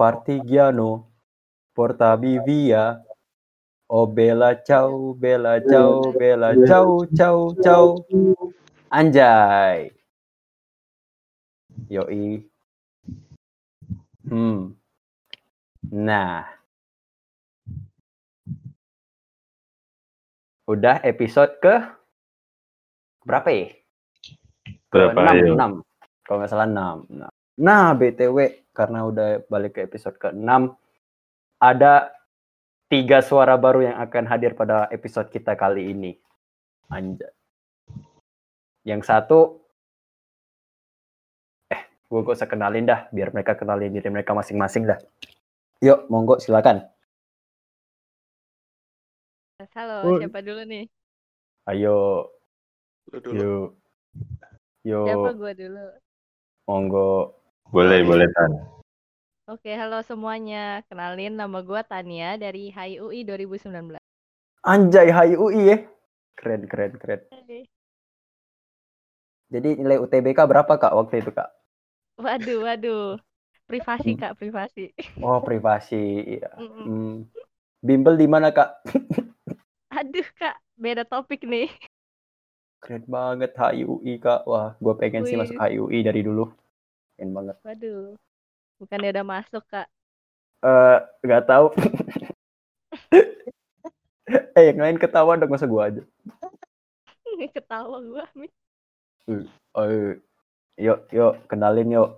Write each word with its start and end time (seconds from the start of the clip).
Partigiano, 0.00 1.12
portavi 1.76 2.40
via. 2.40 2.96
O 3.92 4.06
bella 4.08 4.56
ciao, 4.64 5.12
bella 5.12 5.60
ciao, 5.60 6.08
bella 6.16 6.56
ciao, 6.64 7.04
ciao, 7.12 7.52
ciao. 7.60 8.00
Anjay. 8.88 9.92
Yoi. 11.92 12.48
Hmm. 14.24 14.72
Nah. 15.92 16.48
Udah 20.64 21.04
episode 21.04 21.60
ke 21.60 21.76
berapa 23.28 23.52
ya? 23.52 23.68
Berapa 24.88 25.28
Ke 25.28 25.44
ayo? 25.44 25.60
6, 25.60 25.84
6. 25.84 26.24
Kalau 26.24 26.36
nggak 26.40 26.48
salah 26.48 26.68
6. 26.72 27.04
Nah, 27.20 27.28
nah, 27.60 27.92
BTW 27.92 28.36
karena 28.72 29.04
udah 29.04 29.44
balik 29.46 29.76
ke 29.76 29.84
episode 29.84 30.16
ke-6 30.16 30.72
ada 31.60 32.08
tiga 32.88 33.20
suara 33.20 33.54
baru 33.54 33.84
yang 33.84 33.96
akan 34.00 34.24
hadir 34.26 34.56
pada 34.56 34.88
episode 34.88 35.28
kita 35.28 35.52
kali 35.54 35.92
ini. 35.92 36.12
Anjay. 36.88 37.28
Yang 38.82 39.02
satu 39.06 39.38
eh 41.68 41.84
gue 42.08 42.24
gak 42.24 42.34
usah 42.34 42.48
kenalin 42.48 42.88
dah 42.88 43.06
biar 43.12 43.30
mereka 43.30 43.54
kenalin 43.54 43.92
diri 43.92 44.08
mereka 44.08 44.32
masing-masing 44.32 44.88
dah. 44.88 44.98
Yuk, 45.84 46.08
monggo 46.08 46.40
silakan. 46.40 46.88
Halo, 49.76 49.96
Oh. 50.08 50.16
siapa 50.16 50.40
dulu 50.40 50.64
nih? 50.64 50.88
Ayo, 51.68 52.32
Lu 53.12 53.18
dulu. 53.20 53.36
yuk. 53.36 53.68
Yuk, 54.88 55.04
Siapa 55.06 55.30
gua 55.36 55.52
dulu? 55.52 55.84
monggo. 56.64 57.39
Boleh, 57.70 58.02
boleh 58.02 58.26
Tan. 58.34 58.50
Oke, 59.46 59.70
halo 59.78 60.02
semuanya. 60.02 60.82
Kenalin 60.90 61.38
nama 61.38 61.62
gua 61.62 61.86
Tania 61.86 62.34
dari 62.34 62.66
HIUI 62.74 63.22
2019. 63.22 64.02
Anjay, 64.66 65.14
hai 65.14 65.38
UI 65.38 65.70
ya. 65.70 65.78
Keren, 66.34 66.66
keren, 66.66 66.98
keren. 66.98 67.22
Hai. 67.30 67.70
Jadi 69.54 69.78
nilai 69.78 70.02
UTBK 70.02 70.38
berapa 70.50 70.72
kak 70.82 70.94
waktu 70.98 71.22
itu 71.22 71.30
kak? 71.30 71.46
Waduh, 72.18 72.66
waduh. 72.66 73.22
Privasi, 73.70 74.18
Kak, 74.18 74.34
privasi. 74.34 74.90
Oh 75.22 75.38
privasi. 75.38 76.26
Iya. 76.26 76.50
Mm-mm. 76.58 76.86
Hmm. 76.90 77.14
Bimbel 77.86 78.18
di 78.18 78.26
mana 78.26 78.50
kak? 78.50 78.82
Aduh, 79.98 80.26
Kak, 80.34 80.58
beda 80.74 81.06
topik 81.06 81.46
nih. 81.46 81.70
Keren 82.82 83.06
banget 83.06 83.54
HIUI 83.54 84.18
kak. 84.18 84.42
Wah, 84.42 84.74
gue 84.74 84.94
pengen 84.98 85.22
sih 85.22 85.38
Wih. 85.38 85.46
masuk 85.46 85.54
HIUI 85.62 86.02
dari 86.02 86.26
dulu. 86.26 86.50
Keren 87.20 87.36
banget. 87.36 87.56
Waduh. 87.60 88.16
Bukannya 88.80 89.12
udah 89.12 89.26
masuk, 89.28 89.60
Kak. 89.68 89.92
Eh, 90.64 90.98
nggak 91.20 91.44
tahu. 91.44 91.68
eh, 94.56 94.64
yang 94.72 94.80
lain 94.80 94.96
ketawa 94.96 95.36
dong 95.36 95.52
masa 95.52 95.68
gue 95.68 95.82
aja. 95.84 96.00
Ketawa 97.60 98.00
gua. 98.00 98.24
Mi. 98.32 98.48
Oh, 99.76 99.84
iya. 99.84 100.16
yuk, 100.80 101.00
yuk, 101.12 101.44
kenalin 101.44 101.92
yuk. 101.92 102.16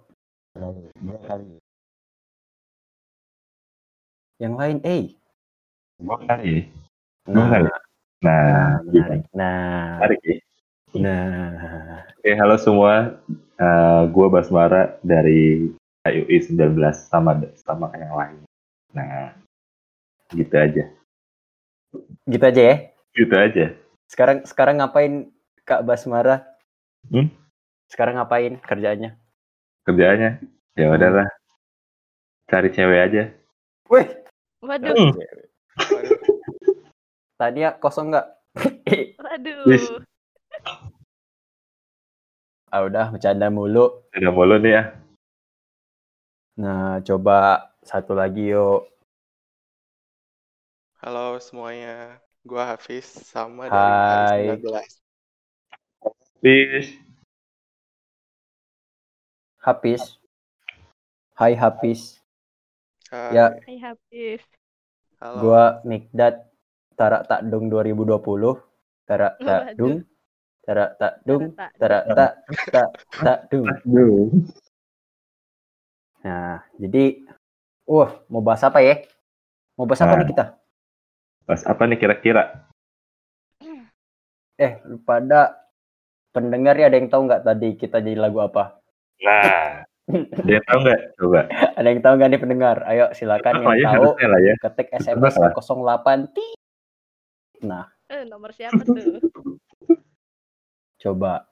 Yang 4.39 4.55
lain, 4.55 4.79
eh. 4.87 5.05
Gua 5.99 6.23
kali. 6.23 6.71
Gua 7.27 7.43
Nah, 7.43 7.51
kali. 7.51 7.67
Nah, 7.67 7.83
nah, 8.23 8.71
gitu. 8.87 9.03
menarik. 9.03 9.23
Nah, 9.35 9.99
Menarik 9.99 10.21
ya. 10.23 10.39
Nah. 10.95 12.05
Oke, 12.19 12.31
halo 12.37 12.57
semua. 12.61 13.19
Eh 13.57 14.03
gua 14.11 14.27
Basmara 14.33 14.99
dari 15.01 15.71
IUI 16.03 16.39
19 16.51 16.75
sama 17.07 17.39
sama 17.59 17.89
kayak 17.93 18.03
yang 18.11 18.17
lain. 18.17 18.39
Nah, 18.93 19.33
gitu 20.35 20.55
aja. 20.57 20.85
Gitu 22.27 22.45
aja 22.45 22.63
ya. 22.63 22.77
Gitu 23.15 23.35
aja. 23.37 23.67
Sekarang 24.11 24.45
sekarang 24.45 24.77
ngapain 24.83 25.31
Kak 25.65 25.87
Basmara? 25.87 26.43
Hmm? 27.09 27.31
Sekarang 27.87 28.19
ngapain 28.19 28.59
kerjaannya? 28.61 29.15
Kerjaannya 29.87 30.31
ya 30.75 30.87
udahlah. 30.91 31.29
Cari 32.49 32.69
cewek 32.73 33.01
aja. 33.01 33.23
Wih, 33.89 34.09
Waduh, 34.63 34.95
Hmm. 34.95 35.13
Waduh, 35.75 36.19
Tania 37.41 37.75
kosong 37.81 38.15
nggak? 38.15 38.27
waduh. 39.19 39.67
Ah 42.73 42.89
udah 42.89 43.13
bercanda 43.13 43.53
mulu. 43.53 44.01
Udah 44.17 44.33
mulu 44.33 44.57
nih 44.57 44.73
ya. 44.81 44.83
Nah, 46.57 47.05
coba 47.05 47.69
satu 47.85 48.17
lagi 48.17 48.49
yuk. 48.49 48.89
Halo 51.05 51.37
semuanya, 51.37 52.17
gua 52.49 52.73
Hafiz 52.73 53.05
sama 53.05 53.69
Hai. 53.69 54.57
dari 54.57 54.57
HI 54.57 54.65
19. 54.65 54.89
Peace. 56.41 56.91
Hafiz. 59.61 60.03
Hai 61.37 61.53
Hafiz. 61.53 62.25
Hai, 63.13 63.37
Ya. 63.37 63.47
Hai, 63.69 63.77
Hafiz. 63.85 64.41
halo. 65.21 65.39
Gua 65.45 65.65
Mikdad 65.85 66.49
Tarak 66.97 67.29
Takdung 67.29 67.69
2020. 67.69 68.65
Tarak. 69.05 69.37
Takdung. 69.45 70.09
Tarak 70.63 70.91
Takdung. 70.95 71.43
Tarak 71.75 72.03
Tarak 72.07 72.07
Tak 72.13 72.33
Tak 72.71 72.89
Takdung. 73.19 73.67
Aduh. 73.67 74.31
Nah, 76.23 76.63
jadi 76.79 77.27
wah, 77.83 78.23
mau 78.31 78.39
bahas 78.41 78.63
apa 78.63 78.79
ya? 78.79 79.03
Mau 79.75 79.85
bahas 79.85 80.01
apa 80.01 80.15
Nah. 80.15 80.19
nih 80.23 80.29
kita? 80.31 80.45
Pas 81.43 81.61
apa 81.63 81.83
nih 81.85 81.99
kira-kira? 81.99 82.43
Eh, 84.55 84.79
pada 85.03 85.59
pendengar 86.31 86.77
ya 86.77 86.87
ada 86.87 86.95
yang 86.95 87.11
tahu 87.11 87.27
nggak 87.27 87.43
tadi 87.43 87.75
kita 87.75 87.99
jadi 87.99 88.15
lagu 88.15 88.39
apa? 88.39 88.79
Nah, 89.19 89.83
dia 90.47 90.63
tahu 90.63 90.79
nggak? 90.81 91.01
Coba. 91.19 91.41
Ada 91.75 91.89
yang 91.89 92.01
tahu 92.01 92.15
nggak 92.15 92.31
nih 92.31 92.41
pendengar? 92.41 92.77
Ayo 92.87 93.11
silakan 93.11 93.59
Apa 93.59 93.75
ya 93.75 93.83
yang 93.83 93.91
tahu 93.91 94.05
harusnya 94.07 94.29
lah 94.29 94.41
ya. 94.41 94.55
ketik 94.61 94.89
SMS 94.95 95.35
Apa? 95.35 95.59
08 95.59 96.31
tit. 96.31 96.55
Nah, 97.67 97.91
Eh, 98.07 98.23
nomor 98.23 98.53
siapa 98.53 98.79
tuh? 98.79 98.95
coba. 101.03 101.51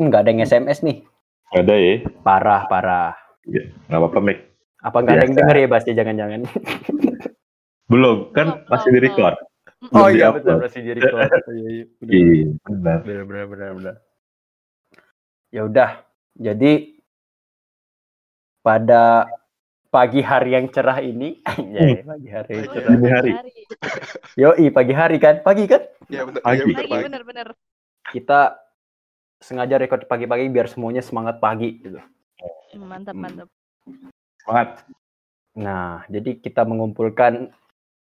Nggak 0.00 0.20
ada 0.24 0.30
yang 0.32 0.42
SMS 0.42 0.80
nih. 0.80 1.04
Ada 1.52 1.74
ya. 1.76 1.94
Parah, 2.24 2.64
parah. 2.64 3.12
Nggak 3.44 3.98
apa-apa, 4.00 4.18
Mik. 4.24 4.38
Apa 4.80 4.96
nggak 5.04 5.14
ada 5.14 5.24
yang 5.28 5.36
denger 5.36 5.56
ya, 5.56 5.66
Bas? 5.68 5.84
Ya, 5.84 5.94
Jangan-jangan. 6.00 6.40
Belum, 7.90 8.30
kan 8.32 8.64
masih 8.70 8.88
belum, 8.88 8.96
di 8.96 9.00
record. 9.04 9.34
belum. 9.36 9.48
Oh 9.92 10.06
Belum 10.06 10.16
iya, 10.16 10.26
betul. 10.30 10.56
Masih 10.62 10.80
di 10.80 10.92
record. 10.96 11.28
Iya, 11.50 11.68
iya. 11.68 11.84
Iya, 12.06 12.46
benar. 12.64 12.98
Bener, 13.04 13.22
bener, 13.26 13.44
bener, 13.50 13.70
bener. 13.76 13.94
Ya 15.50 15.60
udah. 15.66 15.90
Jadi 16.38 16.72
pada 18.62 19.26
pagi 19.90 20.22
hari 20.22 20.54
yang 20.54 20.70
cerah 20.70 21.02
ini, 21.02 21.42
anjay, 21.42 22.00
pagi 22.14 22.28
hari 22.30 22.52
yang 22.54 22.62
Pagi 22.62 22.74
cerah. 22.78 22.90
Dini 22.94 23.08
hari. 23.10 23.30
Yoi, 24.38 24.66
pagi 24.70 24.94
hari 24.94 25.16
kan? 25.18 25.34
Pagi 25.42 25.64
kan? 25.66 25.82
Ya 26.06 26.22
Pagi. 26.24 26.62
iya 26.62 26.64
Lagi 26.70 26.86
pagi. 26.86 27.04
bener-bener. 27.10 27.48
Kita 28.08 28.56
sengaja 29.40 29.80
record 29.80 30.04
pagi-pagi 30.04 30.48
biar 30.52 30.68
semuanya 30.68 31.00
semangat 31.00 31.40
pagi 31.40 31.80
gitu. 31.80 32.00
Mantap, 32.76 33.16
Hmm. 33.16 33.22
mantap. 33.24 33.48
Semangat. 34.40 34.68
Nah, 35.56 36.04
jadi 36.08 36.38
kita 36.38 36.62
mengumpulkan 36.64 37.50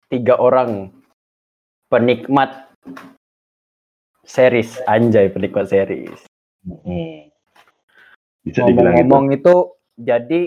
tiga 0.09 0.39
orang 0.39 0.91
penikmat 1.91 2.71
series, 4.25 4.81
anjay 4.89 5.29
penikmat 5.29 5.69
series. 5.69 6.25
Hmm. 6.65 7.29
Bisa 8.47 8.65
dibilang 8.65 8.97
gitu. 8.97 9.05
Ngomong-ngomong 9.05 9.27
itu, 9.37 9.55
jadi 9.99 10.43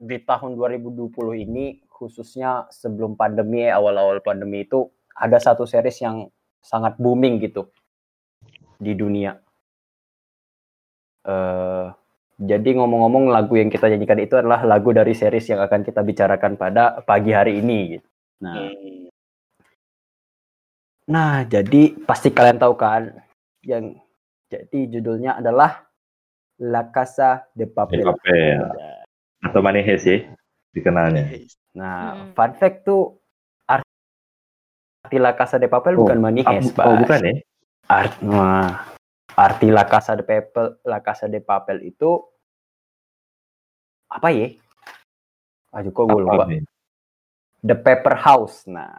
di 0.00 0.16
tahun 0.24 0.56
2020 0.56 1.36
ini 1.36 1.84
khususnya 1.92 2.64
sebelum 2.72 3.12
pandemi 3.12 3.68
awal-awal 3.68 4.24
pandemi 4.24 4.64
itu 4.64 4.88
ada 5.12 5.36
satu 5.36 5.68
series 5.68 6.00
yang 6.00 6.32
sangat 6.64 6.96
booming 6.96 7.36
gitu 7.44 7.68
di 8.80 8.92
dunia. 8.96 9.36
Eh 11.28 11.86
jadi 12.40 12.72
ngomong-ngomong 12.80 13.28
lagu 13.28 13.60
yang 13.60 13.68
kita 13.68 13.92
nyanyikan 13.92 14.16
itu 14.16 14.32
adalah 14.40 14.64
lagu 14.64 14.96
dari 14.96 15.12
series 15.12 15.52
yang 15.52 15.60
akan 15.60 15.84
kita 15.84 16.00
bicarakan 16.00 16.56
pada 16.56 17.04
pagi 17.04 17.36
hari 17.36 17.60
ini. 17.60 18.00
Gitu. 18.00 18.06
Nah, 18.40 18.56
Hmm. 18.56 19.08
nah 21.04 21.44
jadi 21.44 22.00
pasti 22.08 22.32
kalian 22.32 22.56
tahu 22.56 22.80
kan 22.80 23.12
yang 23.60 23.92
jadi 24.48 24.80
judulnya 24.88 25.36
adalah 25.36 25.84
La 26.64 26.88
Casa 26.88 27.44
de 27.52 27.68
Papel. 27.68 28.00
De 28.00 28.08
Papel. 28.08 28.64
Atau 29.44 29.60
Manehes 29.60 30.08
ya, 30.08 30.24
dikenalnya. 30.72 31.28
Nah, 31.76 32.00
Hmm. 32.16 32.32
fun 32.32 32.56
fact 32.56 32.88
tuh 32.88 33.20
arti 33.68 35.20
La 35.20 35.36
Casa 35.36 35.60
de 35.60 35.68
Papel 35.68 35.92
Oh, 35.92 36.08
bukan 36.08 36.24
money 36.24 36.40
Ah, 36.48 36.56
oh, 36.56 36.96
bukan 37.04 37.20
ya? 37.20 37.36
Art, 37.90 38.22
wah. 38.22 38.86
arti 39.34 39.66
La 39.72 39.82
Casa 39.88 40.14
de 40.14 40.22
Papel, 40.22 40.78
La 40.86 41.00
Casa 41.02 41.26
de 41.26 41.40
Papel 41.42 41.90
itu 41.90 42.22
apa 44.06 44.28
ya? 44.30 44.46
Aduh 45.74 45.90
kok 45.90 46.06
gue 46.06 46.20
lupa. 46.22 46.44
nih? 46.46 46.62
The 47.62 47.74
Paper 47.74 48.14
House. 48.14 48.66
Nah, 48.70 48.94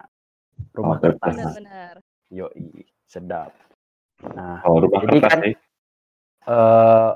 rumah 0.75 0.97
Oh, 0.97 1.03
kertas. 1.03 1.23
Benar-benar. 1.23 1.95
Yoi, 2.31 2.83
sedap. 3.07 3.51
Nah, 4.33 4.59
Oh, 4.67 4.79
rumah 4.79 5.03
Jadi 5.07 5.17
kertas 5.19 5.31
kan- 5.31 5.43
nih. 5.45 5.55
eh 6.41 7.11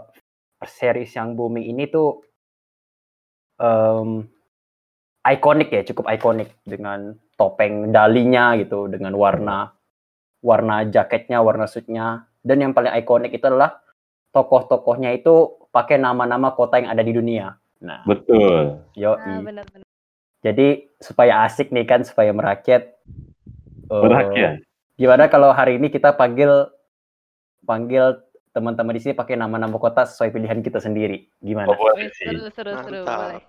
series 0.66 1.12
yang 1.12 1.34
booming 1.34 1.66
ini 1.66 1.90
tuh 1.90 2.22
em 3.58 4.22
ikonik 5.26 5.70
ya, 5.74 5.82
cukup 5.82 6.08
ikonik 6.14 6.56
dengan 6.62 7.12
topeng 7.34 7.90
dalinya 7.90 8.54
gitu, 8.56 8.86
dengan 8.86 9.12
warna 9.18 9.74
warna 10.46 10.86
jaketnya, 10.86 11.42
warna 11.42 11.66
suitnya, 11.66 12.30
dan 12.46 12.62
yang 12.62 12.72
paling 12.78 12.94
ikonik 13.02 13.34
itu 13.34 13.42
adalah 13.50 13.82
tokoh-tokohnya 14.30 15.18
itu 15.18 15.66
pakai 15.74 15.98
nama-nama 15.98 16.54
kota 16.54 16.78
yang 16.78 16.94
ada 16.94 17.02
di 17.02 17.10
dunia. 17.18 17.58
Nah, 17.82 18.06
Betul. 18.06 18.86
yo 18.94 19.18
Nah, 19.18 19.42
benar-benar. 19.42 19.90
Jadi 20.46 20.94
supaya 21.02 21.42
asik 21.50 21.74
nih 21.74 21.90
kan, 21.90 22.06
supaya 22.06 22.30
merakyat. 22.30 22.94
eh, 23.90 24.02
Berakhir. 24.02 24.62
Gimana 24.96 25.26
kalau 25.26 25.50
hari 25.50 25.82
ini 25.82 25.90
kita 25.90 26.14
panggil 26.14 26.70
panggil 27.66 28.22
teman-teman 28.54 28.94
di 28.96 29.02
sini 29.02 29.14
pakai 29.18 29.36
nama-nama 29.36 29.76
kota 29.82 30.06
sesuai 30.06 30.30
pilihan 30.32 30.62
kita 30.62 30.78
sendiri. 30.78 31.28
Gimana? 31.42 31.74
Oh, 31.74 31.76
boleh 31.76 32.08
Wih, 32.08 32.14
sih. 32.14 32.30
Seru, 32.30 32.48
seru, 32.54 32.72
seru. 32.78 33.02
Mantap. 33.04 33.18
Boleh. 33.20 33.42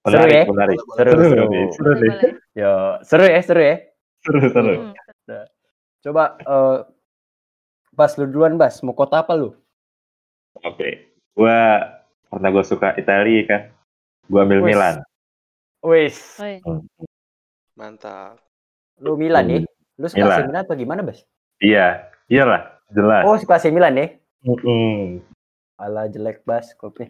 Seru 0.00 0.24
Menarik, 0.26 0.34
ya? 0.34 0.44
menarik. 0.50 0.78
Seru, 0.80 1.10
Seru 1.14 1.22
seru. 1.30 1.44
nih, 1.46 1.66
seru 1.72 1.86
Boleh, 1.86 2.00
nih. 2.02 2.10
boleh. 2.10 2.32
Yo, 2.58 2.72
seru 3.06 3.24
ya, 3.30 3.40
seru 3.46 3.62
ya. 3.62 3.76
Seru, 4.20 4.38
seru. 4.50 4.74
Hmm. 4.74 5.44
Coba 6.00 6.40
eh 6.40 6.78
Bas 7.90 8.14
lu 8.16 8.24
duluan 8.24 8.54
Bas, 8.54 8.80
mau 8.80 8.94
kota 8.94 9.20
apa 9.20 9.34
lu? 9.34 9.52
Oke. 10.62 11.10
Gua 11.34 11.84
karena 12.30 12.48
gue 12.48 12.64
suka 12.64 12.94
Italia 12.96 13.40
kan. 13.44 13.62
Gua 14.30 14.46
ambil 14.46 14.62
Wes. 14.62 14.70
Milan. 14.72 14.96
Wis, 15.80 16.16
Woi, 16.36 16.60
Mantap. 17.74 18.36
lu 19.00 19.16
Milan 19.16 19.44
Hmm. 19.44 19.52
nih. 19.52 19.62
Lu 19.96 20.06
suka 20.06 20.20
Milan. 20.22 20.36
AC 20.36 20.46
Milan 20.46 20.62
atau 20.62 20.76
gimana, 20.76 21.00
Bas? 21.02 21.18
Iya, 21.58 22.08
iyalah, 22.28 22.62
jelas. 22.92 23.24
Oh, 23.24 23.36
suka 23.36 23.56
AC 23.56 23.68
Milan 23.68 23.96
ya? 23.96 24.06
Mm-mm. 24.44 25.20
Alah 25.76 26.08
jelek 26.08 26.44
Bas 26.44 26.72
kopi. 26.76 27.08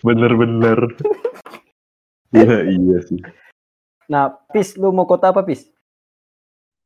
Bener-bener. 0.00 0.80
Iya, 2.32 2.56
iya 2.66 2.98
sih. 3.04 3.20
Nah, 4.08 4.32
Pis, 4.50 4.74
lu 4.74 4.90
mau 4.90 5.04
kota 5.04 5.28
apa, 5.30 5.44
Pis? 5.44 5.68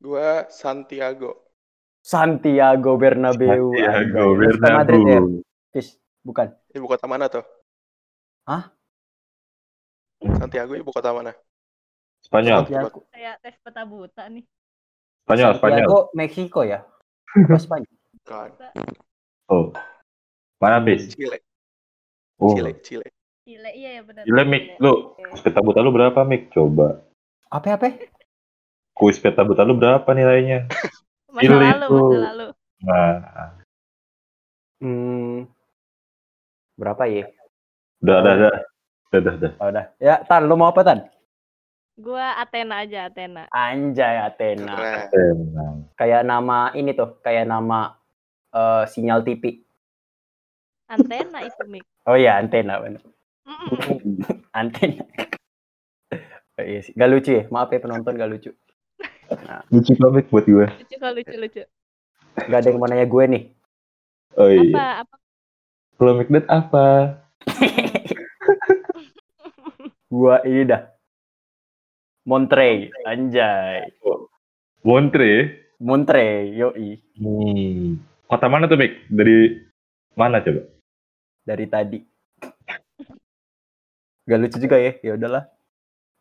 Gua 0.00 0.48
Santiago. 0.48 1.52
Santiago 2.00 2.96
Bernabeu. 2.96 3.76
Santiago. 3.76 4.22
Lu 4.32 4.48
suka 4.56 4.68
Madrid 4.72 5.04
ya, 5.04 5.20
Bernabeu. 5.20 5.86
Bukan. 6.20 6.48
Ibu 6.72 6.84
kota 6.88 7.04
mana 7.04 7.28
tuh? 7.28 7.44
Hah? 8.48 8.72
Santiago 10.20 10.72
ibu 10.76 10.88
kota 10.92 11.12
mana? 11.12 11.32
Spanyol, 12.20 12.68
Santiago. 12.68 13.08
kayak 13.08 13.40
tes 13.40 13.56
peta 13.60 13.82
buta 13.88 14.28
nih. 14.28 14.44
Spanyol, 15.24 15.50
Spanyol. 15.56 15.76
Santiago, 15.84 15.98
Meksiko 16.12 16.60
ya? 16.64 16.84
Apa 17.48 17.56
Spanyol? 17.56 17.92
Bukan. 18.20 18.48
Oh. 19.48 19.72
Mana, 20.60 20.84
bis? 20.84 21.12
Chile. 21.16 21.40
Oh. 22.36 22.52
Chile, 22.52 22.76
Chile. 22.84 23.08
Chile, 23.48 23.70
iya 23.72 24.00
ya 24.00 24.02
benar. 24.04 24.22
Gila, 24.28 24.42
Mik. 24.44 24.64
Lu, 24.76 25.16
peta 25.40 25.64
buta 25.64 25.80
lu 25.80 25.92
berapa, 25.92 26.20
Mik? 26.24 26.52
Coba. 26.52 27.00
Apa-apa? 27.48 27.96
Kuis 29.00 29.16
peta 29.16 29.40
buta 29.40 29.64
lu 29.64 29.80
berapa 29.80 30.04
nilainya? 30.12 30.68
Masa 31.32 31.56
lalu, 31.56 31.86
itu. 31.88 31.96
masa 31.96 32.18
lalu. 32.28 32.46
Nah, 32.84 33.12
Hmm, 34.80 35.44
berapa 36.76 37.04
ya? 37.04 37.28
udah, 38.00 38.16
udah, 38.20 38.32
udah. 38.36 38.52
Udah, 39.12 39.18
udah, 39.20 39.34
udah. 39.36 39.52
Oh, 39.60 39.68
udah. 39.68 39.84
Ya, 40.00 40.14
Tan, 40.24 40.48
lu 40.48 40.56
mau 40.56 40.72
apa, 40.72 40.80
Tan? 40.84 40.98
Gua 42.00 42.36
Athena 42.40 42.80
aja, 42.80 43.08
Athena. 43.08 43.44
Anjay, 43.52 44.16
Athena. 44.20 45.08
Tenang. 45.12 45.84
Kayak 45.96 46.24
nama 46.24 46.72
ini 46.72 46.96
tuh, 46.96 47.20
kayak 47.20 47.44
nama 47.44 47.96
eh, 48.52 48.84
sinyal 48.88 49.20
TV. 49.20 49.60
Antena 50.88 51.44
itu, 51.44 51.62
Mik. 51.68 51.84
Oh 52.08 52.16
iya, 52.16 52.40
antena. 52.40 52.80
bener. 52.80 53.04
Mm-mm. 53.46 54.20
Antena. 54.60 55.04
Oh, 56.60 56.66
iya 56.66 56.84
sih. 56.84 56.92
Gak 56.92 57.08
lucu 57.08 57.30
ya? 57.40 57.48
Maaf 57.48 57.72
ya 57.72 57.80
penonton 57.80 58.20
gak 58.20 58.28
lucu. 58.28 58.52
Lucu 59.72 59.92
banget 59.98 60.24
buat 60.30 60.44
gue. 60.46 60.66
Lucu 60.66 60.94
kok, 60.98 61.12
lucu, 61.14 61.36
lucu. 61.38 61.62
Gak 62.36 62.58
ada 62.62 62.68
yang 62.70 62.78
mau 62.78 62.88
nanya 62.88 63.06
gue 63.06 63.24
nih. 63.26 63.42
Oh 64.38 64.50
iya. 64.50 64.70
Apa, 64.70 64.86
apa? 65.06 65.14
Kalau 66.00 66.12
Mikdad 66.16 66.46
apa? 66.48 66.86
Gua 70.10 70.42
ini 70.42 70.66
dah. 70.66 70.90
Montrey, 72.26 72.88
anjay. 73.04 73.84
Montre. 74.80 75.32
Montrey, 75.76 76.56
yoi. 76.56 76.96
Hmm. 77.20 78.00
Kota 78.24 78.46
mana 78.48 78.64
tuh, 78.64 78.80
Mik? 78.80 79.12
Dari 79.12 79.60
mana 80.16 80.40
coba? 80.40 80.62
Dari 81.44 81.66
tadi. 81.68 81.98
Gak 84.24 84.40
lucu 84.40 84.56
juga 84.56 84.80
ya? 84.80 84.96
Ya 85.04 85.20
udahlah. 85.20 85.44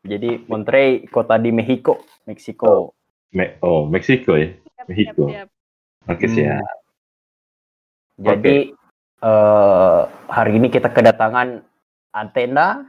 Jadi 0.03 0.43
Monterrey 0.47 1.07
kota 1.07 1.39
di 1.39 1.51
Mexico, 1.55 2.03
Meksiko. 2.27 2.98
Me 3.29 3.61
oh, 3.61 3.85
Meksiko 3.85 4.33
ya? 4.33 4.49
Siap. 4.89 5.47
Oke, 6.09 6.25
Hmm. 6.25 6.33
siap. 6.33 6.65
Jadi 8.19 8.73
eh, 9.19 10.01
hari 10.31 10.51
ini 10.57 10.67
kita 10.73 10.89
kedatangan 10.89 11.61
Antena, 12.09 12.83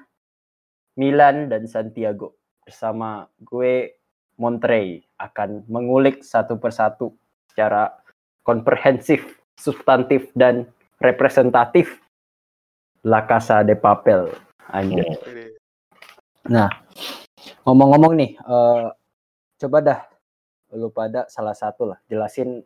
Milan 0.97 1.53
dan 1.53 1.69
Santiago 1.69 2.41
bersama 2.65 3.29
gue 3.45 4.01
Monterrey 4.41 5.05
akan 5.21 5.69
mengulik 5.69 6.25
satu 6.25 6.57
persatu 6.57 7.13
secara 7.53 7.93
komprehensif, 8.41 9.37
substantif 9.61 10.33
dan 10.33 10.65
representatif 11.05 12.01
La 13.05 13.29
Casa 13.29 13.61
de 13.61 13.77
Papel. 13.77 14.33
Anjay. 14.73 15.05
Ini. 15.05 15.45
Nah, 16.49 16.71
ngomong-ngomong 17.69 18.13
nih, 18.17 18.33
eh, 18.41 18.87
coba 19.61 19.79
dah 19.85 20.01
lu 20.75 20.91
pada 20.91 21.27
salah 21.27 21.55
satu 21.55 21.95
lah 21.95 21.99
jelasin 22.07 22.63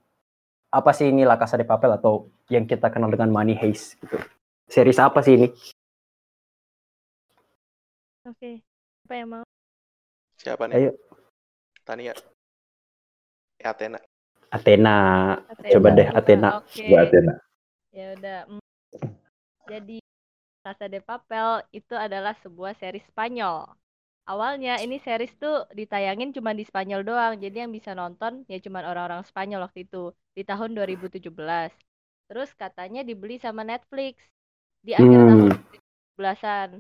apa 0.75 0.91
sih 0.91 1.09
ini 1.09 1.23
La 1.23 1.39
Casa 1.39 1.55
de 1.55 1.63
Papel 1.63 1.95
atau 1.95 2.27
yang 2.51 2.67
kita 2.67 2.91
kenal 2.91 3.09
dengan 3.09 3.31
Money 3.31 3.55
Heist 3.55 3.95
gitu. 4.03 4.19
Series 4.67 4.99
apa 4.99 5.23
sih 5.23 5.39
ini? 5.39 5.49
Oke. 8.27 8.65
Apa 9.07 9.15
yang 9.15 9.29
mau? 9.31 9.45
Siapa 10.41 10.67
nih? 10.67 10.75
Ayo. 10.75 10.93
Tania. 11.85 12.17
Eh, 13.61 13.67
Athena. 13.69 14.01
Athena. 14.51 14.97
Athena. 15.47 15.71
Coba 15.77 15.89
deh, 15.95 16.09
Athena. 16.11 16.49
Oke. 16.59 16.85
Gua 16.91 17.07
Athena. 17.07 17.33
Ya 17.95 18.07
udah. 18.19 18.39
mm. 18.51 18.63
Jadi 19.71 19.99
Casa 20.65 20.89
de 20.89 21.01
Papel 21.05 21.63
itu 21.71 21.95
adalah 21.95 22.35
sebuah 22.41 22.75
series 22.81 23.05
Spanyol. 23.13 23.69
Awalnya 24.25 24.81
ini 24.85 24.97
series 25.07 25.37
tuh 25.37 25.69
ditayangin 25.79 26.33
cuma 26.37 26.57
di 26.57 26.65
Spanyol 26.65 27.05
doang. 27.05 27.35
Jadi 27.37 27.57
yang 27.63 27.73
bisa 27.77 27.93
nonton 27.93 28.33
ya 28.49 28.57
cuma 28.65 28.81
orang-orang 28.81 29.21
Spanyol 29.29 29.69
waktu 29.69 29.85
itu 29.85 30.17
di 30.37 30.43
tahun 30.49 30.73
2017. 30.77 31.71
Terus 32.29 32.51
katanya 32.57 33.05
dibeli 33.05 33.37
sama 33.37 33.63
Netflix 33.69 34.17
di 34.87 34.93
akhir 34.97 35.21
Hmm. 35.21 35.29
tahun 35.29 35.41
2017-an. 35.53 36.71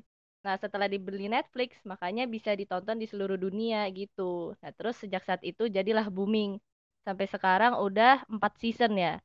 Nah, 0.44 0.56
setelah 0.60 0.88
dibeli 0.88 1.26
Netflix, 1.28 1.80
makanya 1.88 2.24
bisa 2.28 2.52
ditonton 2.56 2.96
di 3.00 3.06
seluruh 3.08 3.36
dunia 3.40 3.84
gitu. 3.92 4.56
Nah, 4.60 4.72
terus 4.76 4.96
sejak 5.00 5.22
saat 5.24 5.42
itu 5.44 5.68
jadilah 5.68 6.08
booming. 6.12 6.60
Sampai 7.04 7.26
sekarang 7.28 7.76
udah 7.80 8.24
4 8.28 8.52
season 8.60 8.92
ya. 8.96 9.20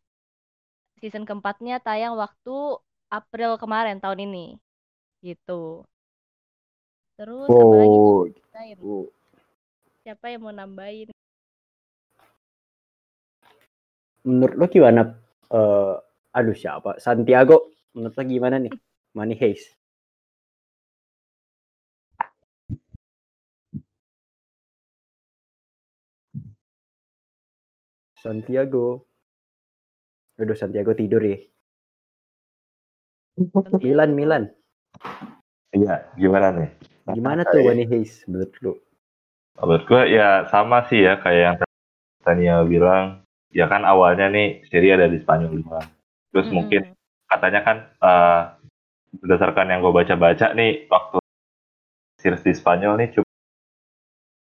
Season 1.02 1.24
keempatnya 1.30 1.76
tayang 1.88 2.14
waktu 2.24 2.56
April 3.20 3.52
kemarin 3.62 3.98
tahun 4.04 4.20
ini. 4.30 4.46
Gitu. 5.26 5.86
Terus 7.20 7.52
apa 7.52 7.76
lagi 7.76 7.98
mau 8.00 8.24
Oh, 8.80 9.04
oh. 9.04 9.06
Siapa 10.08 10.32
yang 10.32 10.48
mau 10.48 10.56
nambahin? 10.56 11.12
menurut 14.24 14.56
lo 14.56 14.66
gimana? 14.72 15.20
Eh, 15.52 15.96
aduh 16.32 16.56
siapa? 16.56 16.96
Santiago. 17.04 17.76
Menurut 17.92 18.16
lo 18.16 18.24
gimana 18.24 18.56
nih? 18.56 18.72
Money 19.20 19.36
Heist. 19.36 19.76
Santiago. 28.16 29.04
Aduh 30.40 30.56
Santiago 30.56 30.96
tidur 30.96 31.20
ya. 31.20 31.36
Milan, 33.84 34.16
Milan. 34.16 34.44
Iya, 35.76 36.08
gimana 36.16 36.56
nih? 36.56 36.89
Gimana 37.16 37.42
tuh 37.48 37.62
Money 37.64 37.86
Heist 37.90 38.26
menurut 38.30 38.52
lo? 38.62 38.74
Menurut 39.60 39.84
gue 39.90 40.02
ya 40.14 40.48
sama 40.48 40.86
sih 40.88 41.04
ya 41.04 41.20
kayak 41.20 41.42
yang 41.42 41.56
Tania 42.24 42.56
bilang. 42.64 43.26
Ya 43.50 43.66
kan 43.66 43.82
awalnya 43.82 44.30
nih 44.30 44.62
seri 44.70 44.94
ada 44.94 45.10
di 45.10 45.18
Spanyol 45.18 45.66
doang. 45.66 45.88
Terus 46.30 46.48
Mm-mm. 46.48 46.56
mungkin 46.56 46.82
katanya 47.26 47.62
kan 47.66 47.78
eh, 47.98 48.42
berdasarkan 49.20 49.68
yang 49.74 49.80
gue 49.82 49.94
baca-baca 49.94 50.54
nih 50.54 50.86
waktu 50.86 51.18
series 52.22 52.46
di 52.46 52.54
Spanyol 52.54 52.94
nih 53.00 53.10
cukup 53.18 53.32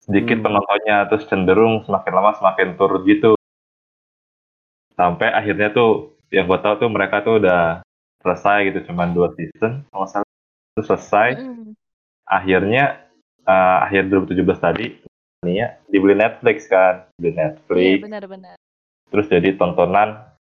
sedikit 0.04 0.38
Hmm. 0.44 0.46
penontonnya 0.52 0.98
terus 1.08 1.24
cenderung 1.32 1.82
semakin 1.88 2.12
lama 2.12 2.36
semakin 2.36 2.76
turun 2.76 3.02
gitu 3.08 3.40
sampai 4.94 5.32
akhirnya 5.32 5.72
tuh 5.72 6.20
yang 6.30 6.46
gue 6.46 6.60
tahu 6.60 6.76
tuh 6.76 6.90
mereka 6.92 7.24
tuh 7.24 7.40
udah 7.40 7.82
selesai 8.20 8.68
gitu 8.68 8.92
cuman 8.92 9.16
dua 9.16 9.32
season 9.40 9.88
kalau 9.90 10.08
salah 10.12 10.28
terus 10.76 10.88
selesai 10.92 11.30
Mm-mm. 11.40 11.63
Akhirnya 12.26 13.04
eh, 13.44 13.78
akhir 13.88 14.08
2017 14.10 14.60
tadi 14.60 14.86
nih 15.44 15.56
ya 15.60 15.68
dibeli 15.92 16.16
Netflix 16.16 16.72
kan 16.72 17.08
dibeli 17.20 17.36
Iya 17.36 17.40
Netflix 17.52 17.98
benar-benar. 18.04 18.56
terus 19.12 19.26
jadi 19.28 19.50
tontonan 19.60 20.10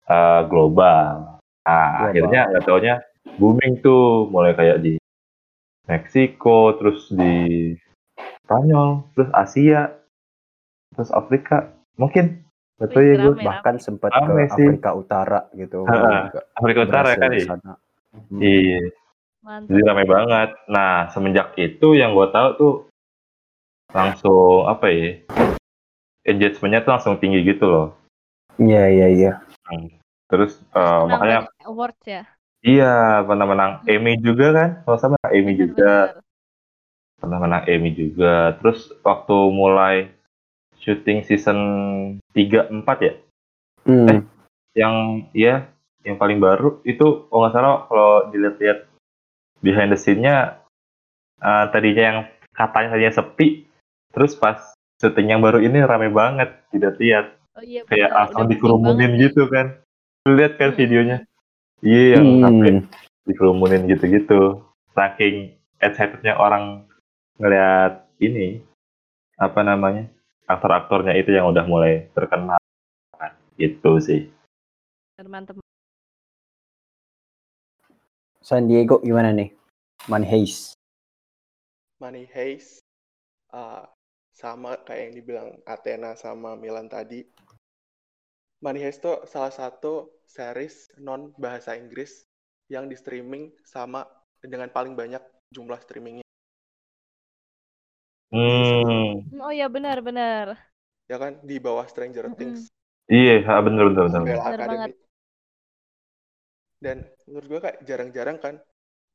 eh, 0.09 0.43
global. 0.49 1.39
Nah, 1.63 1.89
Global. 1.89 2.07
akhirnya 2.11 2.41
nggak 2.51 2.65
taunya 2.67 2.95
booming 3.39 3.79
tuh, 3.87 4.27
mulai 4.35 4.53
kayak 4.59 4.83
di 4.83 4.99
Meksiko, 5.87 6.75
terus 6.79 7.07
di 7.11 7.71
Spanyol, 8.43 9.07
terus 9.15 9.31
Asia, 9.31 9.95
terus 10.95 11.11
Afrika, 11.15 11.71
mungkin 11.99 12.43
tahu 12.79 13.03
ya 13.03 13.15
gue. 13.23 13.35
Bahkan 13.43 13.79
sempat 13.79 14.11
ke 14.11 14.33
sih. 14.59 14.67
Afrika 14.75 14.91
Utara 14.95 15.41
gitu. 15.55 15.87
Afrika 16.59 16.81
Utara 16.87 17.15
kan 17.15 17.31
di 17.31 17.43
ya? 17.43 17.55
sana. 17.55 17.73
Hmm. 18.13 18.41
Mantap. 19.43 19.69
jadi 19.69 19.83
ramai 19.85 20.07
banget. 20.07 20.51
Nah, 20.67 21.11
semenjak 21.11 21.55
itu 21.57 21.93
yang 21.93 22.15
gue 22.15 22.27
tahu 22.31 22.49
tuh 22.55 22.75
langsung 23.91 24.65
apa 24.65 24.87
ya? 24.89 25.19
Engagementnya 26.23 26.81
tuh 26.81 26.93
langsung 26.95 27.15
tinggi 27.19 27.43
gitu 27.43 27.67
loh. 27.67 27.87
Iya 28.57 28.85
iya 28.89 29.07
iya. 29.11 29.31
Terus 30.31 30.63
eh, 30.63 30.79
Menang 30.79 31.11
makanya 31.11 31.39
banyak 31.45 31.67
awards 31.67 32.05
ya. 32.07 32.23
iya 32.63 32.93
pernah 33.21 33.45
menang 33.45 33.73
Emmy 33.85 34.15
juga 34.17 34.47
kan? 34.55 34.71
Kalau 34.87 34.99
sama 34.99 35.17
Emmy 35.29 35.59
juga. 35.59 36.15
Benar-benar. 36.15 36.21
pernah 37.19 37.39
menang 37.39 37.65
Emmy 37.67 37.91
juga. 37.93 38.35
Terus 38.59 38.79
waktu 39.03 39.37
mulai 39.51 39.97
syuting 40.79 41.23
season 41.23 41.59
3 42.31 42.71
4 42.71 42.83
ya, 42.99 43.15
Hmm. 43.83 44.07
Eh. 44.09 44.21
yang 44.75 44.95
ya 45.31 45.67
yang 46.03 46.15
paling 46.17 46.39
baru 46.39 46.83
itu 46.83 47.27
kalau 47.27 47.41
nggak 47.43 47.53
salah 47.53 47.87
kalau 47.87 48.11
dilihat-lihat 48.31 48.91
behind 49.63 49.95
the 49.95 49.99
scene-nya 49.99 50.61
eh, 51.41 51.65
tadinya 51.71 52.03
yang 52.03 52.19
katanya 52.53 52.89
tadinya 52.99 53.15
sepi, 53.17 53.65
terus 54.13 54.37
pas 54.37 54.75
syuting 55.01 55.35
yang 55.35 55.41
baru 55.43 55.59
ini 55.59 55.83
rame 55.83 56.13
banget 56.13 56.55
dilihat-lihat 56.71 57.27
Oh 57.53 57.61
iya 57.65 57.85
kayak 57.85 58.11
langsung 58.17 58.49
Udah 58.49 58.51
dikerumunin 58.55 59.11
gitu 59.21 59.43
kan. 59.51 59.77
Lihat 60.25 60.57
kan 60.57 60.73
Hmm. 60.73 60.79
videonya? 60.79 61.19
Iya 61.83 62.03
yang 62.17 62.27
Hmm. 62.29 62.43
sampai 62.43 62.71
dikerumunin 63.29 63.83
gitu-gitu. 63.91 64.63
Saking 64.95 65.59
excitednya 65.83 66.39
orang 66.39 66.87
ngeliat 67.37 68.07
ini 68.23 68.63
apa 69.37 69.61
namanya 69.67 70.07
aktor-aktornya 70.47 71.17
itu 71.19 71.35
yang 71.35 71.51
udah 71.51 71.65
mulai 71.67 72.07
terkenal 72.15 72.61
gitu 73.59 73.99
sih. 74.01 74.31
nih. 75.19 75.62
San 78.43 78.67
Diego 78.67 78.99
gimana 78.99 79.31
nih? 79.31 79.55
Man 80.11 80.27
Hayes. 80.27 80.75
Money 82.03 82.27
Heist 82.35 82.83
uh, 83.55 83.87
sama 84.35 84.75
kayak 84.83 85.03
yang 85.07 85.15
dibilang 85.15 85.49
Athena 85.63 86.19
sama 86.19 86.59
Milan 86.59 86.91
tadi. 86.91 87.23
Money 88.59 88.83
Heist 88.83 89.07
tuh 89.07 89.23
salah 89.31 89.55
satu 89.55 90.11
series 90.27 90.91
non 90.99 91.31
bahasa 91.39 91.79
Inggris 91.79 92.27
yang 92.67 92.91
di 92.91 92.99
streaming 92.99 93.55
sama 93.63 94.03
dengan 94.43 94.67
paling 94.75 94.99
banyak 94.99 95.23
jumlah 95.55 95.79
streamingnya. 95.79 96.27
Hmm, 98.35 99.31
Oh 99.39 99.55
iya 99.55 99.71
benar-benar. 99.71 100.59
Ya 101.07 101.21
kan 101.23 101.39
di 101.47 101.63
bawah 101.63 101.87
Stranger. 101.87 102.35
Things, 102.35 102.67
iya 103.07 103.39
bener. 103.63 103.95
Umbrella 103.95 104.19
Bener 104.19 104.59
Academy. 104.59 104.93
Dan 106.83 106.97
menurut 107.31 107.47
gue 107.53 107.61
kayak 107.65 107.79
jarang-jarang 107.89 108.39
kan, 108.45 108.55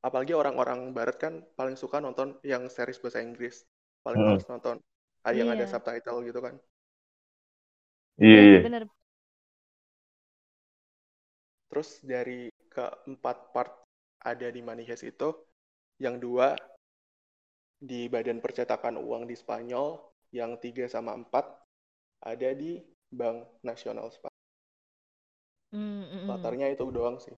apalagi 0.06 0.32
orang-orang 0.32 0.80
Barat 0.96 1.16
kan 1.20 1.34
paling 1.58 1.76
suka 1.76 2.00
nonton 2.00 2.28
yang 2.52 2.62
series 2.72 3.00
bahasa 3.02 3.20
Inggris, 3.20 3.56
paling 4.04 4.20
Hmm. 4.20 4.28
males 4.32 4.46
nonton 4.48 4.76
ah, 5.26 5.32
yang 5.36 5.48
ada 5.52 5.64
Iya. 5.64 5.72
subtitle 5.72 6.18
gitu 6.28 6.40
kan. 6.40 6.54
Iya, 8.18 8.40
iya. 8.48 8.58
benar. 8.66 8.82
Terus 11.68 11.88
dari 12.00 12.48
keempat 12.72 13.52
part 13.52 13.72
ada 14.24 14.48
di 14.48 14.60
Money 14.64 14.88
Heist 14.88 15.04
itu, 15.04 15.28
yang 16.00 16.16
dua 16.18 16.56
di 17.78 18.10
Badan 18.10 18.40
Percetakan 18.42 18.96
Uang 18.98 19.28
di 19.30 19.36
Spanyol, 19.36 20.00
yang 20.34 20.56
tiga 20.58 20.88
sama 20.88 21.12
empat 21.14 21.44
ada 22.24 22.50
di 22.56 22.80
Bank 23.12 23.62
Nasional 23.62 24.08
Spanyol. 24.10 24.36
Mm, 25.72 25.78
mm, 25.78 26.08
mm. 26.12 26.28
Latarnya 26.28 26.66
itu 26.72 26.84
doang 26.90 27.16
sih. 27.20 27.36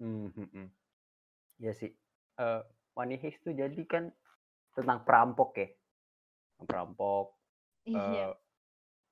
Hmm, 0.00 0.32
hmm. 0.32 0.68
Iya 1.60 1.72
sih. 1.76 1.92
Eh 2.40 2.60
Money 2.96 3.20
Heist 3.20 3.44
tuh 3.44 3.52
jadi 3.52 3.80
kan 3.84 4.08
tentang 4.72 5.04
perampok 5.04 5.60
ya. 5.60 5.68
Perampok. 6.64 7.36
Iya. 7.84 8.32
eh, 8.32 8.32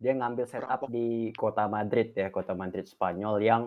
dia 0.01 0.13
ngambil 0.17 0.45
setup 0.49 0.89
Perampok. 0.89 0.89
di 0.93 1.33
kota 1.37 1.65
Madrid 1.69 2.09
ya, 2.17 2.33
kota 2.33 2.53
Madrid 2.57 2.89
Spanyol 2.89 3.37
yang 3.45 3.63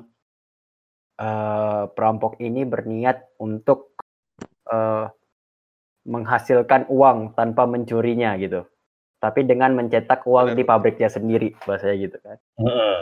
eh 1.22 1.84
perampok 1.94 2.42
ini 2.42 2.66
berniat 2.66 3.38
untuk 3.38 3.94
eh 4.74 5.06
menghasilkan 6.01 6.90
uang 6.90 7.38
tanpa 7.38 7.70
mencurinya 7.70 8.34
gitu. 8.42 8.66
Tapi 9.22 9.46
dengan 9.46 9.78
mencetak 9.78 10.25
uang 10.25 10.54
Benar, 10.54 10.58
di 10.58 10.63
pabriknya 10.66 11.10
sendiri, 11.13 11.54
bahasanya 11.62 11.96
gitu 12.01 12.18
kan. 12.25 12.38
Heeh. 12.58 12.98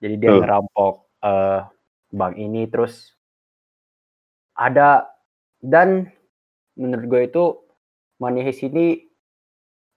Jadi 0.00 0.14
dia 0.16 0.30
Tuh. 0.32 0.40
ngerampok 0.40 0.94
eh 1.20 1.60
bank 2.12 2.34
ini 2.40 2.64
terus 2.72 3.12
ada 4.56 5.08
dan 5.62 6.10
menurut 6.78 7.06
gue 7.08 7.22
itu 7.28 7.44
Money 8.22 8.42
Heist 8.46 8.62
ini 8.66 9.02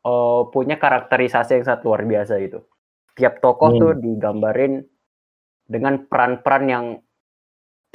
eh, 0.06 0.42
punya 0.54 0.76
karakterisasi 0.78 1.62
yang 1.62 1.66
sangat 1.66 1.82
luar 1.88 2.02
biasa 2.06 2.34
gitu. 2.42 2.60
Tiap 3.16 3.40
tokoh 3.40 3.72
Hmm. 3.74 3.80
tuh 3.82 3.92
digambarin 4.00 4.84
dengan 5.66 6.06
peran-peran 6.06 6.64
yang 6.70 6.86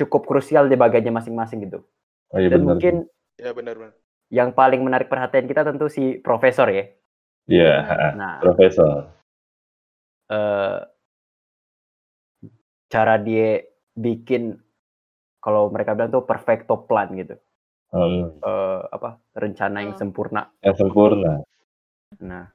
cukup 0.01 0.25
krusial 0.27 0.67
di 0.67 0.77
bagiannya 0.81 1.13
masing-masing 1.13 1.69
gitu. 1.69 1.85
Oh 2.33 2.39
iya 2.41 2.49
Dan 2.51 2.65
bener. 2.65 2.67
mungkin 2.67 2.95
Ya 3.41 3.53
benar-benar. 3.57 3.93
yang 4.31 4.51
paling 4.55 4.81
menarik 4.85 5.09
perhatian 5.11 5.47
kita 5.51 5.63
tentu 5.67 5.91
si 5.91 6.19
profesor 6.23 6.69
ya. 6.71 6.85
Iya, 7.51 7.75
Nah, 8.17 8.39
profesor. 8.45 9.11
eh 10.31 10.79
cara 12.91 13.19
dia 13.23 13.63
bikin 13.95 14.59
kalau 15.41 15.73
mereka 15.73 15.97
bilang 15.97 16.13
tuh 16.13 16.25
perfecto 16.29 16.85
plan 16.85 17.09
gitu. 17.17 17.35
Hmm, 17.91 18.39
eh 18.39 18.81
apa 18.95 19.19
rencana 19.35 19.83
yang 19.83 19.97
Oh. 19.97 20.01
sempurna. 20.01 20.47
yang 20.63 20.77
sempurna. 20.79 21.43
Nah, 22.23 22.47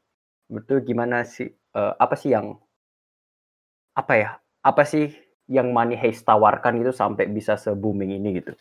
betul 0.48 0.80
gimana 0.86 1.28
sih 1.28 1.52
eh, 1.52 1.94
apa 2.00 2.16
sih 2.16 2.32
yang 2.32 2.56
apa 3.98 4.14
ya? 4.16 4.30
Apa 4.64 4.88
sih 4.88 5.12
yang 5.52 5.70
Money 5.76 5.94
Heist 6.00 6.26
tawarkan 6.26 6.80
gitu 6.82 6.96
sampai 6.96 7.30
bisa 7.30 7.54
se-booming 7.60 8.16
ini 8.18 8.42
gitu? 8.42 8.54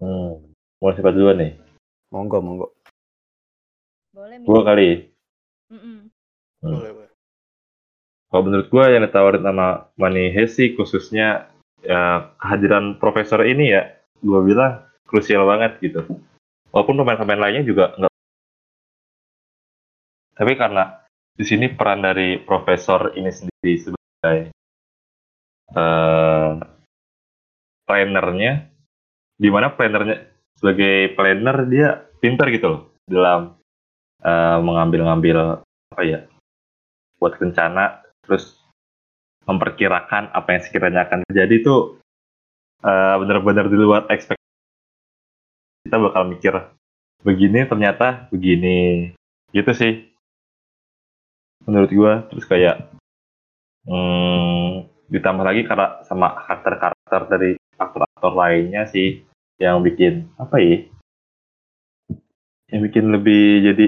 Hmm. 0.00 0.40
Mau 0.80 0.92
siapa 0.96 1.12
duluan 1.12 1.36
nih? 1.36 1.52
Monggo, 2.08 2.40
monggo. 2.40 2.66
Boleh 4.10 4.40
Gua 4.42 4.60
kali. 4.66 5.06
Mm-mm. 5.70 6.10
Hmm. 6.60 6.72
Boleh, 6.74 6.90
boleh. 6.96 6.99
Kalau 8.30 8.46
menurut 8.46 8.70
gue 8.70 8.84
yang 8.94 9.02
ditawarin 9.02 9.42
sama 9.42 9.90
Heist 9.98 10.54
sih 10.54 10.78
khususnya 10.78 11.50
ya, 11.82 12.30
kehadiran 12.38 12.94
profesor 13.02 13.42
ini 13.42 13.74
ya, 13.74 13.90
gue 14.22 14.40
bilang 14.46 14.86
krusial 15.10 15.42
banget 15.50 15.82
gitu. 15.82 16.06
Walaupun 16.70 17.02
pemain-pemain 17.02 17.42
lainnya 17.42 17.66
juga 17.66 17.90
nggak. 17.98 18.14
Tapi 20.38 20.52
karena 20.54 21.02
di 21.34 21.44
sini 21.44 21.74
peran 21.74 22.06
dari 22.06 22.38
profesor 22.38 23.18
ini 23.18 23.34
sendiri 23.34 23.74
sebagai 23.82 24.38
eh 25.74 26.50
plannernya, 27.90 28.52
di 29.34 29.48
mana 29.50 29.74
plannernya 29.74 30.30
sebagai 30.54 31.18
planner 31.18 31.66
dia 31.66 31.98
pintar 32.22 32.54
gitu 32.54 32.66
loh 32.70 32.82
dalam 33.10 33.58
eh, 34.22 34.58
mengambil-ngambil 34.62 35.66
apa 35.90 36.02
ya 36.06 36.22
buat 37.18 37.34
rencana 37.36 37.99
terus 38.24 38.58
memperkirakan 39.48 40.30
apa 40.30 40.48
yang 40.54 40.62
sekiranya 40.62 41.08
akan 41.08 41.26
terjadi 41.28 41.54
itu 41.60 41.76
eh, 42.84 43.14
benar-benar 43.18 43.66
di 43.66 43.76
luar 43.76 44.02
ekspektasi 44.08 44.48
kita 45.88 45.96
bakal 45.96 46.28
mikir 46.28 46.54
begini 47.24 47.64
ternyata 47.68 48.28
begini 48.32 49.10
gitu 49.50 49.72
sih 49.74 50.08
menurut 51.64 51.90
gua 51.92 52.12
terus 52.30 52.44
kayak 52.48 52.88
hmm, 53.84 54.88
ditambah 55.10 55.44
lagi 55.44 55.66
karena 55.66 56.00
sama 56.06 56.38
karakter-karakter 56.46 57.20
dari 57.26 57.50
aktor-aktor 57.76 58.32
lainnya 58.36 58.86
sih 58.86 59.24
yang 59.58 59.82
bikin 59.82 60.30
apa 60.38 60.56
ya? 60.62 60.86
Yang 62.70 62.80
bikin 62.88 63.04
lebih 63.10 63.44
jadi 63.66 63.86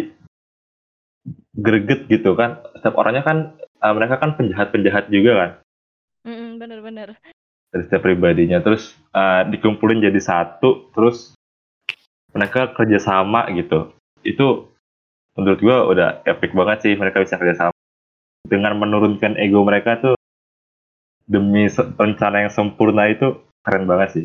greget 1.54 2.00
gitu 2.10 2.34
kan. 2.34 2.60
Setiap 2.76 2.98
orangnya 2.98 3.22
kan 3.22 3.38
uh, 3.82 3.92
mereka 3.92 4.22
kan 4.22 4.38
penjahat-penjahat 4.38 5.10
juga 5.10 5.32
kan? 5.34 5.50
Bener-bener. 6.58 7.18
dari 7.72 7.82
setiap 7.88 8.04
pribadinya. 8.04 8.62
Terus 8.62 8.94
uh, 9.16 9.42
dikumpulin 9.48 10.04
jadi 10.04 10.20
satu 10.20 10.92
terus 10.94 11.34
mereka 12.30 12.70
kerjasama 12.72 13.50
gitu. 13.58 13.90
Itu 14.22 14.70
menurut 15.34 15.60
gua 15.60 15.78
udah 15.90 16.08
epic 16.28 16.54
banget 16.54 16.78
sih 16.86 16.92
mereka 16.94 17.24
bisa 17.24 17.40
kerjasama. 17.40 17.74
Dengan 18.46 18.76
menurunkan 18.76 19.40
ego 19.40 19.64
mereka 19.64 19.98
tuh 19.98 20.14
demi 21.24 21.66
rencana 21.96 22.44
yang 22.44 22.52
sempurna 22.52 23.08
itu 23.08 23.40
keren 23.64 23.88
banget 23.88 24.08
sih. 24.20 24.24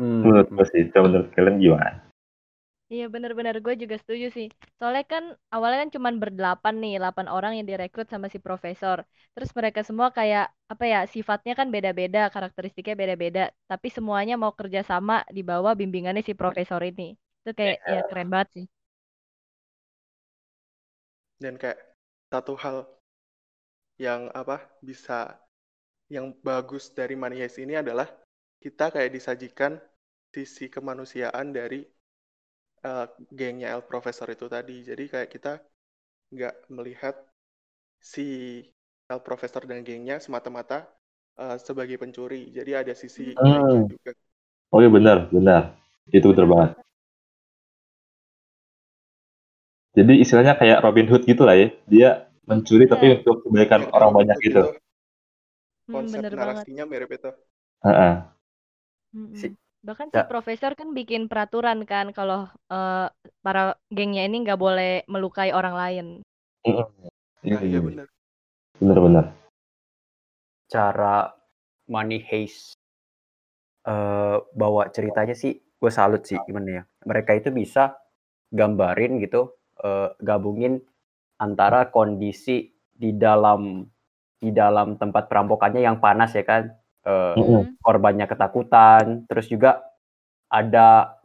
Hmm. 0.00 0.24
menurut 0.24 0.48
gua 0.50 0.66
sih 0.66 0.88
Coba 0.88 1.04
menurut 1.08 1.28
kalian 1.36 1.60
gimana 1.60 2.11
Iya 2.92 3.04
bener-bener 3.14 3.54
gue 3.64 3.74
juga 3.82 3.96
setuju 4.02 4.26
sih. 4.36 4.46
Soalnya 4.78 5.04
kan 5.12 5.24
awalnya 5.54 5.78
kan 5.82 5.90
cuman 5.96 6.14
berdelapan 6.22 6.74
nih, 6.82 6.92
8 7.00 7.26
orang 7.36 7.52
yang 7.56 7.66
direkrut 7.70 8.06
sama 8.12 8.26
si 8.32 8.38
profesor. 8.46 8.98
Terus 9.34 9.50
mereka 9.58 9.80
semua 9.88 10.08
kayak 10.18 10.44
apa 10.72 10.84
ya 10.92 10.98
sifatnya 11.14 11.52
kan 11.58 11.68
beda-beda, 11.74 12.20
karakteristiknya 12.34 12.94
beda-beda. 13.02 13.40
Tapi 13.70 13.88
semuanya 13.96 14.34
mau 14.42 14.52
kerja 14.60 14.80
sama 14.90 15.14
di 15.36 15.40
bawah 15.50 15.72
bimbingannya 15.80 16.22
si 16.28 16.34
profesor 16.40 16.80
ini. 16.90 17.02
Itu 17.40 17.50
kayak 17.58 17.76
ya 17.94 18.00
keren 18.08 18.28
banget 18.32 18.48
sih. 18.56 18.64
dan 21.42 21.58
kayak 21.58 21.78
satu 22.30 22.54
hal 22.54 22.86
yang 23.98 24.30
apa 24.32 24.62
bisa 24.78 25.34
yang 26.06 26.30
bagus 26.46 26.94
dari 26.94 27.18
Heist 27.18 27.58
ini 27.58 27.74
adalah 27.82 28.06
kita 28.62 28.94
kayak 28.94 29.10
disajikan 29.16 29.72
sisi 30.32 30.70
kemanusiaan 30.70 31.50
dari 31.50 31.82
eh, 32.88 33.06
gengnya 33.38 33.68
El 33.76 33.82
Profesor 33.90 34.28
itu 34.36 34.46
tadi. 34.54 34.72
Jadi 34.88 35.04
kayak 35.12 35.28
kita 35.34 35.52
nggak 36.34 36.54
melihat 36.76 37.14
si 38.12 38.26
El 39.12 39.20
Profesor 39.26 39.62
dan 39.70 39.80
gengnya 39.88 40.16
semata-mata 40.26 40.78
eh, 41.42 41.56
sebagai 41.66 41.96
pencuri. 42.02 42.40
Jadi 42.58 42.70
ada 42.80 42.94
sisi 43.02 43.22
Hmm. 43.40 43.78
juga. 43.92 44.12
oh 44.74 44.80
iya 44.82 44.90
benar 44.96 45.18
benar 45.34 45.62
itu 46.16 46.26
betul 46.30 46.46
banget 46.52 46.70
jadi 49.96 50.12
istilahnya 50.22 50.54
kayak 50.60 50.78
Robin 50.84 51.06
Hood 51.10 51.22
gitu 51.30 51.42
lah 51.48 51.56
ya 51.56 51.68
dia 51.88 52.08
mencuri 52.48 52.84
tapi 52.92 53.06
Iya. 53.06 53.16
untuk 53.20 53.44
kebaikan 53.48 53.82
Yang 53.82 53.92
orang 53.96 54.10
banyak 54.18 54.36
gitu 54.44 54.62
Hmm, 55.88 56.04
Konsep 56.04 56.14
bener 56.14 56.34
banget. 56.42 56.66
narasinya 56.66 56.84
mirip 56.90 57.10
itu. 57.18 57.30
Heeh. 57.84 58.16
Mm-mm. 59.14 59.32
Si- 59.32 59.56
Bahkan 59.82 60.14
si 60.14 60.18
Ya. 60.22 60.30
profesor 60.30 60.78
kan 60.78 60.94
bikin 60.94 61.26
peraturan 61.26 61.82
kan 61.82 62.14
kalau 62.14 62.46
eh, 62.70 63.06
para 63.42 63.74
gengnya 63.90 64.22
ini 64.30 64.46
nggak 64.46 64.60
boleh 64.60 65.02
melukai 65.10 65.50
orang 65.50 65.74
lain. 65.74 66.06
Iya, 66.62 66.86
Nah, 67.42 67.58
iya 67.58 67.58
iya. 67.66 67.80
benar. 67.82 68.06
bener-bener 68.78 69.26
cara 70.70 71.30
Money 71.90 72.18
Heist 72.22 72.74
eh 73.82 74.38
bawa 74.54 74.90
ceritanya 74.94 75.34
sih 75.34 75.58
gue 75.58 75.90
salut 75.90 76.22
sih 76.22 76.38
gimana 76.46 76.68
ya 76.70 76.82
mereka 77.02 77.34
itu 77.34 77.50
bisa 77.50 77.98
gambarin 78.54 79.18
gitu 79.18 79.54
eh, 79.82 80.14
gabungin 80.22 80.78
antara 81.42 81.90
kondisi 81.90 82.70
di 82.94 83.10
dalam 83.14 83.82
di 84.38 84.50
dalam 84.54 84.94
tempat 84.98 85.26
perampokannya 85.26 85.82
yang 85.82 85.98
panas 85.98 86.34
ya 86.34 86.46
kan 86.46 86.70
Eh. 87.02 87.34
Mm. 87.34 87.82
korbannya 87.82 88.30
ketakutan 88.30 89.26
terus 89.26 89.50
juga 89.50 89.82
ada 90.46 91.18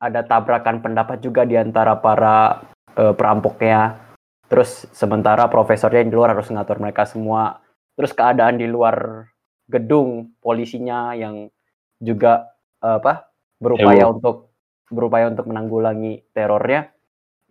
ada 0.00 0.24
tabrakan 0.24 0.80
pendapat 0.80 1.20
juga 1.20 1.44
di 1.44 1.52
antara 1.52 2.00
para 2.00 2.64
eh, 2.96 3.12
perampoknya 3.12 4.08
terus 4.48 4.88
sementara 4.96 5.44
profesornya 5.52 6.00
yang 6.00 6.10
di 6.10 6.16
luar 6.16 6.32
harus 6.32 6.48
ngatur 6.48 6.80
mereka 6.80 7.04
semua 7.04 7.60
terus 7.92 8.16
keadaan 8.16 8.56
di 8.56 8.64
luar 8.64 9.28
gedung 9.68 10.32
polisinya 10.40 11.12
yang 11.12 11.52
juga 12.00 12.48
eh, 12.80 12.96
apa 12.96 13.28
berupaya 13.60 14.08
untuk 14.08 14.56
berupaya 14.88 15.28
untuk 15.28 15.44
menanggulangi 15.44 16.24
terornya 16.32 16.88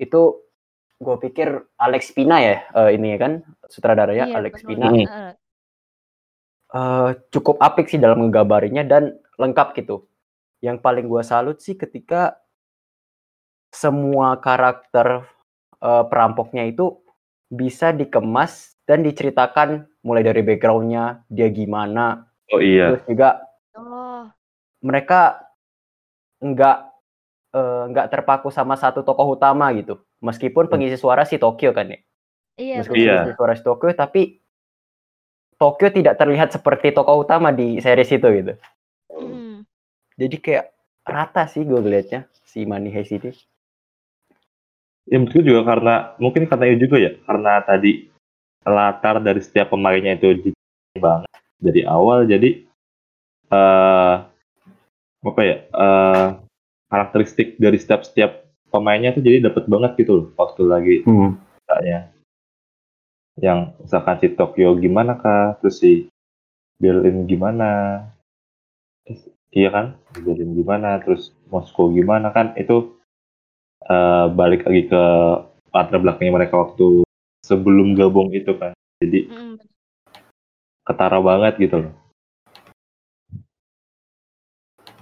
itu 0.01 0.41
gue 0.97 1.15
pikir 1.29 1.77
Alex 1.77 2.09
Pina 2.09 2.41
ya 2.41 2.65
eh, 2.73 2.97
ini 2.97 3.13
ya 3.13 3.17
kan 3.21 3.33
sutradaranya 3.69 4.33
Iya, 4.33 4.37
Alex. 4.41 4.53
Pina. 4.65 4.89
Eh, 6.67 7.09
cukup 7.31 7.63
apik 7.63 7.87
sih 7.87 7.95
dalam 7.95 8.27
ngegambarinnya 8.27 8.83
dan 8.83 9.15
lengkap 9.39 9.71
gitu. 9.79 10.03
Yang 10.59 10.83
paling 10.83 11.07
gua 11.07 11.23
salut 11.23 11.63
sih 11.63 11.79
ketika 11.79 12.35
semua 13.71 14.35
karakter 14.43 15.23
eh, 15.79 16.03
perampoknya 16.11 16.67
itu 16.67 16.99
bisa 17.47 17.95
dikemas 17.95 18.75
dan 18.83 18.99
diceritakan 18.99 19.87
mulai 20.03 20.27
dari 20.27 20.43
backgroundnya 20.43 21.23
dia 21.31 21.47
gimana, 21.47 22.27
oh 22.51 22.59
iya 22.59 22.91
terus 22.95 23.03
juga 23.07 23.29
Oh, 23.77 24.25
mereka 24.81 25.37
nggak 26.41 26.77
eh, 27.53 27.83
nggak 27.93 28.07
terpaku 28.11 28.49
sama 28.51 28.75
satu 28.75 29.05
tokoh 29.07 29.37
utama 29.39 29.69
gitu. 29.71 30.01
Meskipun 30.19 30.65
pengisi 30.67 30.97
suara 30.99 31.23
si 31.23 31.37
Tokyo 31.37 31.71
kan 31.71 31.93
ya. 31.93 31.99
iya 32.57 32.81
Meskipun 32.81 32.97
Iya. 32.99 33.13
pengisi 33.23 33.37
suara 33.37 33.53
si 33.53 33.63
Tokyo 33.63 33.93
tapi 33.93 34.41
Tokyo 35.57 35.89
tidak 35.89 36.21
terlihat 36.21 36.53
seperti 36.53 36.93
tokoh 36.93 37.25
utama 37.25 37.49
di 37.49 37.81
series 37.81 38.13
itu 38.13 38.27
gitu. 38.29 38.53
Mm. 39.17 39.65
jadi 40.13 40.35
kayak 40.37 40.65
rata 41.07 41.49
sih 41.49 41.65
gue 41.65 41.79
ngeliatnya 41.79 42.29
si 42.45 42.67
Money 42.67 42.91
Heist 42.93 43.15
ini 43.15 43.31
Ya 45.07 45.23
menurutku 45.23 45.39
juga 45.39 45.63
karena 45.63 46.13
mungkin 46.19 46.51
karena 46.51 46.67
itu 46.67 46.85
juga 46.85 46.99
ya 46.99 47.11
karena 47.23 47.63
tadi 47.63 48.11
latar 48.67 49.23
dari 49.23 49.39
setiap 49.39 49.71
pemainnya 49.71 50.19
itu 50.19 50.51
banget 50.99 51.31
dari 51.63 51.87
awal 51.87 52.27
jadi 52.27 52.67
eh 53.47 54.15
apa 55.23 55.41
ya 55.47 55.57
eh 55.63 56.27
karakteristik 56.91 57.55
dari 57.55 57.79
setiap 57.79 58.03
setiap 58.03 58.51
pemainnya 58.67 59.15
tuh 59.15 59.23
jadi 59.23 59.47
dapat 59.47 59.63
banget 59.71 59.95
gitu 60.03 60.11
loh 60.11 60.27
waktu 60.35 60.61
lagi 60.67 60.95
misalnya 61.07 62.11
yang 63.37 63.77
misalkan 63.77 64.17
si 64.17 64.33
Tokyo 64.33 64.73
gimana 64.77 65.17
kah 65.17 65.57
terus 65.61 65.77
si 65.81 66.09
Berlin 66.81 67.25
gimana? 67.29 68.01
Terus, 69.05 69.21
iya 69.53 69.69
kan? 69.69 69.85
Berlin 70.17 70.57
gimana? 70.57 70.97
Terus 71.01 71.33
Moskow 71.49 71.93
gimana? 71.93 72.33
Kan 72.33 72.57
itu 72.57 72.97
eh, 73.85 74.25
balik 74.33 74.65
lagi 74.65 74.89
ke 74.89 75.03
latar 75.69 75.97
belakangnya 76.01 76.43
mereka 76.43 76.57
waktu 76.57 77.05
sebelum 77.45 77.93
gabung 77.93 78.33
itu 78.33 78.57
kan. 78.57 78.73
Jadi 79.01 79.29
Mm. 79.29 79.57
ketara 80.85 81.21
banget 81.21 81.53
gitu 81.61 81.85
loh. 81.85 81.93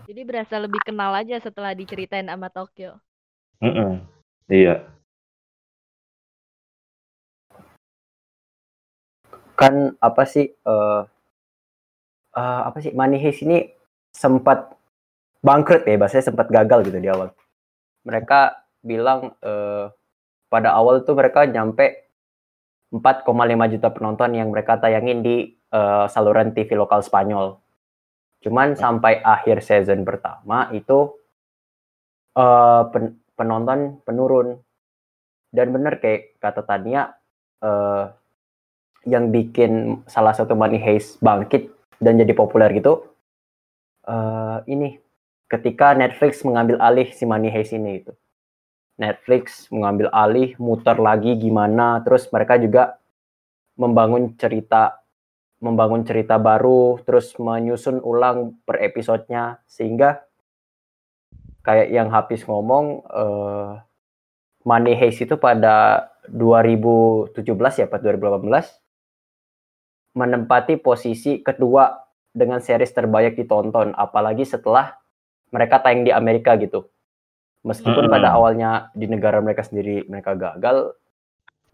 Jadi 0.06 0.22
berasa 0.22 0.62
lebih 0.62 0.78
kenal 0.86 1.18
aja 1.18 1.42
setelah 1.42 1.74
diceritain 1.74 2.30
sama 2.30 2.52
Tokyo. 2.54 3.02
Mm-mm. 3.64 4.04
iya 4.52 4.95
kan 9.60 9.96
apa 10.00 10.24
sih 10.28 10.46
eh 10.52 11.02
eh, 12.36 12.62
apa 12.68 12.78
sih 12.84 12.92
Money 12.94 13.18
Heist 13.22 13.42
ini 13.48 13.66
sempat 14.12 14.76
bangkrut 15.44 15.84
ya 15.86 15.98
bahasanya 16.00 16.26
sempat 16.34 16.48
gagal 16.50 16.88
gitu 16.90 16.98
di 17.00 17.10
awal. 17.10 17.32
Mereka 18.08 18.42
bilang 18.86 19.34
eh, 19.42 19.86
pada 20.50 20.70
awal 20.78 21.04
tuh 21.04 21.16
mereka 21.18 21.46
nyampe 21.50 22.06
4,5 22.94 23.74
juta 23.74 23.90
penonton 23.92 24.32
yang 24.38 24.50
mereka 24.54 24.80
tayangin 24.80 25.20
di 25.26 25.36
eh, 25.52 26.06
saluran 26.12 26.54
TV 26.56 26.70
lokal 26.78 27.02
Spanyol. 27.04 27.60
Cuman 28.46 28.78
sampai 28.78 29.20
akhir 29.26 29.66
season 29.66 30.06
pertama 30.06 30.70
itu 30.72 31.18
eh, 32.38 32.84
pen- 32.94 33.18
penonton 33.38 34.00
penurun. 34.06 34.60
Dan 35.56 35.72
bener 35.72 36.04
kayak 36.04 36.36
kata 36.44 36.62
Tania 36.68 37.16
eh, 37.64 38.04
yang 39.06 39.30
bikin 39.30 40.02
salah 40.10 40.34
satu 40.34 40.58
Money 40.58 40.82
Heist 40.82 41.22
bangkit 41.22 41.70
dan 42.02 42.18
jadi 42.20 42.34
populer 42.34 42.74
gitu 42.74 43.06
eh 44.06 44.60
ini 44.70 44.98
ketika 45.50 45.94
Netflix 45.94 46.42
mengambil 46.42 46.82
alih 46.82 47.10
si 47.14 47.24
Money 47.26 47.50
Heist 47.54 47.74
ini 47.74 48.02
itu 48.02 48.14
Netflix 48.98 49.70
mengambil 49.70 50.10
alih 50.10 50.58
muter 50.58 50.98
lagi 50.98 51.38
gimana 51.38 52.02
terus 52.02 52.30
mereka 52.34 52.58
juga 52.58 52.98
membangun 53.78 54.34
cerita 54.38 55.02
membangun 55.62 56.04
cerita 56.06 56.38
baru 56.38 57.00
terus 57.06 57.34
menyusun 57.38 58.02
ulang 58.04 58.58
per 58.66 58.82
episodenya 58.82 59.62
sehingga 59.66 60.22
kayak 61.66 61.90
yang 61.90 62.10
habis 62.14 62.46
ngomong 62.46 63.06
eh 63.10 63.74
Money 64.66 64.98
Heist 64.98 65.22
itu 65.22 65.38
pada 65.38 66.10
2017 66.26 67.46
ya, 67.54 67.86
pada 67.86 68.02
2018 68.02 68.85
menempati 70.16 70.80
posisi 70.80 71.44
kedua 71.44 71.92
dengan 72.32 72.64
series 72.64 72.92
terbanyak 72.96 73.36
ditonton, 73.36 73.92
apalagi 73.96 74.48
setelah 74.48 74.96
mereka 75.52 75.84
tayang 75.84 76.08
di 76.08 76.12
Amerika 76.12 76.56
gitu. 76.60 76.88
Meskipun 77.64 78.08
pada 78.08 78.32
Mm-mm. 78.32 78.38
awalnya 78.38 78.72
di 78.94 79.08
negara 79.10 79.42
mereka 79.42 79.66
sendiri 79.66 80.06
mereka 80.08 80.38
gagal, 80.38 80.96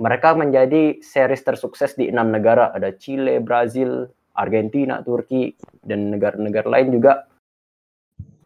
mereka 0.01 0.34
menjadi 0.34 0.97
series 1.04 1.45
tersukses 1.45 1.93
di 1.93 2.10
enam 2.10 2.34
negara. 2.34 2.73
Ada 2.73 2.95
Chile, 2.97 3.38
Brazil, 3.43 4.10
Argentina, 4.34 5.04
Turki, 5.06 5.54
dan 5.84 6.10
negara-negara 6.10 6.67
lain 6.69 6.95
juga. 6.95 7.27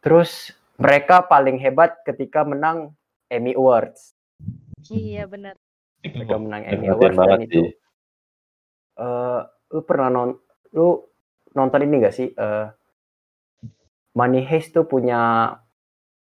Terus 0.01 0.51
mereka 0.75 1.23
paling 1.23 1.55
hebat 1.61 2.01
ketika 2.03 2.43
menang 2.43 2.91
Emmy 3.31 3.55
Awards. 3.55 4.11
Iya 4.91 5.29
benar. 5.29 5.55
Mereka 6.03 6.37
menang 6.37 6.63
Emmy 6.65 6.87
Awards 6.91 7.17
dan 7.17 7.41
itu 7.45 7.61
sih. 7.61 7.69
Lu 9.73 9.81
pernah 9.81 10.09
non 10.13 10.29
lu 10.75 11.01
nonton 11.55 11.81
ini 11.85 12.03
gak 12.03 12.15
sih 12.15 12.29
eh 12.35 12.67
Money 14.15 14.47
Heist 14.47 14.71
tuh 14.71 14.87
punya 14.87 15.51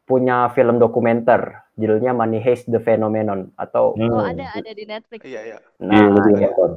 punya 0.05 0.51
film 0.53 0.77
dokumenter 0.77 1.71
judulnya 1.81 2.12
Money 2.12 2.43
Heist 2.43 2.69
The 2.69 2.83
Phenomenon 2.83 3.57
atau 3.57 3.97
Hmm. 3.97 4.12
Oh 4.12 4.25
ada 4.27 4.53
ada 4.53 4.71
di 4.75 4.85
Netflix. 4.85 5.25
Iya, 5.25 5.40
iya. 5.55 5.59
Iya, 5.81 5.87
nah 5.88 6.05
lu 6.12 6.19
juga 6.29 6.37
ya. 6.37 6.49
nonton. 6.53 6.71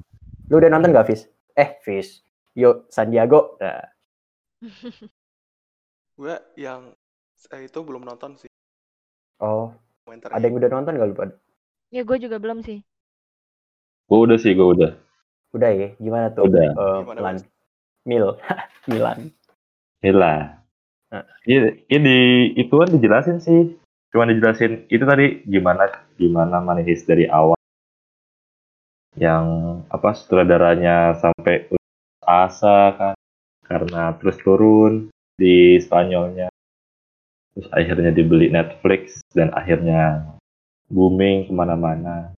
lu 0.47 0.53
udah 0.59 0.69
nonton 0.71 0.89
gak 0.95 1.07
Fis? 1.11 1.21
Eh 1.57 1.69
Fis, 1.83 2.23
yo 2.55 2.87
Sandiago. 2.87 3.59
Nah, 3.59 3.83
Gue 6.19 6.35
yang 6.55 6.93
eh, 7.49 7.61
itu 7.65 7.79
belum 7.81 8.05
nonton 8.05 8.37
sih. 8.37 8.49
oh 9.43 9.73
ada 10.07 10.45
yang 10.45 10.55
udah 10.55 10.69
nonton 10.71 10.93
gak 10.95 11.07
lu 11.09 11.15
pada? 11.17 11.35
Ya 11.91 12.01
gue 12.05 12.17
juga 12.21 12.37
belum 12.39 12.63
sih. 12.63 12.79
Gue 14.07 14.19
udah 14.29 14.37
sih, 14.39 14.53
gue 14.55 14.67
udah. 14.67 14.91
Udah 15.53 15.69
ya, 15.69 15.93
gimana 16.01 16.33
tuh? 16.33 16.49
Udah. 16.49 16.65
Eh, 16.73 16.97
Gimana, 17.05 17.17
Milan. 17.21 17.37
Mil, 18.03 18.25
Milan. 18.89 19.19
Gila. 20.03 20.59
Nah. 21.13 21.23
Iya, 21.47 21.77
iya 21.87 21.99
di 22.01 22.19
itu 22.59 22.73
kan 22.73 22.89
dijelasin 22.91 23.39
sih. 23.39 23.77
Cuma 24.11 24.27
dijelasin 24.27 24.89
itu 24.91 25.05
tadi 25.07 25.45
gimana 25.47 25.87
gimana 26.19 26.59
Heist 26.83 27.07
dari 27.07 27.29
awal. 27.29 27.55
Yang 29.15 29.45
apa 29.87 30.09
sutradaranya 30.17 31.15
sampai 31.21 31.69
asa 32.25 32.77
kan 32.97 33.15
karena 33.63 34.17
terus 34.19 34.41
turun 34.43 35.13
di 35.39 35.79
Spanyolnya. 35.79 36.49
Terus 37.53 37.69
akhirnya 37.69 38.11
dibeli 38.11 38.49
Netflix 38.49 39.21
dan 39.31 39.53
akhirnya 39.53 40.33
booming 40.89 41.47
ke 41.47 41.53
mana-mana. 41.53 42.33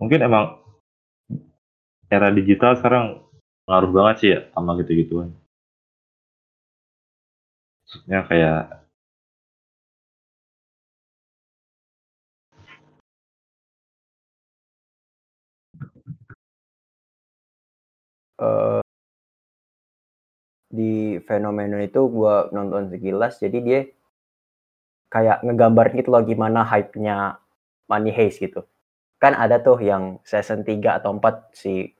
Mungkin 0.00 0.24
emang 0.24 0.61
era 2.12 2.28
digital 2.38 2.72
sekarang 2.78 3.06
ngaruh 3.64 3.92
banget 3.96 4.16
sih 4.20 4.28
ya 4.36 4.40
sama 4.52 4.76
gitu-gituan. 4.80 5.32
Maksudnya 7.82 8.20
kayak 8.28 8.60
eh 18.40 18.82
di 20.72 21.20
fenomena 21.28 21.78
itu 21.84 22.00
gua 22.08 22.48
nonton 22.56 22.88
sekilas 22.92 23.36
jadi 23.44 23.58
dia 23.66 23.80
kayak 25.12 25.44
ngegambarin 25.44 26.00
gitu 26.00 26.08
loh 26.08 26.24
gimana 26.24 26.64
hype-nya 26.64 27.36
Money 27.90 28.12
Heist 28.16 28.40
gitu. 28.40 28.64
Kan 29.20 29.36
ada 29.36 29.60
tuh 29.60 29.78
yang 29.80 30.20
season 30.24 30.64
3 30.64 31.00
atau 31.00 31.12
4 31.16 31.52
si 31.52 31.92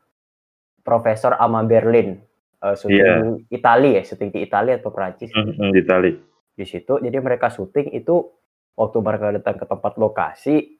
Profesor 0.83 1.35
Ama 1.35 1.63
Berlin 1.63 2.19
eh, 2.59 2.75
syuting 2.75 3.47
Italia 3.49 3.99
ya, 3.99 4.03
syuting 4.05 4.31
di 4.31 4.41
Italia 4.41 4.77
atau 4.77 4.91
Prancis 4.91 5.31
mm, 5.31 5.57
mm, 5.57 5.71
di 5.71 5.81
Itali. 5.81 6.13
di 6.53 6.65
situ. 6.65 6.99
Jadi 6.99 7.17
mereka 7.17 7.49
syuting 7.49 7.91
itu 7.91 8.29
waktu 8.73 8.99
mereka 8.99 9.33
datang 9.33 9.57
ke 9.57 9.65
tempat 9.65 9.95
lokasi 9.95 10.77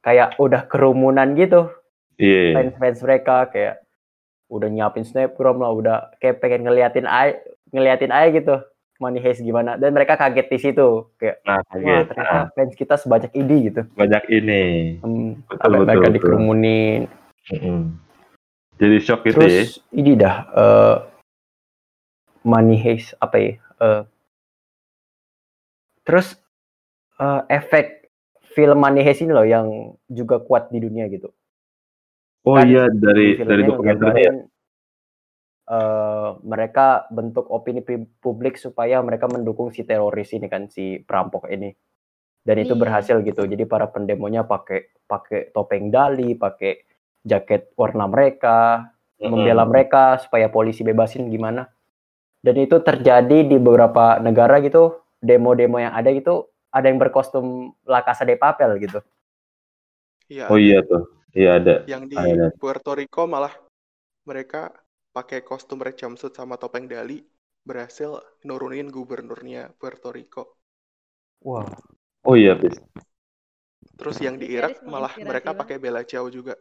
kayak 0.00 0.36
udah 0.36 0.64
kerumunan 0.64 1.34
gitu 1.34 1.68
Iya. 2.14 2.52
fans-fans 2.52 3.00
mereka 3.00 3.48
kayak 3.48 3.80
udah 4.46 4.66
nyiapin 4.66 5.02
snapgram 5.02 5.56
lah, 5.56 5.70
udah 5.70 5.96
kayak 6.16 6.36
pengen 6.38 6.64
ngeliatin 6.64 7.04
ay 7.04 7.38
ngeliatin 7.70 8.10
aja 8.10 8.28
gitu 8.30 8.56
Money 8.98 9.16
Heist 9.18 9.40
gimana 9.40 9.74
dan 9.74 9.94
mereka 9.94 10.12
kaget 10.14 10.46
di 10.46 10.58
situ 10.58 11.08
kayak 11.16 11.40
Nah, 11.42 11.56
wah 11.56 11.64
kaget. 11.64 12.04
ternyata 12.06 12.28
Ah, 12.28 12.44
fans 12.52 12.74
kita 12.74 12.94
sebanyak 12.96 13.32
ini 13.32 13.56
gitu 13.66 13.82
banyak 13.94 14.24
ini. 14.28 14.64
hmm, 15.00 15.46
Betul, 15.46 15.56
betul, 15.70 15.80
mereka 15.80 15.96
betul. 16.02 16.12
dikerumunin 16.12 17.00
Mm-mm. 17.48 17.80
Jadi 18.80 18.96
shock 18.98 19.20
gitu 19.22 19.36
ya. 19.36 19.36
terus 19.36 19.84
ini 19.92 20.16
dah 20.16 20.36
eh, 20.56 20.96
Money 22.40 22.80
Heist 22.80 23.12
apa 23.20 23.36
ya 23.36 23.52
eh, 23.60 24.02
terus 26.00 26.32
eh, 27.20 27.42
efek 27.52 28.08
film 28.56 28.80
Money 28.80 29.04
Heist 29.04 29.20
ini 29.20 29.36
loh 29.36 29.44
yang 29.44 29.68
juga 30.08 30.40
kuat 30.40 30.72
di 30.72 30.80
dunia 30.80 31.06
gitu 31.12 31.28
Oh 32.40 32.56
kan 32.56 32.64
iya 32.64 32.88
dari 32.88 33.36
dari 33.36 33.62
dokumenter 33.68 34.16
ya. 34.16 34.32
eh, 35.68 36.30
mereka 36.40 37.04
bentuk 37.12 37.44
opini 37.52 37.84
pi- 37.84 38.08
publik 38.16 38.56
supaya 38.56 39.04
mereka 39.04 39.28
mendukung 39.28 39.68
si 39.70 39.84
teroris 39.84 40.32
ini 40.32 40.48
kan 40.48 40.72
si 40.72 40.96
perampok 41.04 41.52
ini 41.52 41.68
dan 42.40 42.56
itu 42.56 42.72
Iya. 42.72 42.80
berhasil 42.80 43.16
gitu 43.20 43.44
jadi 43.44 43.68
para 43.68 43.92
pendemonya 43.92 44.48
pakai 44.48 45.04
pakai 45.04 45.52
topeng 45.52 45.92
dali 45.92 46.32
pakai 46.32 46.88
jaket 47.26 47.70
warna 47.76 48.06
mereka 48.08 48.88
membela 49.24 49.64
Mm-mm. 49.64 49.72
mereka 49.72 50.18
supaya 50.24 50.48
polisi 50.48 50.82
bebasin 50.86 51.28
gimana 51.28 51.68
dan 52.44 52.56
itu 52.58 52.76
terjadi 52.80 53.38
di 53.46 53.56
beberapa 53.60 54.18
negara 54.22 54.60
gitu 54.64 55.00
demo-demo 55.20 55.78
yang 55.80 55.92
ada 55.96 56.10
gitu 56.14 56.48
ada 56.72 56.86
yang 56.90 56.98
berkostum 57.02 57.74
La 57.84 58.00
Casa 58.06 58.24
de 58.24 58.36
Papel 58.40 58.80
gitu 58.80 59.00
Iya, 60.28 60.50
Oh 60.50 60.58
iya 60.64 60.78
tuh. 60.88 61.02
Iya 61.38 61.50
ada. 61.58 61.74
yang 61.92 62.04
di 62.12 62.22
Ada. 62.22 62.46
Puerto 62.60 62.90
Rico 63.00 63.22
malah 63.34 63.52
mereka 64.30 64.62
pakai 65.16 65.40
kostum 65.48 65.78
red 65.86 65.96
jumpsuit 66.00 66.34
sama 66.38 66.56
topeng 66.62 66.86
dali 66.94 67.18
berhasil 67.68 68.10
nurunin 68.48 68.88
gubernurnya 68.96 69.62
Puerto 69.80 70.08
Rico. 70.16 70.44
wah 71.46 71.66
Oh 72.24 72.36
iya, 72.36 72.54
bis. 72.60 72.76
Terus 73.98 74.16
yang 74.26 74.34
di 74.42 74.46
Irak 74.56 74.74
malah 74.92 75.14
mereka 75.28 75.50
pakai 75.60 75.76
Bella 75.82 76.02
Ciao 76.10 76.26
juga. 76.36 76.54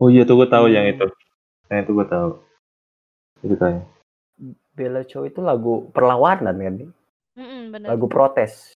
Oh 0.00 0.08
iya 0.08 0.24
tuh 0.24 0.40
gue 0.40 0.48
tahu 0.48 0.66
yang 0.72 0.88
Hmm. 0.88 0.92
itu. 0.96 1.04
Yang 1.68 1.78
itu 1.84 1.90
gue 1.92 2.06
tahu. 2.08 2.30
Ceritanya. 3.44 3.84
Bella 4.72 5.04
Ciao 5.04 5.28
itu 5.28 5.44
lagu 5.44 5.92
perlawanan 5.92 6.56
kan 6.56 6.74
Mm-mm, 7.36 7.62
benar. 7.76 7.88
lagu 7.92 8.08
protes 8.08 8.72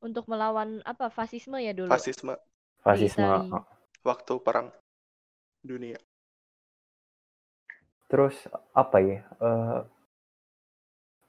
Untuk 0.00 0.24
melawan 0.32 0.80
apa 0.88 1.12
fasisme 1.12 1.60
ya 1.60 1.76
dulu. 1.76 1.92
Fasisme 1.92 2.34
fasisme 2.80 3.20
Itali. 3.20 3.52
waktu 4.00 4.34
perang 4.40 4.72
dunia. 5.60 6.00
terus 8.10 8.34
apa 8.74 8.98
ya 8.98 9.22
eh, 9.38 9.80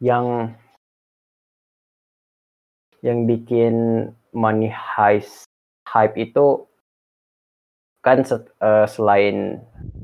yang 0.02 0.50
yang 3.06 3.30
bikin 3.30 4.08
money 4.34 4.72
heist 4.72 5.46
hype 5.86 6.18
itu 6.18 6.66
kan 8.02 8.26
se- 8.26 8.50
eh, 8.62 8.88
selain 8.90 9.62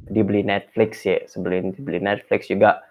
dibeli 0.07 0.45
Netflix 0.45 1.03
ya 1.03 1.19
sebelum 1.25 1.73
dibeli 1.73 1.97
Netflix 2.01 2.47
juga 2.47 2.85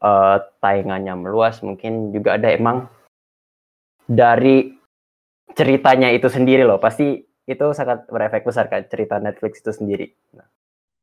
eh, 0.00 0.36
tayangannya 0.60 1.14
meluas 1.16 1.60
mungkin 1.60 2.10
juga 2.10 2.40
ada 2.40 2.48
emang 2.52 2.88
dari 4.08 4.74
ceritanya 5.54 6.10
itu 6.10 6.26
sendiri 6.26 6.64
loh 6.66 6.80
pasti 6.80 7.20
itu 7.46 7.66
sangat 7.74 8.06
berefek 8.06 8.46
besar 8.46 8.70
kan 8.70 8.86
cerita 8.86 9.18
Netflix 9.18 9.60
itu 9.62 9.72
sendiri 9.74 10.06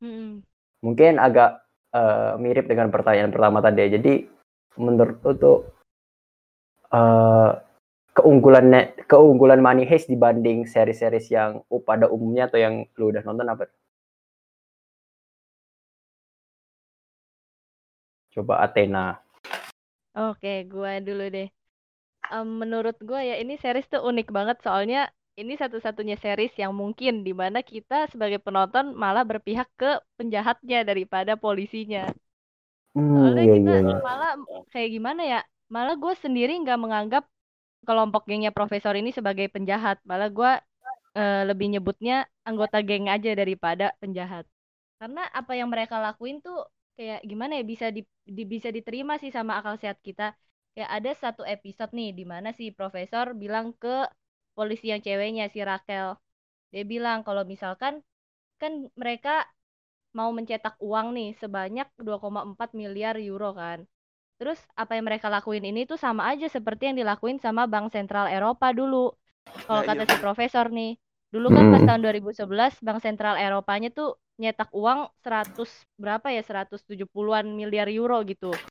Mm-mm. 0.03 0.41
mungkin 0.81 1.17
agak 1.17 1.61
eh, 1.93 2.33
mirip 2.41 2.65
dengan 2.69 2.93
pertanyaan 2.93 3.33
pertama 3.33 3.59
tadi. 3.63 3.81
ya. 3.87 3.97
Jadi 3.97 4.13
menurut 4.77 5.17
tuh 5.41 5.65
eh, 6.93 7.51
keunggulan 8.17 8.65
net- 8.73 8.95
keunggulan 9.11 9.59
Money 9.65 9.83
Heist 9.89 10.07
dibanding 10.13 10.59
seri-series 10.73 11.27
yang 11.37 11.51
pada 11.89 12.05
umumnya 12.15 12.43
atau 12.49 12.59
yang 12.65 12.75
lu 12.99 13.05
udah 13.11 13.23
nonton 13.27 13.47
apa? 13.53 13.63
Coba 18.33 18.55
Athena. 18.63 19.05
Oke, 20.29 20.49
gua 20.71 20.91
dulu 21.07 21.23
deh. 21.35 21.47
Em, 22.33 22.47
menurut 22.61 22.95
gua 23.09 23.21
ya 23.29 23.35
ini 23.43 23.53
series 23.63 23.87
tuh 23.93 24.01
unik 24.09 24.27
banget 24.37 24.57
soalnya 24.65 24.99
ini 25.41 25.53
satu-satunya 25.61 26.15
series 26.23 26.53
yang 26.63 26.73
mungkin 26.81 27.13
di 27.27 27.33
mana 27.41 27.59
kita 27.71 27.95
sebagai 28.13 28.39
penonton 28.45 28.85
malah 29.03 29.23
berpihak 29.31 29.69
ke 29.81 29.87
penjahatnya 30.19 30.77
daripada 30.89 31.33
polisinya. 31.45 32.01
Hmm, 32.95 33.15
Soalnya 33.15 33.43
iya 33.43 33.53
kita 33.55 33.69
iya. 33.85 33.97
malah 34.05 34.29
kayak 34.71 34.89
gimana 34.95 35.21
ya? 35.33 35.39
Malah 35.75 35.95
gue 36.03 36.13
sendiri 36.23 36.51
nggak 36.63 36.79
menganggap 36.83 37.23
kelompok 37.87 38.23
gengnya 38.29 38.51
profesor 38.57 38.93
ini 38.99 39.11
sebagai 39.15 39.47
penjahat. 39.55 39.97
Malah 40.09 40.29
gue 40.37 40.51
eh, 41.19 41.41
lebih 41.49 41.67
nyebutnya 41.73 42.15
anggota 42.49 42.77
geng 42.87 43.07
aja 43.15 43.31
daripada 43.41 43.85
penjahat. 44.01 44.45
Karena 44.99 45.21
apa 45.39 45.53
yang 45.59 45.69
mereka 45.73 45.97
lakuin 46.01 46.37
tuh 46.45 46.57
kayak 46.97 47.21
gimana 47.29 47.53
ya 47.61 47.65
bisa 47.65 47.87
di, 47.95 48.01
di- 48.25 48.47
bisa 48.49 48.69
diterima 48.73 49.13
sih 49.21 49.31
sama 49.33 49.53
akal 49.59 49.75
sehat 49.81 49.99
kita. 50.07 50.33
Kayak 50.75 50.91
ada 50.97 51.11
satu 51.23 51.43
episode 51.47 51.91
nih 51.97 52.09
di 52.19 52.25
mana 52.27 52.49
si 52.53 52.69
profesor 52.73 53.33
bilang 53.37 53.73
ke 53.81 54.05
polisi 54.57 54.91
yang 54.93 55.01
ceweknya 55.05 55.45
si 55.53 55.59
Raquel. 55.65 56.17
Dia 56.73 56.83
bilang 56.87 57.19
kalau 57.27 57.43
misalkan 57.47 58.01
kan 58.61 58.73
mereka 58.97 59.45
mau 60.17 60.29
mencetak 60.37 60.75
uang 60.87 61.07
nih 61.17 61.29
sebanyak 61.41 61.87
2,4 62.07 62.69
miliar 62.79 63.15
euro 63.29 63.49
kan. 63.61 63.79
Terus 64.37 64.59
apa 64.77 64.91
yang 64.97 65.05
mereka 65.09 65.27
lakuin 65.33 65.63
ini 65.65 65.81
tuh 65.89 65.97
sama 66.05 66.23
aja 66.31 66.45
seperti 66.55 66.81
yang 66.93 66.97
dilakuin 67.01 67.37
sama 67.41 67.65
Bank 67.71 67.89
Sentral 67.93 68.27
Eropa 68.29 68.67
dulu. 68.79 69.13
Kalau 69.67 69.81
Nah, 69.81 69.85
kata 69.89 70.03
iya. 70.03 70.07
si 70.09 70.15
profesor 70.23 70.65
nih, 70.71 70.95
dulu 71.33 71.47
kan 71.55 71.65
pas 71.71 71.81
Hmm. 71.81 71.87
tahun 71.87 72.01
2011 72.05 72.73
Bank 72.85 72.99
Sentral 73.03 73.35
Eropanya 73.41 73.89
tuh 73.97 74.07
nyetak 74.41 74.69
uang 74.73 74.99
100 75.25 75.69
berapa 76.01 76.27
ya 76.35 76.41
170-an 76.45 77.45
miliar 77.59 77.87
euro 77.89 78.21
gitu. 78.31 78.61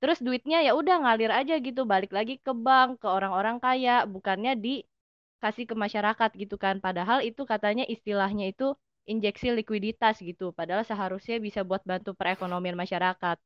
Terus 0.00 0.18
duitnya 0.26 0.58
ya 0.66 0.72
udah 0.80 0.96
ngalir 1.02 1.30
aja 1.40 1.54
gitu, 1.66 1.82
balik 1.92 2.10
lagi 2.16 2.34
ke 2.46 2.52
bank, 2.66 2.90
ke 3.02 3.08
orang-orang 3.16 3.56
kaya, 3.64 4.04
bukannya 4.14 4.52
dikasih 4.58 5.64
ke 5.70 5.74
masyarakat 5.84 6.30
gitu 6.42 6.56
kan. 6.64 6.76
Padahal 6.84 7.18
itu 7.28 7.42
katanya 7.52 7.84
istilahnya 7.94 8.44
itu 8.52 8.74
injeksi 9.12 9.46
likuiditas 9.58 10.16
gitu. 10.28 10.50
Padahal 10.58 10.82
seharusnya 10.90 11.36
bisa 11.46 11.60
buat 11.68 11.82
bantu 11.90 12.10
perekonomian 12.18 12.76
masyarakat. 12.82 13.36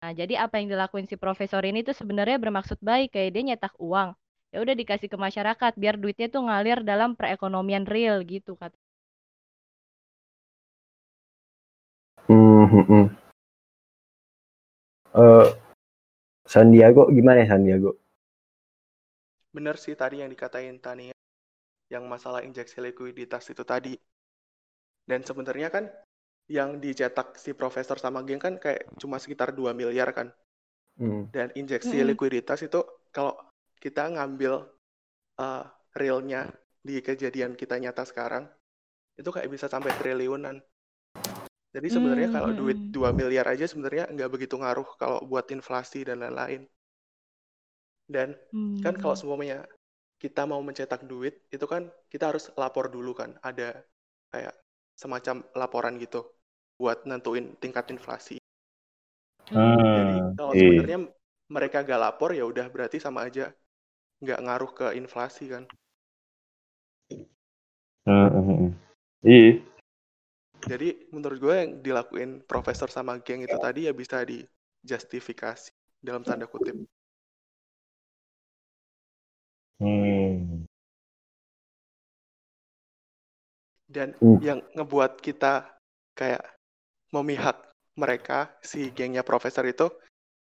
Nah, 0.00 0.16
jadi 0.16 0.48
apa 0.48 0.56
yang 0.56 0.72
dilakuin 0.72 1.04
si 1.04 1.20
profesor 1.20 1.60
ini 1.60 1.84
tuh 1.84 1.92
sebenarnya 1.92 2.40
bermaksud 2.40 2.80
baik, 2.80 3.12
kayak 3.12 3.30
dia 3.36 3.42
nyetak 3.52 3.76
uang. 3.76 4.16
Ya 4.50 4.58
udah 4.64 4.74
dikasih 4.74 5.12
ke 5.12 5.18
masyarakat 5.20 5.72
biar 5.76 6.00
duitnya 6.00 6.32
tuh 6.32 6.42
ngalir 6.48 6.80
dalam 6.82 7.14
perekonomian 7.14 7.84
real 7.84 8.24
gitu 8.24 8.56
kata. 8.56 8.74
Hmm, 12.26 12.64
hmm, 12.64 12.84
hmm. 12.88 13.06
Eh, 15.10 15.46
Sandiago 16.48 17.12
gimana 17.12 17.44
ya 17.44 17.54
Sandiago? 17.54 18.00
Bener 19.52 19.76
sih 19.76 19.94
tadi 19.98 20.24
yang 20.24 20.30
dikatain 20.32 20.80
Tania, 20.80 21.14
yang 21.92 22.08
masalah 22.08 22.40
injeksi 22.40 22.80
likuiditas 22.80 23.52
itu 23.52 23.62
tadi. 23.68 23.94
Dan 25.04 25.26
sebenarnya 25.26 25.68
kan 25.68 25.90
yang 26.56 26.70
dicetak 26.84 27.28
si 27.44 27.50
profesor 27.60 27.96
sama 28.04 28.20
geng 28.26 28.42
kan 28.46 28.54
kayak 28.64 28.82
cuma 29.00 29.16
sekitar 29.22 29.48
2 29.58 29.72
miliar 29.80 30.08
kan. 30.18 30.28
Hmm. 30.98 31.24
Dan 31.34 31.48
injeksi 31.60 31.98
Mm-mm. 32.02 32.10
likuiditas 32.10 32.60
itu 32.66 32.80
kalau 33.14 33.34
kita 33.82 34.02
ngambil 34.14 34.52
uh, 35.42 35.64
realnya 36.00 36.42
di 36.88 36.96
kejadian 37.06 37.52
kita 37.60 37.76
nyata 37.82 38.04
sekarang, 38.10 38.44
itu 39.20 39.30
kayak 39.34 39.50
bisa 39.54 39.66
sampai 39.74 39.92
triliunan. 40.00 40.56
Jadi 41.74 41.88
sebenarnya 41.94 42.28
Hmm, 42.28 42.36
kalau 42.36 42.50
hmm, 42.50 42.58
duit 42.60 42.78
hmm. 42.86 42.94
2 42.94 43.10
miliar 43.18 43.46
aja 43.52 43.66
sebenarnya 43.72 44.04
nggak 44.14 44.30
begitu 44.34 44.54
ngaruh 44.62 44.88
kalau 45.00 45.18
buat 45.30 45.46
inflasi 45.56 45.98
dan 46.08 46.16
lain-lain. 46.22 46.62
Dan 48.14 48.28
kan 48.84 48.94
kalau 49.00 49.14
Hmm. 49.14 49.20
semuanya 49.20 49.64
kita 50.22 50.42
mau 50.50 50.60
mencetak 50.68 51.04
duit, 51.08 51.34
itu 51.54 51.64
kan 51.72 51.88
kita 52.12 52.24
harus 52.32 52.44
lapor 52.60 52.86
dulu 52.92 53.12
kan. 53.16 53.30
Ada 53.40 53.80
kayak 54.32 54.54
semacam 54.96 55.36
laporan 55.56 55.94
gitu 56.04 56.20
buat 56.80 57.04
nentuin 57.04 57.52
tingkat 57.60 57.92
inflasi. 57.92 58.40
Jadi 59.50 60.16
Hmm, 60.16 60.32
kalau 60.38 60.52
iya. 60.56 60.60
sebenarnya 60.64 60.98
mereka 61.50 61.76
gak 61.84 62.00
lapor 62.00 62.30
ya 62.32 62.44
udah 62.46 62.66
berarti 62.72 62.96
sama 63.02 63.28
aja 63.28 63.52
nggak 64.20 64.40
ngaruh 64.44 64.70
ke 64.72 64.86
inflasi 65.00 65.44
kan. 65.52 65.64
Hmm, 68.06 68.28
hmm, 68.32 68.44
hmm. 68.48 68.70
Iya. 69.28 69.50
Jadi 70.60 70.88
menurut 71.12 71.38
gue 71.40 71.54
yang 71.56 71.70
dilakuin 71.80 72.30
profesor 72.44 72.88
sama 72.92 73.16
geng 73.24 73.40
itu 73.44 73.56
tadi 73.56 73.88
ya 73.88 73.92
bisa 73.96 74.20
dijustifikasi 74.24 75.72
dalam 76.04 76.20
tanda 76.24 76.44
kutip. 76.44 76.76
Hmm. 79.80 80.68
Dan 83.90 84.14
Hmm. 84.20 84.38
yang 84.44 84.60
ngebuat 84.76 85.18
kita 85.24 85.66
kayak 86.14 86.59
memihak 87.10 87.58
mereka, 87.98 88.50
si 88.62 88.88
gengnya 88.94 89.26
profesor 89.26 89.66
itu, 89.66 89.90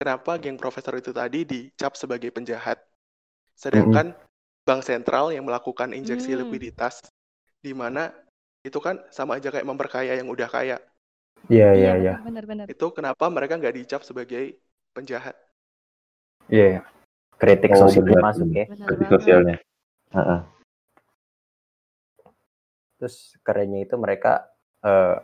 kenapa 0.02 0.36
geng 0.42 0.58
profesor 0.60 0.98
itu 0.98 1.14
tadi 1.14 1.46
dicap 1.46 1.94
sebagai 1.96 2.34
penjahat. 2.34 2.82
Sedangkan 3.56 4.12
bank 4.66 4.82
sentral 4.84 5.32
yang 5.32 5.46
melakukan 5.46 5.94
injeksi 5.94 6.36
Hmm. 6.36 6.44
likuiditas, 6.44 7.06
di 7.62 7.72
mana 7.72 8.12
itu 8.66 8.82
kan 8.82 8.98
sama 9.14 9.38
aja 9.38 9.54
kayak 9.54 9.66
memperkaya 9.70 10.18
yang 10.18 10.28
udah 10.28 10.50
kaya. 10.50 10.78
Iya, 11.46 11.70
iya, 11.72 11.72
Iya 11.78 11.92
iya. 12.02 12.14
benar 12.18 12.26
benar 12.26 12.44
benar. 12.50 12.66
Itu 12.66 12.90
kenapa 12.90 13.30
mereka 13.30 13.62
nggak 13.62 13.76
dicap 13.78 14.02
sebagai 14.02 14.58
penjahat. 14.98 15.38
Iya. 16.50 16.82
Kritik 17.38 17.78
Oh, 17.78 17.86
sosialnya 17.86 18.18
benar, 18.18 18.26
masuk 18.34 18.48
ya. 18.50 18.66
Benar 18.66 18.88
Kritik 18.90 19.06
banget. 19.06 19.22
sosialnya. 19.22 19.56
Heeh. 20.18 20.40
Terus 22.98 23.16
kerennya 23.46 23.80
itu 23.86 23.96
mereka 24.00 24.50
eh, 24.82 25.18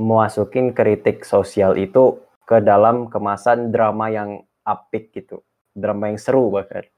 memasukin 0.00 0.72
kritik 0.72 1.28
sosial 1.28 1.76
itu 1.76 2.16
ke 2.48 2.64
dalam 2.64 3.12
kemasan 3.12 3.68
drama 3.68 4.08
yang 4.08 4.40
apik 4.64 5.12
gitu. 5.12 5.44
Drama 5.76 6.08
yang 6.08 6.16
seru 6.16 6.48
bahkan. 6.48 6.88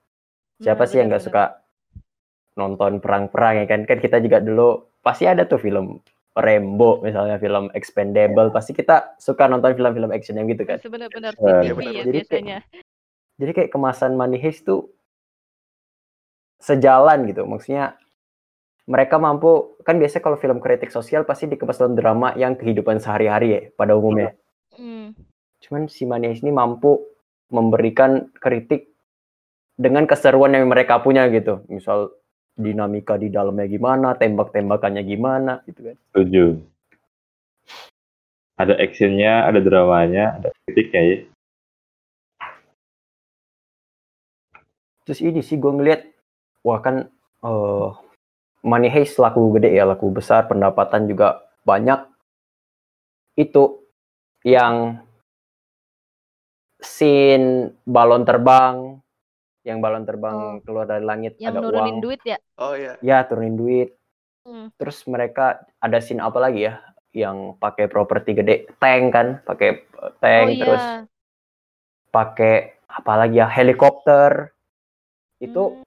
Siapa 0.62 0.86
Benar, 0.86 0.88
sih 0.88 0.96
yang 1.02 1.08
nggak 1.10 1.24
suka 1.26 1.44
nonton 2.54 3.02
perang-perang 3.02 3.60
ya 3.60 3.66
kan? 3.66 3.82
Kan 3.84 3.98
kita 3.98 4.22
juga 4.22 4.38
dulu 4.38 4.86
pasti 5.02 5.26
ada 5.26 5.42
tuh 5.42 5.58
film 5.58 5.98
Rambo 6.32 7.04
misalnya 7.04 7.36
film 7.36 7.68
Expendable 7.76 8.48
pasti 8.54 8.72
kita 8.72 9.18
suka 9.20 9.50
nonton 9.50 9.76
film-film 9.76 10.14
action 10.14 10.38
yang 10.38 10.48
gitu 10.48 10.64
kan. 10.64 10.78
Benar-benar 10.80 11.34
Eh, 11.36 11.68
TV 11.68 11.76
benar, 11.76 11.92
ya. 11.92 12.02
Jadi 12.06 12.20
kayak-. 12.30 12.64
Jadi 13.42 13.50
kayak 13.58 13.70
kemasan 13.74 14.14
Money 14.14 14.38
Heist 14.38 14.64
tuh 14.64 14.88
sejalan 16.62 17.26
gitu. 17.26 17.42
Maksudnya 17.44 17.98
mereka 18.86 19.16
mampu 19.18 19.78
kan 19.86 19.98
biasanya 19.98 20.24
kalau 20.26 20.38
film 20.38 20.58
kritik 20.58 20.90
sosial 20.90 21.22
pasti 21.22 21.46
dikemas 21.46 21.78
dalam 21.78 21.94
drama 21.94 22.34
yang 22.34 22.58
kehidupan 22.58 22.98
sehari-hari 22.98 23.48
ya 23.54 23.60
pada 23.78 23.94
umumnya. 23.94 24.34
Hmm. 24.74 25.14
Cuman 25.62 25.86
si 25.86 26.02
Heist 26.02 26.42
ini 26.42 26.50
mampu 26.50 26.98
memberikan 27.52 28.32
kritik 28.34 28.90
dengan 29.78 30.08
keseruan 30.10 30.56
yang 30.56 30.66
mereka 30.66 30.98
punya 30.98 31.30
gitu. 31.30 31.62
Misal 31.70 32.10
dinamika 32.58 33.14
di 33.16 33.30
dalamnya 33.30 33.70
gimana, 33.70 34.18
tembak-tembakannya 34.18 35.02
gimana 35.06 35.62
gitu 35.70 35.92
kan. 35.92 35.96
Setuju. 36.10 36.44
Ada 38.58 38.74
actionnya, 38.78 39.46
ada 39.46 39.60
dramanya, 39.62 40.38
ada 40.38 40.48
kritiknya 40.66 41.02
ya. 41.02 41.18
Terus 45.02 45.18
ini 45.18 45.40
sih 45.42 45.58
gue 45.58 45.72
ngeliat, 45.72 46.06
wah 46.62 46.78
kan 46.78 47.10
eh 47.42 47.88
Money 48.62 48.88
Heist 48.94 49.18
laku 49.18 49.58
gede 49.58 49.74
ya, 49.74 49.82
laku 49.82 50.14
besar, 50.14 50.46
pendapatan 50.46 51.10
juga 51.10 51.42
banyak. 51.66 51.98
Itu 53.34 53.82
yang 54.46 55.02
scene 56.78 57.74
balon 57.82 58.22
terbang, 58.22 59.02
yang 59.62 59.78
balon 59.78 60.02
terbang 60.06 60.58
keluar 60.66 60.86
dari 60.86 61.02
langit 61.06 61.38
Yang 61.38 61.54
ada 61.54 61.60
nurunin 61.62 61.98
uang, 61.98 62.02
duit 62.02 62.20
ya. 62.22 62.38
Oh 62.58 62.74
iya, 62.74 62.98
ya 63.02 63.26
turunin 63.26 63.54
duit. 63.58 63.94
Hmm. 64.42 64.70
Terus 64.74 65.06
mereka 65.06 65.62
ada 65.78 65.98
scene 66.02 66.22
apa 66.22 66.38
lagi 66.38 66.66
ya, 66.66 66.82
yang 67.14 67.58
pakai 67.58 67.86
properti 67.86 68.34
gede, 68.34 68.70
tank 68.78 69.04
kan, 69.14 69.26
pakai 69.46 69.70
eh, 69.86 70.12
tank, 70.18 70.46
oh 70.46 70.50
iya. 70.50 70.62
terus 70.62 70.84
pakai 72.10 72.54
apa 72.86 73.12
lagi 73.26 73.42
ya, 73.42 73.46
helikopter. 73.50 74.54
Itu 75.42 75.82
Hmm. 75.82 75.86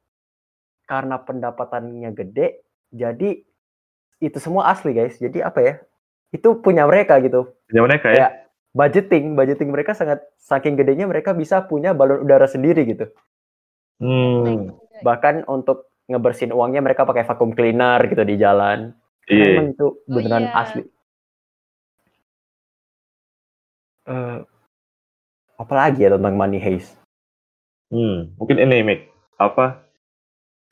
karena 0.88 1.20
pendapatannya 1.24 2.12
gede, 2.16 2.65
jadi 2.96 3.44
itu 4.24 4.38
semua 4.40 4.72
asli 4.72 4.96
guys. 4.96 5.20
Jadi 5.20 5.44
apa 5.44 5.60
ya? 5.60 5.74
Itu 6.32 6.64
punya 6.64 6.88
mereka 6.88 7.20
gitu. 7.20 7.52
Punya 7.68 7.82
mereka 7.84 8.08
ya. 8.12 8.16
Kayak 8.16 8.34
budgeting, 8.72 9.26
budgeting 9.36 9.70
mereka 9.72 9.92
sangat 9.92 10.24
saking 10.40 10.80
gedenya 10.80 11.08
mereka 11.08 11.36
bisa 11.36 11.64
punya 11.68 11.92
balon 11.92 12.24
udara 12.24 12.48
sendiri 12.48 12.88
gitu. 12.88 13.12
Hmm. 14.00 14.76
Bahkan 15.04 15.48
untuk 15.48 15.92
ngebersihin 16.08 16.56
uangnya 16.56 16.80
mereka 16.84 17.08
pakai 17.08 17.28
vacuum 17.28 17.52
cleaner 17.52 18.00
gitu 18.08 18.24
di 18.24 18.36
jalan. 18.40 18.96
Iya. 19.26 19.58
emang 19.58 19.74
itu 19.74 19.88
beneran 20.06 20.46
iya. 20.46 20.54
asli. 20.54 20.84
Eh, 24.06 24.40
apalagi 25.58 26.06
ya 26.06 26.14
tentang 26.14 26.38
money 26.38 26.62
heist? 26.62 26.94
Hmm. 27.90 28.38
Mungkin 28.38 28.62
ini 28.62 28.86
Mik. 28.86 29.02
Apa? 29.42 29.82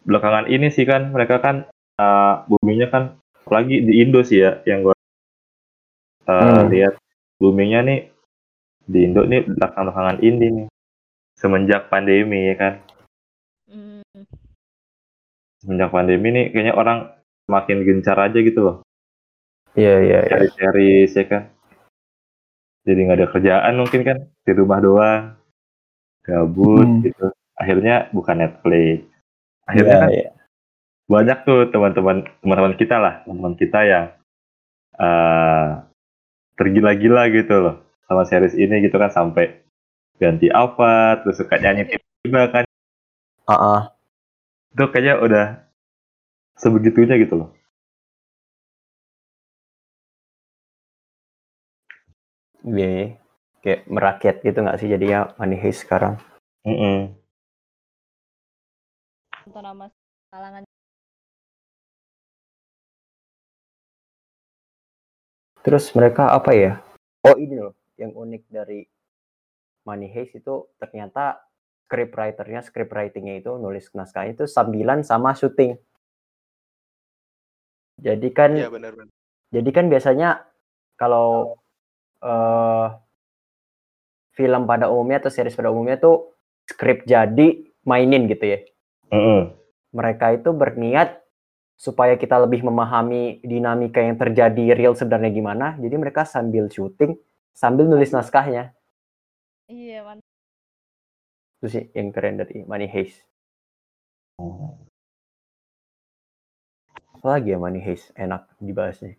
Belakangan 0.05 0.45
ini 0.53 0.69
sih 0.69 0.85
kan 0.85 1.09
mereka 1.09 1.41
kan 1.41 1.65
eh, 1.99 2.33
boomingnya 2.49 2.87
kan 2.89 3.03
apalagi 3.43 3.83
di 3.83 3.93
Indo 4.01 4.23
sih 4.23 4.39
ya 4.41 4.63
yang 4.63 4.87
gue 4.87 4.95
Hmm. 6.23 6.71
lihat 6.71 6.95
boomingnya 7.35 7.83
nih 7.83 7.99
di 8.87 8.99
Indo 9.03 9.27
nih 9.27 9.43
belakang-belakangan 9.43 10.23
ini 10.23 10.45
nih 10.55 10.67
semenjak 11.35 11.91
pandemi 11.91 12.47
ya 12.47 12.55
kan 12.55 12.73
Hmm. 13.67 14.03
semenjak 15.59 15.91
pandemi 15.91 16.27
nih 16.31 16.45
kayaknya 16.55 16.73
orang 16.79 17.11
makin 17.51 17.83
gencar 17.83 18.15
aja 18.19 18.39
gitu 18.39 18.59
loh 18.63 18.77
Iya 19.73 19.95
iya 20.05 20.19
iya. 20.29 20.47
cari 20.53 21.09
ya 21.09 21.23
kan 21.27 21.43
jadi 22.87 22.99
nggak 23.03 23.17
ada 23.19 23.27
kerjaan 23.33 23.73
mungkin 23.79 24.01
kan 24.07 24.17
di 24.47 24.51
rumah 24.55 24.79
doang 24.79 25.23
gabut 26.23 26.87
Hmm. 26.87 27.03
gitu 27.03 27.27
akhirnya 27.59 28.07
bukan 28.15 28.47
Netflix 28.47 29.03
akhirnya 29.67 29.95
kan 29.99 30.09
Iya, 30.11 30.23
iya. 30.23 30.31
Banyak 31.03 31.37
tuh 31.43 31.67
teman-teman 31.69 32.23
teman-teman 32.41 32.73
kita 32.79 32.95
lah 32.97 33.13
teman 33.27 33.53
kita 33.53 33.79
yang 33.83 34.05
eh 34.95 35.67
tergila-gila 36.53 37.27
gitu 37.33 37.55
loh 37.59 37.75
sama 38.05 38.23
series 38.23 38.53
ini 38.55 38.85
gitu 38.85 38.95
kan 38.95 39.09
sampai 39.09 39.63
ganti 40.21 40.47
apa 40.47 41.19
terus 41.21 41.41
suka 41.41 41.57
nyanyi 41.57 41.89
tiba-tiba 41.89 42.41
kan 42.53 42.63
Ah, 43.43 43.55
ah. 43.57 43.81
itu 44.71 44.85
kayaknya 44.87 45.19
udah 45.19 45.45
sebegitunya 46.55 47.19
gitu 47.19 47.35
loh 47.43 47.49
Iya, 52.63 52.87
iya. 52.87 53.07
kayak 53.59 53.81
merakyat 53.91 54.35
gitu 54.39 54.57
nggak 54.63 54.79
sih 54.79 54.87
jadinya 54.87 55.35
Money 55.35 55.59
Heist 55.59 55.83
sekarang 55.83 56.15
Mm-mm. 56.63 57.11
Nonton 59.43 59.63
nama 59.67 59.85
kalangan 60.31 60.63
Terus 65.63 65.87
mereka 65.95 66.35
apa 66.35 66.51
ya? 66.51 66.83
Oh 67.23 67.39
ini 67.39 67.55
loh, 67.55 67.73
yang 67.95 68.11
unik 68.11 68.43
dari 68.51 68.83
Money 69.87 70.11
Heist 70.11 70.35
itu 70.35 70.67
ternyata 70.75 71.39
script 71.87 72.15
writernya, 72.19 72.59
script 72.67 72.91
writingnya 72.91 73.39
itu 73.39 73.55
nulis 73.55 73.87
naskahnya 73.95 74.35
itu 74.35 74.45
sambilan 74.45 75.07
sama 75.07 75.31
syuting. 75.31 75.79
Jadi 78.03 78.27
kan, 78.35 78.51
Iya 78.59 78.67
benar-benar. 78.67 79.07
jadi 79.55 79.69
kan 79.71 79.85
biasanya 79.87 80.29
kalau 80.99 81.55
eh 82.19 82.87
film 84.35 84.67
pada 84.67 84.91
umumnya 84.91 85.23
atau 85.23 85.31
series 85.31 85.55
pada 85.55 85.71
umumnya 85.71 85.95
tuh 85.95 86.35
skrip 86.67 87.07
jadi 87.07 87.63
mainin 87.87 88.27
gitu 88.27 88.45
ya. 88.51 88.59
Mm-mm. 89.13 89.55
Mereka 89.95 90.41
itu 90.41 90.49
berniat 90.51 91.22
supaya 91.77 92.15
kita 92.15 92.39
lebih 92.43 92.63
memahami 92.63 93.43
dinamika 93.43 93.99
yang 93.99 94.15
terjadi 94.15 94.77
real 94.77 94.93
sebenarnya 94.95 95.31
gimana. 95.33 95.67
Jadi 95.77 95.95
mereka 95.99 96.23
sambil 96.23 96.69
syuting, 96.71 97.17
sambil 97.53 97.85
nulis 97.89 98.13
naskahnya. 98.13 98.73
iya 99.67 100.03
man 100.05 100.19
Itu 101.59 101.67
sih 101.71 101.83
yang 101.95 102.11
keren 102.11 102.35
dari 102.41 102.67
Money 102.67 102.87
Heist. 102.91 103.23
Apalagi 107.15 107.55
ya 107.55 107.57
Money 107.57 107.79
Heist 107.79 108.11
enak 108.19 108.41
dibahasnya. 108.59 109.15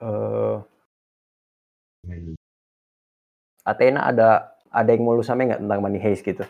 Eh, 0.00 0.56
Athena 3.66 4.00
ada 4.10 4.54
ada 4.70 4.88
yang 4.92 5.02
mau 5.04 5.14
lu 5.16 5.24
samain 5.26 5.48
nggak 5.50 5.62
tentang 5.62 5.80
Money 5.84 6.00
Heist 6.00 6.22
gitu? 6.24 6.44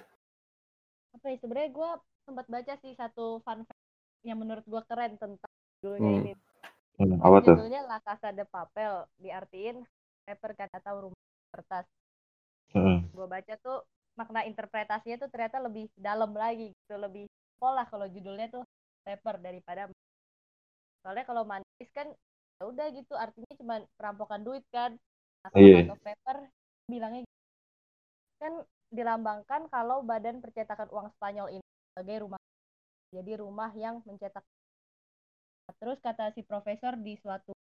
Apa 1.19 1.35
ya 1.35 1.37
sebenarnya 1.43 1.71
gue 1.75 1.91
sempat 2.23 2.47
baca 2.47 2.75
sih 2.79 2.95
satu 2.95 3.43
fun 3.43 3.67
fact 3.67 3.83
yang 4.23 4.39
menurut 4.39 4.63
gue 4.63 4.83
keren 4.87 5.19
tentang 5.19 5.51
judulnya 5.83 6.07
Hmm. 6.07 6.23
ini 6.23 6.33
Hmm, 6.99 7.15
apa 7.23 7.37
tuh 7.47 7.55
judulnya 7.59 7.87
La 7.87 7.99
Casa 8.03 8.35
de 8.35 8.43
Papel 8.43 9.07
diartiin 9.23 9.83
paper 10.27 10.51
kan 10.59 10.71
atau 10.75 10.95
rumah 11.11 11.23
kertas 11.55 11.87
Mm-mm. 12.75 13.07
gue 13.15 13.27
baca 13.27 13.55
tuh 13.63 13.87
makna 14.19 14.43
interpretasinya 14.43 15.23
tuh 15.23 15.31
ternyata 15.31 15.63
lebih 15.63 15.87
dalam 15.95 16.35
lagi 16.35 16.75
gitu 16.75 16.95
lebih 16.99 17.31
pola 17.59 17.87
kalau 17.87 18.07
judulnya 18.11 18.51
tuh 18.51 18.67
paper 19.07 19.39
daripada 19.39 19.87
soalnya 21.07 21.23
kalau 21.23 21.47
manis 21.47 21.91
kan 21.95 22.11
ya 22.59 22.63
udah 22.67 22.87
gitu 22.91 23.15
artinya 23.15 23.53
cuma 23.55 23.75
perampokan 23.95 24.43
duit 24.43 24.67
kan 24.75 24.99
atau 25.47 25.95
paper 26.03 26.37
bilangnya 26.91 27.23
gitu. 27.23 27.37
kan 28.43 28.53
dilambangkan 28.89 29.69
kalau 29.69 30.01
badan 30.01 30.41
percetakan 30.41 30.89
uang 30.89 31.09
Spanyol 31.17 31.61
ini 31.61 31.67
sebagai 31.93 32.25
rumah 32.25 32.41
jadi 33.13 33.41
rumah 33.41 33.73
yang 33.73 34.05
mencetak. 34.05 34.45
Terus 35.79 36.01
kata 36.01 36.33
si 36.33 36.45
profesor 36.45 36.97
di 36.97 37.17
suatu 37.21 37.53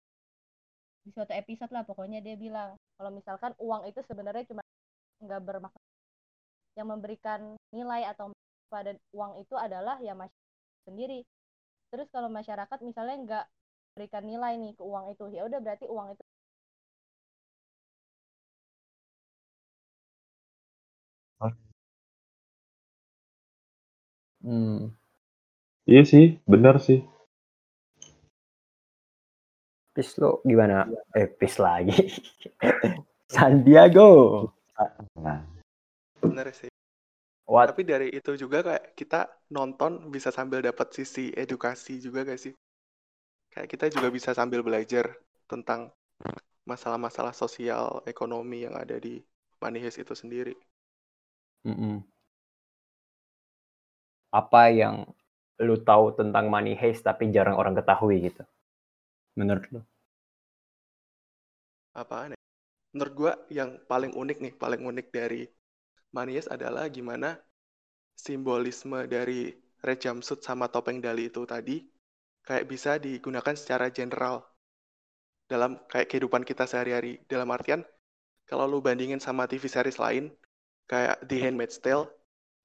di 1.04 1.10
suatu 1.12 1.32
episode 1.32 1.72
lah 1.72 1.88
pokoknya 1.88 2.20
dia 2.20 2.36
bilang 2.36 2.76
kalau 3.00 3.08
misalkan 3.14 3.56
uang 3.56 3.88
itu 3.88 4.04
sebenarnya 4.04 4.44
cuma 4.44 4.60
nggak 5.24 5.40
bermakna 5.40 5.84
yang 6.76 6.88
memberikan 6.88 7.56
nilai 7.72 8.04
atau 8.12 8.28
pada 8.68 8.92
uang 9.16 9.40
itu 9.40 9.56
adalah 9.56 9.96
ya 10.04 10.12
masyarakat 10.12 10.84
sendiri. 10.84 11.20
Terus 11.88 12.08
kalau 12.12 12.28
masyarakat 12.28 12.78
misalnya 12.84 13.16
nggak 13.24 13.44
berikan 13.96 14.24
nilai 14.24 14.54
nih 14.60 14.76
ke 14.76 14.82
uang 14.84 15.16
itu 15.16 15.24
ya 15.32 15.48
udah 15.48 15.58
berarti 15.58 15.88
uang 15.88 16.14
itu 16.14 16.22
Hmm. 24.38 24.94
iya 25.90 26.02
sih 26.06 26.38
benar 26.46 26.78
sih 26.78 27.02
Pis 29.98 30.14
lo 30.22 30.38
gimana? 30.46 30.86
Eh, 31.10 31.26
Pis 31.26 31.58
lagi. 31.58 31.90
Sandiago. 33.34 34.46
nah 35.18 35.42
Benar 36.22 36.54
sih. 36.54 36.70
What? 37.50 37.74
Tapi 37.74 37.82
dari 37.82 38.14
itu 38.14 38.38
juga 38.38 38.62
kayak 38.62 38.94
kita 38.94 39.26
nonton 39.50 40.06
bisa 40.14 40.30
sambil 40.30 40.62
dapat 40.62 40.94
sisi 40.94 41.34
edukasi 41.34 41.98
juga 41.98 42.22
gak 42.22 42.38
sih? 42.38 42.54
Kayak 43.50 43.68
kita 43.74 43.84
juga 43.90 44.14
bisa 44.14 44.30
sambil 44.38 44.62
belajar 44.62 45.18
tentang 45.50 45.90
masalah-masalah 46.62 47.34
sosial, 47.34 47.98
ekonomi 48.06 48.70
yang 48.70 48.78
ada 48.78 49.02
di 49.02 49.18
Money 49.58 49.82
Heist 49.82 49.98
itu 49.98 50.14
sendiri. 50.14 50.54
Mm-mm. 51.66 52.06
Apa 54.28 54.68
yang 54.68 55.08
lu 55.58 55.76
tahu 55.82 56.14
tentang 56.14 56.46
Money 56.52 56.78
Heist 56.78 57.02
tapi 57.02 57.32
jarang 57.34 57.58
orang 57.58 57.74
ketahui 57.74 58.30
gitu? 58.30 58.44
Menurut 59.34 59.64
lu? 59.74 59.80
Apaan 61.96 62.34
ya? 62.34 62.38
Menurut 62.94 63.14
gua 63.16 63.32
yang 63.50 63.80
paling 63.90 64.14
unik 64.14 64.38
nih, 64.38 64.52
paling 64.54 64.82
unik 64.86 65.06
dari 65.10 65.42
Money 66.14 66.38
Heist 66.38 66.52
adalah 66.52 66.86
gimana 66.88 67.36
simbolisme 68.18 69.06
dari 69.06 69.54
red 69.82 69.98
jumpsuit 70.02 70.42
sama 70.42 70.66
topeng 70.66 70.98
Dali 70.98 71.30
itu 71.30 71.46
tadi 71.46 71.86
kayak 72.42 72.66
bisa 72.66 72.96
digunakan 72.98 73.54
secara 73.54 73.92
general 73.92 74.42
dalam 75.48 75.80
kayak 75.88 76.12
kehidupan 76.12 76.44
kita 76.44 76.68
sehari-hari. 76.68 77.20
Dalam 77.24 77.48
artian, 77.48 77.82
kalau 78.44 78.68
lu 78.68 78.80
bandingin 78.80 79.20
sama 79.20 79.48
TV 79.48 79.64
series 79.68 80.00
lain, 80.00 80.32
kayak 80.88 81.24
The 81.24 81.36
Handmaid's 81.40 81.80
Tale, 81.80 82.08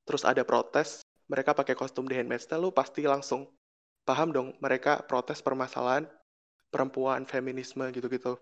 terus 0.07 0.23
ada 0.27 0.43
protes, 0.43 1.03
mereka 1.28 1.55
pakai 1.55 1.76
kostum 1.78 2.07
The 2.07 2.19
Handmaid's 2.19 2.47
Tale, 2.47 2.63
lu 2.63 2.71
pasti 2.71 3.03
langsung 3.05 3.47
paham 4.03 4.36
dong 4.36 4.47
mereka 4.59 4.99
protes 5.07 5.39
permasalahan 5.39 6.03
perempuan, 6.74 7.30
feminisme 7.30 7.86
gitu-gitu. 7.93 8.34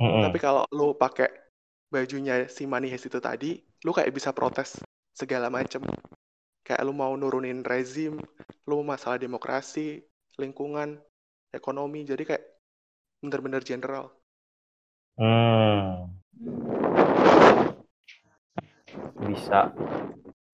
Mm-mm. 0.00 0.24
Tapi 0.24 0.38
kalau 0.40 0.64
lu 0.72 0.96
pakai 0.96 1.28
bajunya 1.92 2.48
si 2.48 2.64
Money 2.64 2.88
Heist 2.88 3.12
itu 3.12 3.20
tadi, 3.20 3.60
lu 3.84 3.92
kayak 3.92 4.08
bisa 4.16 4.32
protes 4.32 4.80
segala 5.12 5.52
macem. 5.52 5.84
Kayak 6.64 6.88
lu 6.88 6.96
mau 6.96 7.12
nurunin 7.12 7.60
rezim, 7.60 8.16
lu 8.64 8.80
masalah 8.80 9.20
demokrasi, 9.20 10.00
lingkungan, 10.40 10.96
ekonomi, 11.52 12.08
jadi 12.08 12.24
kayak 12.24 12.44
bener-bener 13.20 13.60
general. 13.60 14.08
Hmm. 15.20 16.16
Bisa 19.28 19.68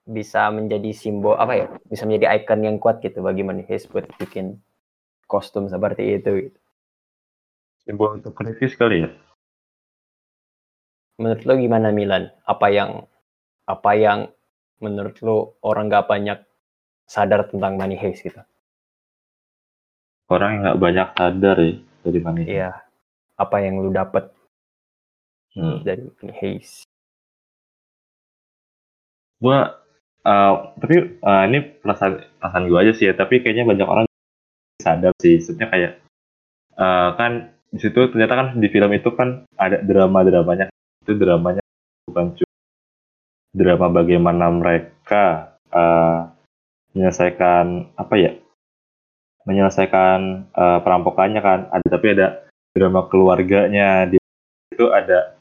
bisa 0.06 0.48
menjadi 0.48 0.94
simbol 0.94 1.34
apa 1.34 1.52
ya? 1.52 1.66
Bisa 1.84 2.06
menjadi 2.06 2.38
icon 2.38 2.62
yang 2.62 2.76
kuat 2.78 3.02
gitu 3.02 3.20
bagi 3.20 3.42
Money 3.42 3.66
Heist 3.66 3.90
buat 3.90 4.06
bikin 4.16 4.62
kostum 5.26 5.66
seperti 5.66 6.16
itu. 6.16 6.30
gitu. 6.46 6.58
simbol 7.82 8.14
untuk 8.14 8.34
kritis 8.34 8.74
kali 8.74 9.06
ya 9.06 9.10
Menurut 11.16 11.42
lu 11.42 11.54
gimana 11.56 11.88
Milan? 11.90 12.28
Apa 12.44 12.68
yang 12.68 13.06
apa 13.64 13.90
yang 13.94 14.28
menurut 14.78 15.16
lu 15.22 15.36
orang 15.60 15.88
nggak 15.88 16.06
banyak 16.06 16.38
sadar 17.04 17.46
tentang 17.46 17.74
Money 17.74 17.96
Heist 17.96 18.22
gitu? 18.22 18.42
orang 20.26 20.50
yang 20.50 20.60
nggak 20.66 20.80
banyak 20.82 21.08
sadar 21.14 21.56
ya 21.58 21.72
dari 22.02 22.18
mana 22.20 22.38
Iya. 22.42 22.70
Apa 23.36 23.56
yang 23.62 23.78
lu 23.78 23.90
dapet 23.90 24.30
Hmm. 25.54 25.80
dari 25.82 26.02
Money 26.04 26.34
Heist? 26.36 26.84
gua 29.38 29.85
eh, 30.26 30.52
tapi 30.82 30.96
eh, 31.22 31.42
ini 31.48 31.58
perasaan 31.80 32.12
perasaan 32.42 32.64
gua 32.66 32.82
aja 32.82 32.92
sih 32.98 33.06
ya 33.08 33.14
tapi 33.14 33.40
kayaknya 33.42 33.64
banyak 33.70 33.88
orang 33.88 34.04
sadar 34.82 35.12
sih. 35.22 35.38
Maksudnya 35.38 35.66
kayak 35.70 35.92
eh, 36.76 37.10
kan 37.18 37.32
di 37.70 37.78
situ 37.82 38.00
ternyata 38.10 38.34
kan 38.34 38.48
di 38.58 38.68
film 38.70 38.90
itu 38.94 39.10
kan 39.14 39.44
ada 39.58 39.82
drama 39.82 40.22
dramanya 40.22 40.66
itu 41.02 41.12
dramanya 41.18 41.62
bukan 42.08 42.26
cuma 42.38 42.54
drama 43.54 43.86
bagaimana 44.02 44.46
mereka 44.50 45.56
eh, 45.70 46.18
menyelesaikan 46.94 47.94
apa 47.94 48.14
ya 48.16 48.32
menyelesaikan 49.46 50.50
eh, 50.50 50.78
perampokannya 50.82 51.40
kan. 51.40 51.60
Ada 51.70 51.86
tapi 51.86 52.06
ada 52.18 52.26
drama 52.74 53.06
keluarganya. 53.06 54.10
Di 54.10 54.18
itu 54.74 54.86
ada 54.92 55.38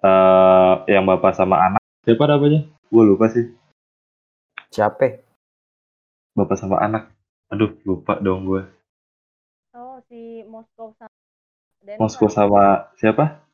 eh 0.00 0.74
yang 0.94 1.04
bapak 1.04 1.34
sama 1.34 1.58
anak. 1.60 1.82
Siapa 2.06 2.24
namanya? 2.30 2.62
Gue 2.88 3.02
lupa 3.02 3.26
sih 3.28 3.65
Siapa? 4.70 5.26
bapak 6.36 6.56
sama 6.60 6.76
anak 6.84 7.08
aduh 7.48 7.72
lupa 7.88 8.20
dong 8.20 8.44
gue 8.44 8.62
Oh, 9.76 10.00
si 10.08 10.40
Moskow 10.48 10.92
sama 10.96 11.12
Denver. 11.84 12.00
Moskow 12.00 12.28
sama 12.32 12.64
siapa 12.96 13.44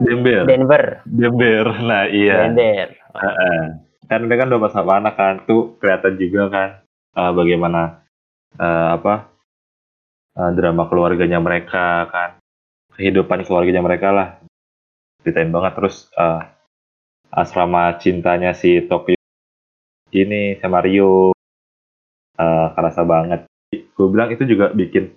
Denver. 0.00 0.44
Denver. 0.44 0.84
Dember 1.04 1.66
nah 1.84 2.04
iya 2.08 2.48
Denver. 2.48 2.96
Heeh. 2.96 3.60
kan 4.08 4.20
mereka 4.24 4.44
kan 4.44 4.50
bapak 4.56 4.70
sama 4.72 4.92
anak 5.00 5.14
kan 5.16 5.34
tuh 5.44 5.76
kelihatan 5.80 6.14
juga 6.16 6.42
kan 6.48 6.68
eh, 7.16 7.32
bagaimana 7.32 8.04
eh, 8.56 8.88
apa 8.96 9.14
eh, 10.36 10.50
drama 10.56 10.84
keluarganya 10.88 11.40
mereka 11.40 12.08
kan 12.12 12.30
kehidupan 12.96 13.44
keluarganya 13.44 13.84
mereka 13.84 14.08
lah 14.12 14.28
ceritain 15.24 15.48
banget 15.52 15.76
terus 15.80 16.08
eh, 16.12 16.40
asrama 17.32 17.96
cintanya 18.00 18.52
si 18.52 18.84
Tokyo 18.84 19.15
ini 20.12 20.58
sama 20.62 20.82
Rio. 20.82 21.34
Eh, 22.36 22.66
kerasa 22.76 23.02
banget. 23.02 23.48
Gue 23.96 24.06
bilang 24.12 24.28
itu 24.28 24.44
juga 24.44 24.68
bikin 24.70 25.08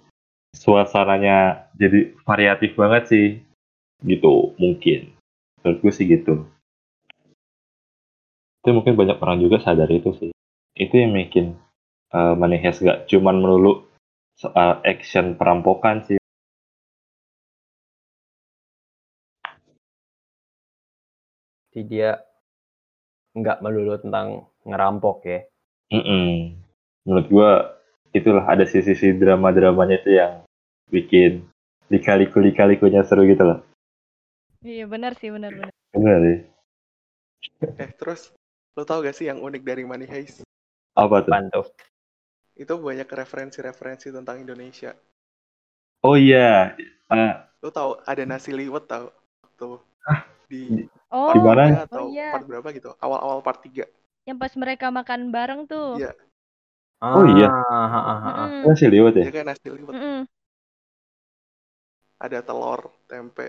suasananya 0.56 1.68
jadi 1.76 2.16
variatif 2.24 2.74
banget 2.80 3.04
sih. 3.12 3.28
Gitu 4.02 4.56
mungkin. 4.56 5.12
Menurut 5.62 5.78
gue 5.84 5.92
sih 5.92 6.08
gitu. 6.08 6.48
Itu 8.64 8.70
mungkin 8.72 8.96
banyak 8.96 9.20
orang 9.20 9.44
juga 9.44 9.60
sadar 9.60 9.92
itu 9.92 10.16
sih. 10.16 10.32
Itu 10.80 10.96
yang 10.96 11.12
bikin 11.12 11.60
uh, 12.16 12.34
Money 12.40 12.60
Heist 12.64 12.84
gak 12.84 13.12
cuman 13.12 13.44
melulu 13.44 13.84
soal 14.40 14.80
action 14.88 15.36
perampokan 15.36 16.08
sih. 16.08 16.20
Dia 21.80 22.20
nggak 23.42 23.62
melulu 23.64 23.96
tentang 24.00 24.46
ngerampok 24.68 25.18
ya. 25.26 25.40
Mm-mm. 25.90 26.54
menurut 27.08 27.28
gua 27.34 27.52
itulah 28.14 28.46
ada 28.46 28.66
sisi-sisi 28.66 29.18
drama-dramanya 29.18 29.98
itu 30.02 30.12
yang 30.18 30.34
bikin 30.94 31.46
likaliku 31.90 32.38
likalikunya 32.42 33.02
seru 33.06 33.26
gitu 33.26 33.42
loh 33.46 33.60
Iya 34.60 34.86
benar 34.92 35.16
sih 35.16 35.32
benar 35.32 35.50
benar. 35.56 35.72
bener 35.96 36.18
sih 36.22 36.38
Eh, 37.80 37.90
terus 37.96 38.30
lo 38.76 38.84
tau 38.84 39.00
gak 39.00 39.16
sih 39.16 39.32
yang 39.32 39.40
unik 39.40 39.64
dari 39.64 39.84
Money 39.88 40.06
Heist? 40.06 40.44
apa 40.94 41.24
tuh 41.24 41.32
Bantu. 41.32 41.62
Itu 42.60 42.76
banyak 42.76 43.08
referensi-referensi 43.08 44.12
tentang 44.12 44.44
Indonesia. 44.44 44.92
oh 46.04 46.20
iya 46.20 46.76
Eh, 47.10 47.34
Lo 47.64 47.72
tau 47.72 47.98
ada 48.04 48.24
nasi 48.28 48.52
liwet 48.52 48.86
tau? 48.86 49.10
Tuh. 49.56 49.80
Di 50.52 50.86
Oh, 51.10 51.32
Di 51.34 51.40
mana? 51.42 51.88
Tiga 52.20 52.28
Oh, 52.28 52.28
iya. 52.28 52.36
part 52.36 52.46
berapa 52.50 52.68
gitu? 52.76 52.90
Awal-awal 53.00 53.40
part 53.46 53.60
3. 53.64 53.86
yang 54.28 54.38
pas 54.38 54.54
mereka 54.60 54.94
makan 54.94 55.34
bareng 55.34 55.62
tuh. 55.66 55.98
Iya. 55.98 56.12
Oh, 57.02 57.24
iya. 57.26 57.48
Ah, 57.48 57.88
ah, 57.88 57.96
ah, 57.96 58.20
ah. 58.28 58.48
Mm-mm. 58.52 58.70
masih 58.70 58.88
liwat 58.92 59.16
ya 59.16 59.32
kayak 59.32 59.48
nasi 59.48 59.68
liwet. 59.72 59.96
Ada 62.20 62.44
telur, 62.44 62.92
tempe. 63.08 63.48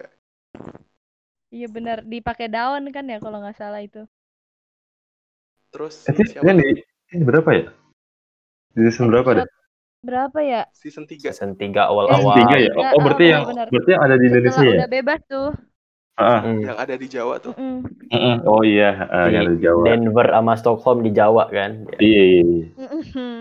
Iya 1.50 1.66
benar 1.66 2.06
dipakai 2.06 2.46
daun 2.46 2.86
kan 2.94 3.02
ya 3.10 3.18
kalau 3.18 3.42
nggak 3.42 3.58
salah 3.58 3.82
itu. 3.82 4.06
Terus 5.74 5.94
siapa? 6.06 6.46
ini, 6.46 6.82
ini 7.10 7.22
berapa 7.26 7.50
ya 7.50 7.66
di 8.70 8.86
season 8.86 9.10
berapa 9.10 9.42
deh 9.42 9.48
Berapa 10.00 10.40
ya? 10.40 10.64
Season 10.72 11.04
3. 11.04 11.28
Season 11.28 11.52
3 11.58 11.60
season 11.60 11.82
awal-awal. 11.90 12.32
tiga 12.40 12.56
ya 12.56 12.70
oh, 12.72 12.80
Tiga, 12.80 12.88
oh, 12.96 13.00
berarti 13.04 13.24
ah, 13.26 13.30
yang 13.36 13.42
benar. 13.44 13.66
berarti 13.68 13.90
yang 13.92 14.02
ada 14.06 14.16
di 14.16 14.26
Indonesia 14.30 14.54
Setelah 14.56 14.64
ya 14.64 14.78
udah 14.80 14.88
bebas 14.88 15.20
tuh. 15.28 15.48
Ah, 16.14 16.40
Hmm. 16.42 16.60
Yang 16.62 16.78
ada 16.78 16.94
di 16.96 17.06
Jawa 17.08 17.34
tuh. 17.38 17.54
Mm-mm. 17.56 18.36
oh 18.44 18.60
iya 18.60 18.90
eh, 19.08 19.26
Di 19.26 19.34
yang 19.34 19.44
ada 19.46 19.52
di 19.54 19.60
Jawa 19.62 19.82
Denver 19.86 20.26
sama 20.28 20.52
Stockholm 20.54 20.98
di 21.00 21.10
Jawa 21.10 21.48
kan. 21.48 21.86
iya 21.96 22.22
iya 22.22 22.42
iya. 22.42 22.66
Mm-mm. 22.76 23.36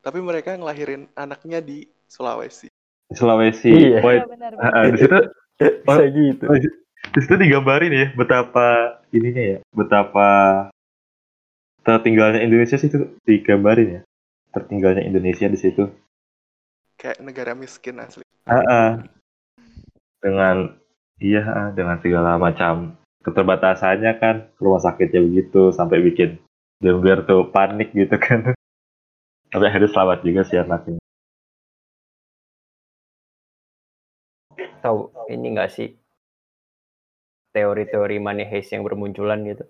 Tapi 0.00 0.18
mereka 0.18 0.54
ngelahirin 0.54 1.06
anaknya 1.14 1.58
di 1.58 1.86
Sulawesi. 2.06 2.66
Sulawesi 3.10 3.70
Iya. 3.70 3.98
oh, 4.02 4.10
Iya 4.10 4.24
benar. 4.26 4.52
Ah, 4.58 4.86
di 4.86 4.98
situ 4.98 5.18
Bisa 5.56 6.04
gitu. 6.10 6.44
oh, 6.46 6.56
di 7.06 7.18
situ 7.22 7.34
digambarin 7.38 7.92
ya 7.94 8.06
betapa 8.12 8.98
ininya 9.08 9.56
ya 9.56 9.58
betapa 9.72 10.28
tertinggalnya 11.80 12.42
Indonesia 12.42 12.76
sih 12.76 12.90
itu 12.90 13.14
digambarin 13.22 13.88
ya 13.88 14.00
tertinggalnya 14.50 15.00
Indonesia 15.00 15.46
di 15.46 15.56
situ 15.56 15.86
Kayak 16.96 17.20
negara 17.22 17.52
miskin 17.52 18.00
asli. 18.00 18.24
Ah, 18.44 18.64
ah. 18.64 18.90
dengan 20.18 20.74
iya 21.20 21.72
dengan 21.72 21.96
segala 22.00 22.36
macam 22.36 22.96
keterbatasannya 23.24 24.12
kan 24.20 24.36
rumah 24.60 24.80
sakitnya 24.80 25.20
begitu 25.24 25.72
sampai 25.72 26.04
bikin 26.04 26.38
Denver 26.78 27.24
tuh 27.24 27.48
panik 27.50 27.90
gitu 27.96 28.14
kan 28.20 28.52
tapi 29.52 29.64
akhirnya 29.64 29.90
selamat 29.90 30.18
juga 30.22 30.42
sih 30.44 30.60
anaknya 30.60 31.00
Tahu 34.84 35.10
ini 35.34 35.50
enggak 35.50 35.74
sih 35.74 35.88
teori-teori 37.50 38.22
money 38.22 38.46
heist 38.46 38.70
yang 38.70 38.84
bermunculan 38.84 39.42
gitu. 39.42 39.64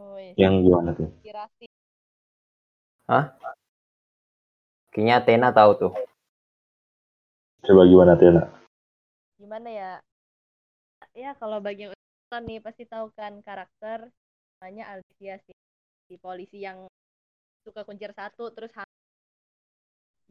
Oh, 0.00 0.16
iya. 0.16 0.32
yang 0.38 0.62
gimana 0.62 0.96
tuh 0.96 1.10
Inspirasi. 1.10 1.66
Kayaknya 4.92 5.14
Athena 5.20 5.48
tahu 5.52 5.70
tuh. 5.76 5.92
coba 7.62 7.82
gimana 7.86 8.16
Tiana 8.16 8.61
Gimana 9.42 9.68
ya? 9.70 9.92
Ya 11.22 11.30
kalau 11.40 11.58
bagi 11.66 11.82
yang 11.88 11.94
nih 12.48 12.58
pasti 12.64 12.84
tahu 12.88 13.12
kan 13.18 13.44
karakter 13.44 14.08
namanya 14.56 14.84
Alicia 14.96 15.36
si, 15.44 15.52
si 16.08 16.14
polisi 16.16 16.64
yang 16.64 16.78
suka 17.64 17.84
kuncir 17.88 18.10
satu 18.16 18.44
terus 18.56 18.72
ham- 18.78 18.88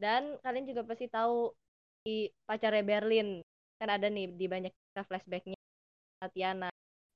dan 0.02 0.34
kalian 0.42 0.66
juga 0.66 0.82
pasti 0.82 1.06
tahu 1.06 1.54
si 2.02 2.34
pacarnya 2.48 2.82
Berlin 2.82 3.28
kan 3.78 3.88
ada 3.94 4.10
nih 4.10 4.26
di 4.34 4.46
banyak 4.50 4.72
flashbacknya 5.06 5.58
Tatiana. 6.18 6.70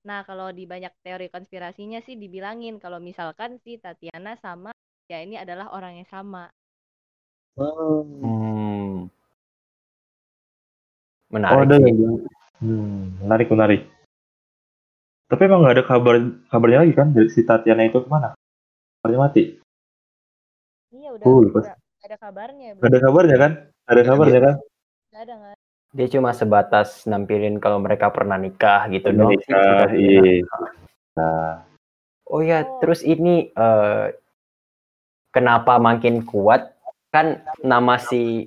Nah 0.07 0.21
kalau 0.29 0.55
di 0.55 0.65
banyak 0.67 0.93
teori 1.03 1.27
konspirasinya 1.35 1.99
sih 2.07 2.15
dibilangin 2.15 2.79
kalau 2.79 3.03
misalkan 3.03 3.59
si 3.67 3.79
Tatiana 3.83 4.39
sama 4.39 4.71
ya 5.11 5.19
ini 5.23 5.35
adalah 5.39 5.75
orang 5.75 5.99
yang 6.03 6.09
sama. 6.11 6.47
Hmm. 7.57 8.46
Oh 11.27 11.35
Menarik 11.35 11.59
ada 11.63 11.75
sih. 11.77 11.85
lagi 11.85 12.05
hmm, 12.63 13.01
menarik 13.21 13.49
menarik 13.51 13.83
tapi 15.27 15.43
emang 15.43 15.61
nggak 15.61 15.75
ada 15.75 15.85
kabar 15.85 16.15
kabarnya 16.47 16.79
lagi 16.87 16.95
kan 16.95 17.09
dari 17.11 17.29
si 17.29 17.43
Tatiana 17.43 17.83
itu 17.83 17.99
ke 17.99 18.07
mana 18.07 18.33
kabarnya 18.99 19.21
mati 19.21 19.43
Iya 20.89 21.13
udah 21.13 21.27
Oh, 21.27 21.43
lupa. 21.43 21.61
udah 21.61 21.75
ada 22.01 22.17
kabarnya. 22.17 22.69
Nggak 22.73 22.89
ada 22.89 23.01
kabarnya 23.03 23.37
kan 23.37 23.53
ada 23.85 24.03
kabarnya 24.03 24.41
kan 24.41 24.55
Nggak 25.11 25.23
ada 25.23 25.35
nggak? 25.35 25.55
Dia 25.93 26.07
cuma 26.09 26.31
sebatas 26.31 26.89
nampilin 27.05 27.57
kalau 27.57 27.79
mereka 27.79 28.07
pernah 28.09 28.37
nikah 28.37 28.87
gitu 28.89 29.11
doang 29.11 29.35
sih. 29.37 29.51
Nikah, 29.51 29.91
iya 29.93 30.47
nah 31.13 31.67
Oh 32.27 32.39
ya, 32.41 32.63
Oh. 32.63 32.79
terus 32.79 33.03
ini 33.03 33.49
eh, 33.49 34.05
kenapa 35.31 35.79
makin 35.79 36.23
kuat? 36.23 36.75
Kan 37.09 37.39
nama 37.61 37.99
si 37.99 38.47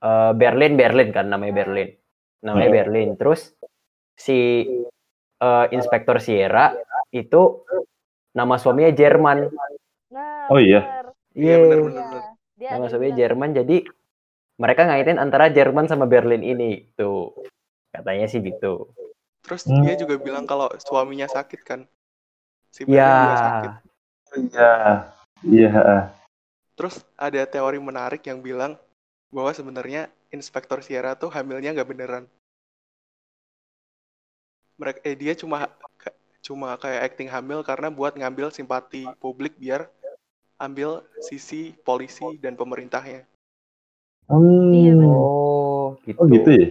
eh, 0.00 0.32
Berlin 0.32 0.76
Berlin 0.76 1.10
kan 1.10 1.26
namanya 1.26 1.60
Berlin. 1.60 1.96
Namanya 2.42 2.68
Hmm. 2.68 2.76
Berlin. 2.76 3.08
Terus 3.14 3.52
si 4.16 4.64
eh, 5.36 5.66
Inspektor 5.70 6.16
Sierra 6.16 6.72
itu 7.12 7.60
nama 8.32 8.56
suaminya 8.56 8.88
Jerman. 8.90 9.52
Nah, 10.08 10.48
Oh, 10.48 10.56
iya. 10.56 11.04
Iya, 11.36 11.56
benar, 11.60 11.78
benar. 11.84 12.04
Iya. 12.08 12.22
Dia 12.56 12.68
Nama 12.72 12.86
suaminya 12.88 13.14
Jerman 13.14 13.50
jadi 13.52 13.76
mereka 14.56 14.88
ngaitin 14.88 15.20
antara 15.20 15.52
Jerman 15.52 15.84
sama 15.84 16.08
Berlin 16.08 16.40
ini 16.40 16.88
tuh. 16.96 17.36
Katanya 17.92 18.24
sih 18.24 18.40
gitu. 18.40 18.88
Terus 19.44 19.68
Hmm. 19.68 19.84
dia 19.84 19.94
juga 19.94 20.16
bilang 20.16 20.48
kalau 20.48 20.72
suaminya 20.80 21.28
sakit 21.28 21.60
kan. 21.60 21.84
Si 22.72 22.84
Berlin 22.84 22.96
Ya. 22.96 23.12
juga 23.12 23.36
sakit. 23.36 23.72
iya 24.36 24.72
iya. 25.44 25.72
Terus 26.76 27.00
ada 27.16 27.40
teori 27.44 27.76
menarik 27.76 28.24
yang 28.24 28.40
bilang 28.40 28.76
bahwa 29.28 29.52
sebenarnya 29.52 30.08
Inspektor 30.34 30.82
Sierra 30.82 31.14
tuh 31.14 31.30
hamilnya 31.30 31.74
nggak 31.74 31.90
beneran. 31.90 32.24
Mereka 34.76 35.00
eh 35.06 35.16
dia 35.16 35.32
cuma 35.32 35.70
cuma 36.44 36.76
kayak 36.78 37.12
acting 37.12 37.30
hamil 37.30 37.64
karena 37.66 37.88
buat 37.90 38.14
ngambil 38.14 38.54
simpati 38.54 39.08
publik 39.18 39.56
biar 39.58 39.90
ambil 40.60 41.02
sisi 41.20 41.74
polisi 41.82 42.38
dan 42.38 42.54
pemerintahnya. 42.54 43.24
Hmm. 44.26 44.74
Iya. 44.74 44.94
Oh, 45.06 45.96
gitu. 46.04 46.18
Oh 46.18 46.26
gitu 46.26 46.50
ya. 46.50 46.66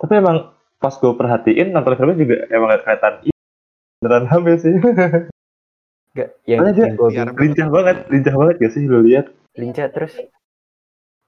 Tapi 0.00 0.12
emang 0.18 0.50
pas 0.82 0.94
gue 0.98 1.12
perhatiin 1.14 1.70
nonton 1.70 1.94
filmnya 1.94 2.18
juga 2.18 2.36
emang 2.50 2.74
gak 2.74 2.82
kelihatan 2.82 3.14
ih, 3.30 3.36
beneran 4.02 4.26
hamil 4.26 4.56
sih. 4.58 4.74
Gak, 6.12 6.28
yang, 6.44 6.60
yang 6.74 6.92
gue 6.98 7.08
bingung 7.08 7.38
lincah 7.38 7.68
banget, 7.70 7.96
lincah 8.10 8.34
banget 8.34 8.54
gak 8.60 8.72
sih 8.74 8.82
lu 8.84 9.00
lihat? 9.06 9.30
lincah 9.52 9.88
terus 9.92 10.16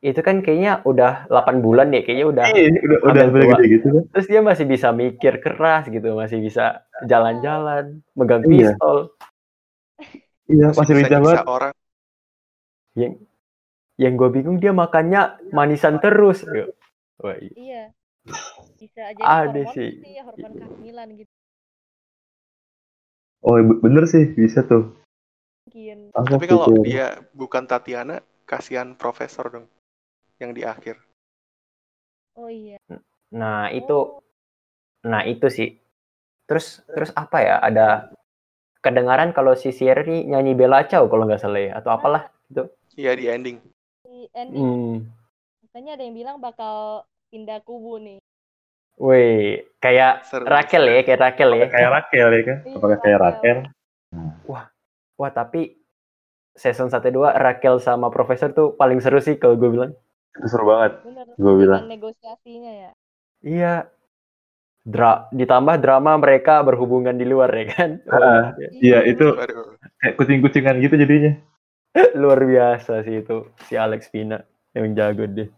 itu 0.05 0.21
kan 0.21 0.45
kayaknya 0.45 0.85
udah 0.85 1.25
8 1.33 1.65
bulan 1.65 1.89
ya, 1.89 2.05
kayaknya 2.05 2.27
udah 2.29 2.45
Iya, 2.53 2.77
udah 2.77 2.99
udah 3.09 3.25
gede 3.33 3.65
gitu 3.73 3.87
kan. 3.89 4.03
terus 4.13 4.27
dia 4.29 4.41
masih 4.45 4.65
bisa 4.69 4.93
mikir 4.93 5.41
keras 5.41 5.89
gitu, 5.89 6.13
masih 6.13 6.45
bisa 6.45 6.85
jalan-jalan, 7.03 8.05
megang 8.13 8.45
Iya. 8.45 8.77
pistol. 8.77 8.97
Iya, 10.45 10.67
Masih 10.71 10.79
masih 10.79 10.95
bisa 11.01 11.17
banget. 11.17 11.45
orang. 11.49 11.75
Yang 12.93 13.13
yang 13.97 14.13
gue 14.15 14.29
bingung 14.29 14.59
dia 14.61 14.77
makannya 14.77 15.41
manisan 15.51 15.97
terus. 15.99 16.45
Wah, 16.45 17.37
iya. 17.41 17.53
Iya. 17.57 17.83
Bisa 18.77 19.01
aja 19.09 19.23
Ada 19.25 19.49
hormon 19.65 19.73
sih. 19.73 19.91
sih, 20.05 20.15
hormon 20.21 20.53
kehamilan 20.53 21.09
gitu 21.17 21.33
Oh, 23.41 23.57
be- 23.57 23.81
bener 23.81 24.05
sih, 24.05 24.33
bisa 24.33 24.65
tuh. 24.65 24.93
mungkin. 25.65 26.13
Tapi 26.13 26.45
kalau 26.45 26.69
pikir. 26.77 26.85
dia 26.85 27.07
bukan 27.33 27.65
Tatiana, 27.65 28.17
kasihan 28.45 28.93
profesor 28.93 29.49
dong. 29.49 29.67
Yang 30.39 30.51
di 30.55 30.63
akhir. 30.67 30.97
Oh 32.35 32.51
iya. 32.51 32.79
Nah, 33.31 33.71
itu 33.71 33.95
Oh, 33.95 34.23
nah 35.07 35.23
itu 35.23 35.47
sih. 35.47 35.79
Terus 36.45 36.83
terus 36.91 37.11
apa 37.15 37.39
ya? 37.41 37.57
Ada 37.63 38.11
kedengaran 38.83 39.33
kalau 39.33 39.57
si 39.57 39.73
Sierra 39.73 40.05
nyanyi 40.05 40.53
Bella 40.53 40.85
Ciao 40.85 41.09
kalau 41.09 41.25
nggak 41.25 41.41
salah 41.41 41.63
ya 41.63 41.73
atau 41.81 41.95
apalah 41.95 42.29
gitu. 42.51 42.69
Iya 42.95 43.17
di 43.17 43.25
ending. 43.31 43.57
di 44.05 44.29
ending 44.37 44.63
Hmm. 44.63 44.95
katanya 45.67 45.99
ada 45.99 46.05
yang 46.07 46.15
bilang 46.15 46.37
bakal 46.39 47.03
pindah 47.35 47.59
kubu 47.67 47.99
nih. 47.99 48.19
Wih, 48.95 49.67
kayak 49.83 50.23
Seru. 50.23 50.47
Rakel 50.47 50.87
ya, 50.87 51.03
kayak 51.03 51.19
Rakel 51.19 51.51
ya. 51.59 51.67
kayak 51.67 51.91
Rakel 51.91 52.29
ya 52.31 52.43
kan? 52.47 52.59
Iya, 52.63 52.77
Apakah 52.79 52.99
kayak 53.03 53.19
Rakel. 53.19 53.57
Rakel? 53.59 53.59
Wah, 55.19 55.31
tapi 55.35 55.75
season 56.55 56.87
1 56.95 57.11
2 57.11 57.35
Rakel 57.35 57.83
sama 57.83 58.07
Profesor 58.15 58.55
tuh 58.55 58.79
paling 58.79 59.03
seru 59.03 59.19
sih 59.19 59.35
kalau 59.35 59.59
gue 59.59 59.67
bilang. 59.67 59.93
Itu 60.35 60.47
seru 60.51 60.65
banget. 60.67 60.93
Gua 61.39 61.55
bilang. 61.55 61.87
Negosiasinya 61.87 62.73
ya. 62.73 62.91
Iya. 63.45 63.75
Dra 64.85 65.33
ditambah 65.33 65.81
drama 65.81 66.21
mereka 66.21 66.61
berhubungan 66.61 67.17
di 67.17 67.25
luar 67.25 67.49
ya 67.57 67.65
kan. 67.73 67.91
Wah, 68.13 68.53
Iya, 68.85 69.01
itu 69.09 69.33
kayak 70.03 70.15
kucing-kucingan 70.21 70.77
gitu 70.85 71.01
jadinya. 71.01 71.33
luar 72.21 72.43
biasa 72.43 73.07
sih 73.07 73.23
itu 73.23 73.49
si 73.71 73.79
Alex 73.79 74.11
Pina 74.11 74.43
yang 74.75 74.93
jago 74.99 75.25
deh. 75.31 75.49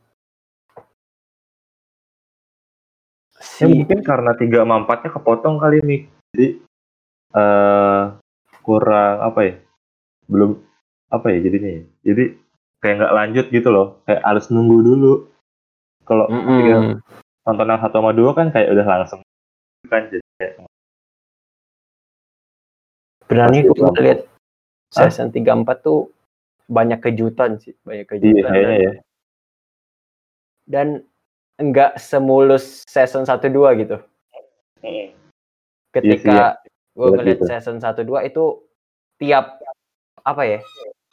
Si 3.40 3.64
Ya 3.64 3.72
mungkin 3.72 4.04
karena 4.04 4.36
tiga 4.36 4.64
sama 4.64 4.84
empatnya 4.84 5.10
kepotong 5.16 5.56
kali 5.56 5.80
nih. 5.80 6.00
Jadi 6.32 6.46
eh 7.36 8.02
kurang 8.60 9.16
apa 9.24 9.40
ya? 9.42 9.54
Belum 10.28 10.60
apa 11.08 11.26
ya 11.32 11.38
jadinya 11.40 11.70
ya? 11.80 11.82
Jadi 12.12 12.24
kayak 12.80 12.94
nggak 13.02 13.14
lanjut 13.14 13.46
gitu 13.50 13.68
loh. 13.72 14.00
Kayak 14.04 14.22
harus 14.24 14.46
nunggu 14.52 14.78
dulu. 14.82 15.14
Kalau 16.06 16.30
Mm-mm. 16.30 16.58
tiga 16.62 16.76
nonton 17.46 17.70
yang 17.70 17.80
satu 17.82 18.02
sama 18.02 18.10
dua 18.10 18.30
kan 18.34 18.50
kayak 18.50 18.74
udah 18.74 18.86
langsung 18.86 19.20
kan 19.86 20.10
jadi 20.10 20.26
kayak 20.38 20.54
Pasti 23.26 23.66
gue 23.66 24.02
lihat 24.06 24.20
season 24.94 25.34
3 25.34 25.50
4 25.66 25.82
tuh 25.82 26.14
banyak 26.70 27.02
kejutan 27.02 27.58
sih, 27.58 27.74
banyak 27.82 28.06
iya 28.06 28.10
kejutan. 28.14 28.50
kayaknya 28.54 28.70
dan, 28.70 28.78
ya. 28.78 28.92
dan 30.70 30.88
enggak 31.58 31.90
semulus 31.98 32.86
season 32.86 33.26
1 33.26 33.50
2 33.50 33.82
gitu. 33.82 33.98
Ketika 35.90 36.62
gue 36.94 37.06
Benar 37.10 37.18
ngeliat 37.18 37.38
gitu. 37.42 37.44
season 37.50 37.82
1 37.82 38.06
2 38.06 38.30
itu 38.30 38.62
tiap 39.18 39.58
apa 40.22 40.42
ya? 40.46 40.60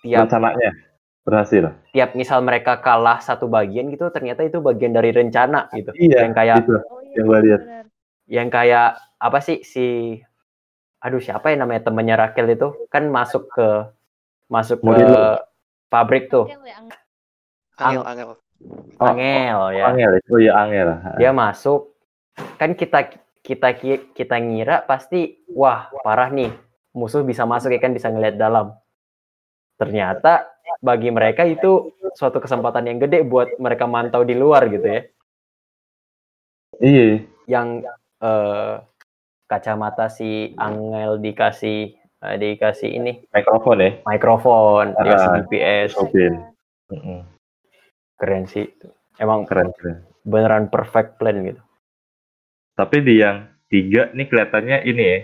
Tiap 0.05 0.29
Rencananya 0.29 0.92
berhasil. 1.23 1.71
tiap 1.95 2.13
misal 2.13 2.43
mereka 2.43 2.83
kalah 2.83 3.23
satu 3.23 3.47
bagian 3.47 3.87
gitu 3.87 4.11
ternyata 4.11 4.43
itu 4.43 4.59
bagian 4.59 4.91
dari 4.91 5.15
rencana 5.15 5.71
gitu. 5.71 5.95
Iya, 5.95 6.27
Yang 6.27 6.33
kayak 6.35 6.55
gitu. 6.61 6.73
Oh 6.91 6.99
iya. 6.99 7.15
Yang 7.15 7.25
gua 7.25 7.39
lihat. 7.39 7.61
yang 8.23 8.47
kayak 8.47 8.87
apa 9.19 9.39
sih 9.39 9.63
si 9.63 10.15
aduh 10.99 11.19
siapa 11.19 11.51
ya 11.51 11.59
namanya 11.59 11.91
temannya 11.91 12.15
Rakel 12.15 12.47
itu 12.47 12.87
kan 12.87 13.07
masuk 13.07 13.51
ke 13.51 13.67
masuk 14.47 14.79
ke 14.79 14.87
Murilo. 14.87 15.39
pabrik 15.87 16.31
tuh 16.31 16.47
Angel 16.47 16.63
ya, 16.63 16.75
Angel. 16.79 16.99
Angel, 17.75 18.03
angel. 18.07 18.27
Oh, 18.95 19.07
Angel 19.11 19.59
ya 19.75 19.83
Angel. 19.91 20.11
ya? 20.15 20.19
Oh 20.31 20.39
iya 20.39 20.53
Angel. 20.55 20.87
dia 21.19 21.31
masuk 21.35 21.91
kan 22.55 22.71
kita 22.71 23.11
kita 23.43 23.69
ki- 23.75 24.15
kita 24.15 24.39
ngira 24.39 24.87
pasti 24.87 25.43
wah 25.51 25.91
parah 25.99 26.31
nih 26.31 26.47
musuh 26.95 27.27
bisa 27.27 27.43
masuk 27.43 27.75
ya 27.75 27.83
kan 27.83 27.91
bisa 27.91 28.07
ngeliat 28.07 28.39
dalam 28.39 28.71
ternyata 29.75 30.47
bagi 30.79 31.09
mereka 31.09 31.43
itu 31.43 31.91
suatu 32.11 32.37
kesempatan 32.37 32.85
yang 32.85 32.97
gede 32.97 33.21
buat 33.21 33.57
mereka 33.57 33.85
mantau 33.85 34.21
di 34.21 34.33
luar 34.33 34.65
gitu 34.67 34.85
ya 34.85 35.01
Iya. 36.75 37.21
yang 37.45 37.85
eh, 38.19 38.73
kacamata 39.45 40.07
si 40.07 40.57
Angel 40.57 41.19
dikasih 41.19 41.93
eh, 41.95 42.35
dikasih 42.35 42.89
ini 42.91 43.11
Mikrofon 43.29 43.77
ya. 43.77 43.91
mikrofon 44.03 44.85
Ah, 44.91 44.99
dikasih 44.99 45.29
GPS 45.37 45.89
Oke. 45.95 46.25
Mm-mm. 46.89 47.21
keren 48.15 48.45
sih 48.45 48.65
emang 49.15 49.45
Keren 49.45 49.69
keren. 49.73 50.01
beneran 50.23 50.65
perfect 50.67 51.17
plan 51.17 51.37
gitu 51.39 51.61
Tapi 52.73 52.97
di 52.99 53.21
yang 53.21 53.37
tiga 53.67 54.09
nih 54.09 54.25
kelihatannya 54.25 54.81
ini 54.83 55.03
ya 55.03 55.19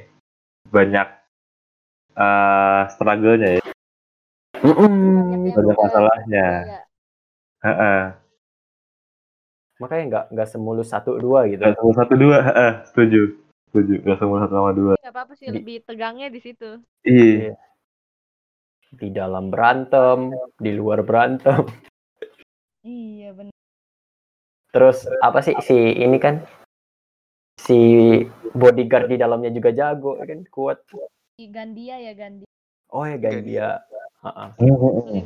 banyak 0.67 1.07
eh 2.13 2.81
struggle-nya 2.89 3.49
ya. 3.57 3.61
Banyak 4.59 5.39
yang 5.45 5.55
Banyak 5.55 5.77
masalahnya. 5.77 6.47
Iya. 6.65 6.81
Heeh. 7.59 8.01
makanya 9.79 10.03
nggak 10.11 10.25
nggak 10.35 10.49
semulus 10.51 10.91
satu 10.91 11.15
dua 11.15 11.47
gitu 11.47 11.63
Nggak 11.63 11.79
semua 11.79 11.95
satu 11.95 12.13
dua. 12.15 12.37
Heeh, 12.43 12.71
setuju. 12.87 13.21
Setuju. 13.69 13.93
Gak 14.01 14.17
semua 14.19 14.37
satu 14.43 14.53
sama 14.57 14.71
dua. 14.73 14.93
Nggak 14.99 15.13
apa-apa 15.13 15.33
sih 15.37 15.47
lebih 15.47 15.77
tegangnya 15.85 16.27
di 16.27 16.39
situ. 16.39 16.69
Iya. 17.03 17.55
di 18.89 19.13
dalam 19.13 19.53
berantem 19.53 20.33
di 20.57 20.73
luar 20.73 21.05
berantem 21.05 21.61
Iya 22.81 23.37
benar. 23.37 23.53
terus 24.73 25.05
apa 25.21 25.45
sih 25.45 25.53
si 25.61 25.77
ini 25.93 26.17
kan 26.17 26.41
si 27.53 27.77
bodyguard 28.49 29.13
di 29.13 29.21
dalamnya 29.21 29.53
juga 29.53 29.69
jago 29.69 30.17
ya 30.17 30.25
kan 30.25 30.41
kuat 30.49 30.81
Gandia 31.37 32.01
ya 32.01 32.17
Gandhi. 32.17 32.49
oh 32.89 33.05
ya 33.05 33.21
Gandia 33.21 33.77
Heeh. 34.19 34.49
Mm-mm. 34.59 35.23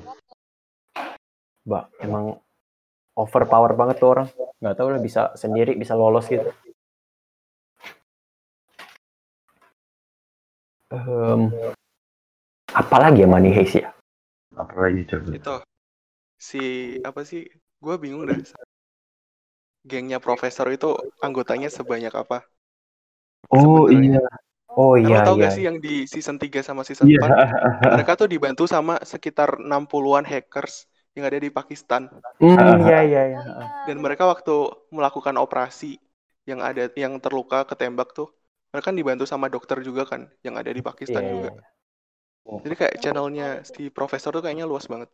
Mbak, 1.63 1.85
emang 2.03 2.37
overpower 3.17 3.73
banget 3.73 3.97
tuh 3.97 4.09
orang. 4.13 4.27
Nggak 4.61 4.75
tahu 4.77 4.87
lah 4.93 5.01
bisa 5.01 5.21
sendiri, 5.33 5.73
bisa 5.73 5.97
lolos 5.97 6.27
gitu. 6.29 6.51
Em, 10.93 11.49
apa 12.69 12.95
lagi 13.01 13.25
ya 13.25 13.27
Money 13.29 13.49
Heist 13.49 13.81
ya? 13.81 13.89
Apa 14.53 14.73
lagi 14.77 15.01
coba? 15.09 15.33
Itu 15.33 15.55
si 16.37 16.61
apa 17.01 17.25
sih? 17.25 17.49
Gue 17.81 17.95
bingung 17.97 18.29
dah. 18.29 18.37
Gengnya 19.83 20.21
profesor 20.21 20.69
itu 20.69 20.95
anggotanya 21.19 21.67
sebanyak 21.67 22.13
apa? 22.13 22.45
Oh 23.51 23.89
Sebenarnya. 23.89 24.21
iya. 24.21 24.52
Oh 24.73 24.97
lo 24.97 25.05
iya 25.05 25.21
tau 25.21 25.37
iya. 25.37 25.47
gak 25.47 25.53
sih 25.53 25.63
yang 25.69 25.77
di 25.77 26.09
season 26.09 26.41
3 26.41 26.65
sama 26.65 26.81
season 26.81 27.05
Iya. 27.05 27.21
4? 27.21 27.29
Mereka 28.01 28.13
tuh 28.17 28.27
dibantu 28.29 28.65
sama 28.65 28.97
sekitar 29.05 29.61
60-an 29.61 30.25
hackers 30.25 30.89
yang 31.13 31.29
ada 31.29 31.37
di 31.37 31.53
Pakistan. 31.53 32.09
Hmm, 32.41 32.81
iya 32.89 33.05
iya 33.05 33.21
iya. 33.37 33.41
Dan 33.85 34.01
mereka 34.01 34.25
waktu 34.25 34.73
melakukan 34.89 35.37
operasi 35.37 36.01
yang 36.49 36.59
ada 36.65 36.89
yang 36.97 37.21
terluka 37.21 37.69
ketembak 37.69 38.17
tuh, 38.17 38.33
mereka 38.73 38.89
kan 38.89 38.97
dibantu 38.97 39.29
sama 39.29 39.45
dokter 39.45 39.77
juga 39.85 40.09
kan 40.09 40.25
yang 40.41 40.57
ada 40.57 40.73
di 40.73 40.81
Pakistan 40.81 41.21
Iya, 41.21 41.31
juga. 41.37 41.49
Jadi 42.65 42.75
kayak 42.75 42.95
channelnya 42.97 43.61
si 43.61 43.93
profesor 43.93 44.33
tuh 44.33 44.41
kayaknya 44.41 44.65
luas 44.65 44.89
banget. 44.89 45.07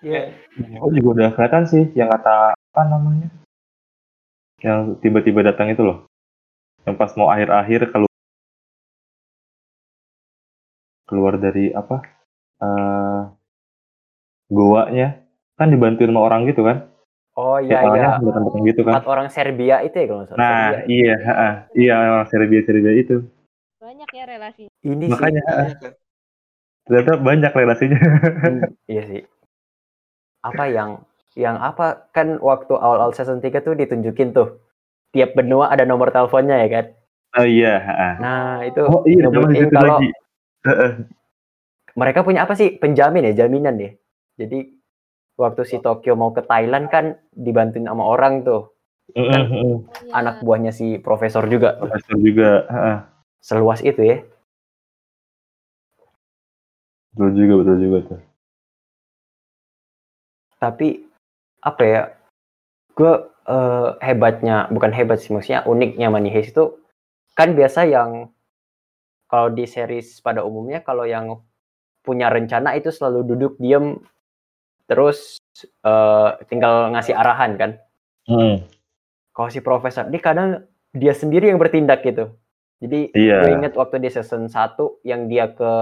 Iya. 0.00 0.34
Oh 0.82 0.90
juga 0.90 1.08
udah 1.14 1.28
kelihatan 1.36 1.64
sih 1.68 1.84
yang 1.94 2.08
kata 2.10 2.56
apa 2.56 2.82
namanya? 2.88 3.28
Yang 4.58 4.98
tiba-tiba 5.04 5.44
datang 5.46 5.70
itu 5.70 5.84
loh. 5.84 6.07
Yang 6.86 6.96
pas 7.00 7.12
mau 7.18 7.28
akhir-akhir 7.32 7.80
keluar 7.92 8.12
keluar 11.08 11.34
dari 11.40 11.72
apa? 11.72 12.04
eh 12.58 13.22
goanya 14.50 15.22
kan 15.54 15.68
dibantuin 15.70 16.10
sama 16.10 16.20
orang 16.26 16.48
gitu 16.50 16.62
kan? 16.66 16.90
Oh 17.38 17.62
Ya, 17.62 17.78
iya 17.78 17.78
iya. 17.78 17.86
orangnya 17.86 18.10
datang-datang 18.18 18.62
gitu 18.66 18.80
kan? 18.82 18.92
Empat 18.98 19.06
orang 19.06 19.28
Serbia 19.30 19.76
itu 19.86 19.94
ya 19.94 20.06
kalau 20.10 20.18
nggak 20.24 20.28
salah. 20.34 20.40
Nah, 20.42 20.58
Serbia. 20.74 20.90
iya, 20.90 21.14
heeh. 21.22 21.52
iya 21.78 21.94
orang 22.02 22.28
Serbia 22.30 22.60
Serbia 22.66 22.92
itu. 22.98 23.16
Banyak 23.78 24.08
ya 24.10 24.24
relasi. 24.26 24.62
Ini 24.82 25.04
sih. 25.06 25.12
Makanya 25.14 25.42
Iya 25.46 25.54
kan? 25.54 25.92
ternyata 26.88 27.12
banyak 27.20 27.52
relasinya. 27.54 27.98
Hmm, 28.42 28.60
iya 28.90 29.02
sih. 29.06 29.22
Apa 30.42 30.64
yang 30.66 30.90
yang 31.38 31.56
apa 31.62 32.10
kan 32.10 32.42
waktu 32.42 32.74
awal-awal 32.74 33.14
season 33.14 33.38
3 33.38 33.62
tuh 33.62 33.78
ditunjukin 33.78 34.34
tuh 34.34 34.58
tiap 35.14 35.32
benua 35.36 35.72
ada 35.72 35.84
nomor 35.88 36.12
teleponnya 36.12 36.56
ya 36.64 36.68
kan. 36.68 36.86
oh 37.38 37.46
iya, 37.46 37.74
heeh. 37.80 38.14
Nah, 38.20 38.56
itu 38.64 38.80
Oh 38.84 39.02
iya, 39.04 39.28
gitu 39.28 39.74
kalau 39.74 40.00
lagi. 40.00 40.08
Heeh. 40.64 40.90
mereka 41.98 42.20
punya 42.24 42.44
apa 42.48 42.54
sih? 42.56 42.76
Penjamin 42.80 43.28
ya, 43.32 43.44
jaminan 43.44 43.76
ya. 43.78 43.90
Jadi 44.38 44.74
waktu 45.38 45.62
si 45.66 45.76
Tokyo 45.78 46.14
mau 46.18 46.30
ke 46.34 46.42
Thailand 46.42 46.90
kan 46.90 47.18
dibantuin 47.32 47.86
sama 47.86 48.04
orang 48.04 48.42
tuh. 48.42 48.74
Oh, 49.16 49.24
iya. 49.24 49.80
anak 50.12 50.44
buahnya 50.44 50.68
si 50.68 51.00
profesor 51.00 51.48
juga 51.48 51.80
Profesor 51.80 52.16
juga. 52.20 52.68
Heeh. 52.68 52.96
seluas 53.40 53.80
itu 53.80 54.02
ya 54.04 54.20
Betul 57.16 57.30
juga, 57.40 57.54
betul 57.64 57.76
juga 57.80 57.98
tuh. 58.04 58.20
tapi 60.58 61.06
apa 61.62 61.82
ya 61.86 62.02
gue 62.98 63.12
eh, 63.46 63.88
hebatnya 64.02 64.66
bukan 64.68 64.90
hebat 64.90 65.22
sih 65.22 65.30
maksudnya 65.30 65.62
uniknya 65.64 66.10
Money 66.10 66.34
Heist 66.34 66.50
itu 66.52 66.82
kan 67.38 67.54
biasa 67.54 67.86
yang 67.86 68.34
kalau 69.30 69.54
di 69.54 69.64
series 69.64 70.18
pada 70.18 70.42
umumnya 70.42 70.82
kalau 70.82 71.06
yang 71.06 71.38
punya 72.02 72.26
rencana 72.26 72.74
itu 72.74 72.90
selalu 72.90 73.22
duduk 73.22 73.54
diem 73.62 74.02
terus 74.90 75.38
eh, 75.62 76.28
tinggal 76.50 76.90
ngasih 76.92 77.14
arahan 77.14 77.54
kan 77.54 77.72
Hmm. 78.28 78.60
kalau 79.32 79.48
si 79.48 79.64
profesor 79.64 80.04
ini 80.04 80.20
kadang 80.20 80.60
dia 80.92 81.16
sendiri 81.16 81.48
yang 81.48 81.56
bertindak 81.56 82.04
gitu 82.04 82.36
jadi 82.76 83.08
Iya. 83.16 83.36
gue 83.40 83.50
inget 83.56 83.72
waktu 83.72 84.04
di 84.04 84.12
season 84.12 84.52
1 84.52 85.00
yang 85.00 85.32
dia 85.32 85.48
ke 85.48 85.72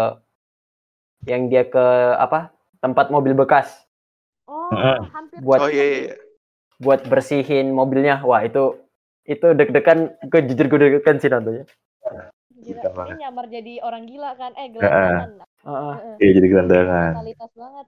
yang 1.27 1.51
dia 1.51 1.67
ke 1.67 1.83
apa 2.15 2.55
tempat 2.79 3.11
mobil 3.11 3.35
bekas 3.35 3.83
Oh, 4.47 4.71
hampir. 5.11 5.43
buat 5.43 5.59
Oh 5.59 5.67
iya, 5.67 5.83
iya, 5.83 5.99
iya. 6.07 6.15
Buat 6.77 7.05
bersihin 7.09 7.73
mobilnya 7.73 8.21
wah 8.25 8.45
itu 8.45 8.77
itu 9.27 9.47
deg-degan 9.57 10.15
gue 10.29 10.41
jujur 10.53 10.67
gue 10.71 10.79
deg-degan 10.79 11.17
sih 11.19 11.31
nontonnya 11.33 11.65
Gila, 12.57 12.83
ini 12.83 13.23
nyamar 13.23 13.47
jadi 13.47 13.79
orang 13.79 14.11
gila 14.11 14.35
kan? 14.35 14.51
Eh, 14.59 14.75
gelandangan. 14.75 15.39
Heeh. 15.63 15.95
Heeh. 16.03 16.15
Iya 16.19 16.31
jadi 16.41 16.47
gelandangan. 16.51 17.13
Kualitas 17.15 17.53
banget. 17.55 17.87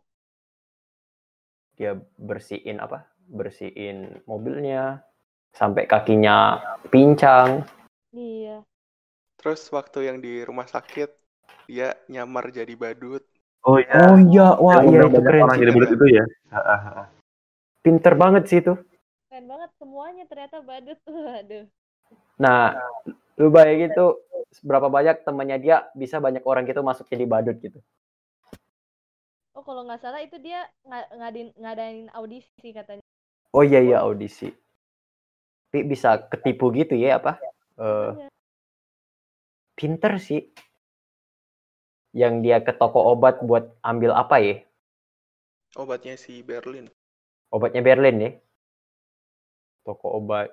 dia 1.78 1.95
bersihin 2.18 2.82
apa 2.82 3.07
bersihin 3.30 4.18
mobilnya 4.26 5.07
sampai 5.55 5.86
kakinya 5.86 6.59
pincang 6.91 7.62
Iya. 8.11 8.64
Terus 9.39 9.68
waktu 9.70 10.11
yang 10.11 10.18
di 10.18 10.43
rumah 10.43 10.66
sakit, 10.66 11.12
dia 11.70 11.95
nyamar 12.11 12.51
jadi 12.51 12.74
badut. 12.74 13.22
Oh 13.62 13.76
iya. 13.78 13.95
oh 14.11 14.18
iya 14.18 14.49
wah 14.57 14.80
iya 14.80 15.05
undang 15.07 15.12
itu 15.12 15.20
keren 15.22 15.45
orang 15.45 15.59
jadi 15.61 15.72
bulat 15.76 15.91
itu 15.93 16.07
ya. 16.09 16.24
Pinter 17.81 18.14
banget 18.14 18.45
sih 18.47 18.59
itu 18.61 18.74
Keren 19.29 19.45
banget 19.45 19.70
semuanya 19.76 20.24
ternyata 20.24 20.59
badut. 20.61 20.99
Waduh. 21.09 21.64
nah 22.39 22.74
lu 23.35 23.51
bayangin 23.51 23.91
tuh 23.93 24.18
berapa 24.62 24.87
banyak 24.87 25.22
temannya 25.22 25.59
dia 25.59 25.76
bisa 25.93 26.18
banyak 26.18 26.43
orang 26.43 26.64
gitu 26.64 26.81
masuk 26.81 27.07
jadi 27.07 27.26
badut 27.26 27.59
gitu 27.59 27.79
Oh, 29.53 29.66
kalau 29.66 29.83
nggak 29.83 29.99
salah 29.99 30.22
itu 30.22 30.39
dia 30.39 30.70
nga- 30.87 31.11
ngadain 31.11 31.51
ngadain 31.59 32.07
audisi 32.14 32.70
katanya. 32.70 33.03
oh 33.51 33.66
iya 33.66 33.83
iya 33.83 33.99
audisi 34.01 34.55
tapi 35.68 35.83
bisa 35.85 36.22
ketipu 36.24 36.70
gitu 36.72 36.95
ya 36.95 37.18
apa 37.18 37.43
Eh, 37.74 38.11
Iya. 38.16 38.29
pinter 39.74 40.18
sih 40.18 40.47
yang 42.11 42.39
dia 42.39 42.59
ke 42.59 42.70
toko 42.70 43.03
obat 43.05 43.43
buat 43.43 43.70
ambil 43.83 44.14
apa 44.14 44.39
ya 44.39 44.57
Obatnya 45.74 46.16
si 46.16 46.41
Berlin. 46.41 46.91
Obatnya 47.55 47.82
Berlin 47.84 48.16
ya 48.20 48.30
toko 49.86 50.20
obat 50.20 50.53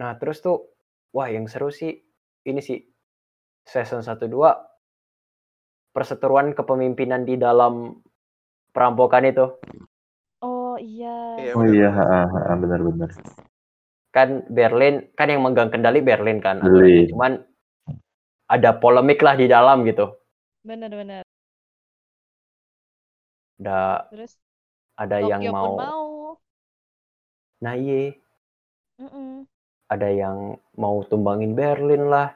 nah 0.00 0.16
terus 0.16 0.40
tuh 0.40 0.66
wah 1.14 1.28
yang 1.28 1.46
seru 1.46 1.68
sih 1.70 1.92
ini 2.48 2.60
sih 2.64 2.80
season 3.68 4.00
1 4.02 4.24
2 4.26 4.50
perseteruan 5.90 6.54
kepemimpinan 6.54 7.26
di 7.26 7.34
dalam 7.36 7.98
perampokan 8.70 9.26
itu 9.26 9.46
Oh, 10.40 10.80
iya. 10.80 11.36
Iya, 11.36 11.52
Oh 11.52 11.66
iya, 11.68 11.88
heeh, 11.92 12.24
heeh, 12.32 12.54
benar-benar. 12.64 13.10
kan 14.10 14.42
Berlin 14.48 15.06
kan 15.14 15.28
yang 15.30 15.44
megang 15.44 15.68
kendali 15.70 16.00
Berlin 16.02 16.40
kan 16.42 16.58
Berlin. 16.64 17.06
cuman 17.12 17.32
ada 18.50 18.74
polemik 18.80 19.20
lah 19.22 19.36
di 19.38 19.46
dalam 19.46 19.86
gitu 19.86 20.10
Benar-benar. 20.66 21.22
ada 23.60 24.08
Terus 24.10 24.34
ada 24.96 25.18
Tokyo 25.20 25.30
yang 25.30 25.50
pun 25.60 25.70
mau 25.72 25.74
mau. 25.80 26.06
nah 27.60 27.74
iya 27.76 28.12
Mm-mm. 29.00 29.46
ada 29.94 30.08
yang 30.20 30.38
mau 30.82 30.96
tumbangin 31.10 31.52
Berlin 31.58 32.02
lah 32.12 32.28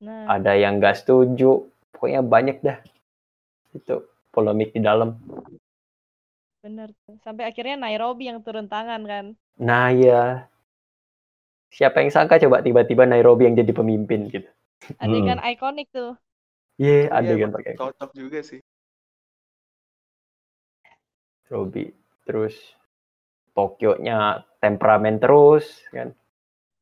Nah, 0.00 0.34
ada 0.34 0.52
yang 0.62 0.80
gak 0.84 1.00
setuju 1.00 1.64
pokoknya 1.92 2.20
banyak 2.24 2.56
dah 2.66 2.78
itu 3.76 3.96
polemik 4.34 4.70
di 4.76 4.80
dalam 4.82 5.16
benar 6.64 6.88
tuh. 7.04 7.16
Sampai 7.24 7.44
akhirnya 7.50 7.76
Nairobi 7.84 8.24
yang 8.30 8.38
turun 8.44 8.66
tangan 8.72 9.02
kan. 9.12 9.24
nah 9.58 9.90
ya 9.90 10.48
siapa 11.76 11.96
yang 12.00 12.08
sangka 12.14 12.36
coba 12.42 12.58
tiba-tiba 12.66 13.04
Nairobi 13.04 13.42
yang 13.46 13.56
jadi 13.60 13.72
pemimpin 13.78 14.20
gitu 14.32 14.48
Adegan 15.04 15.38
ikonik 15.50 15.86
tuh. 15.96 16.10
iya 16.82 16.94
Iya, 17.14 17.18
adegan 17.18 17.50
emang 17.50 17.54
pakai 17.54 17.74
Cocok 17.78 18.10
juga 18.20 18.38
sih. 18.50 18.60
Nairobi 21.54 21.86
terus 22.26 22.58
Tokyo-nya 23.54 24.42
temperamen 24.58 25.22
terus 25.22 25.86
kan 25.94 26.10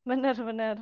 Benar-benar. 0.09 0.81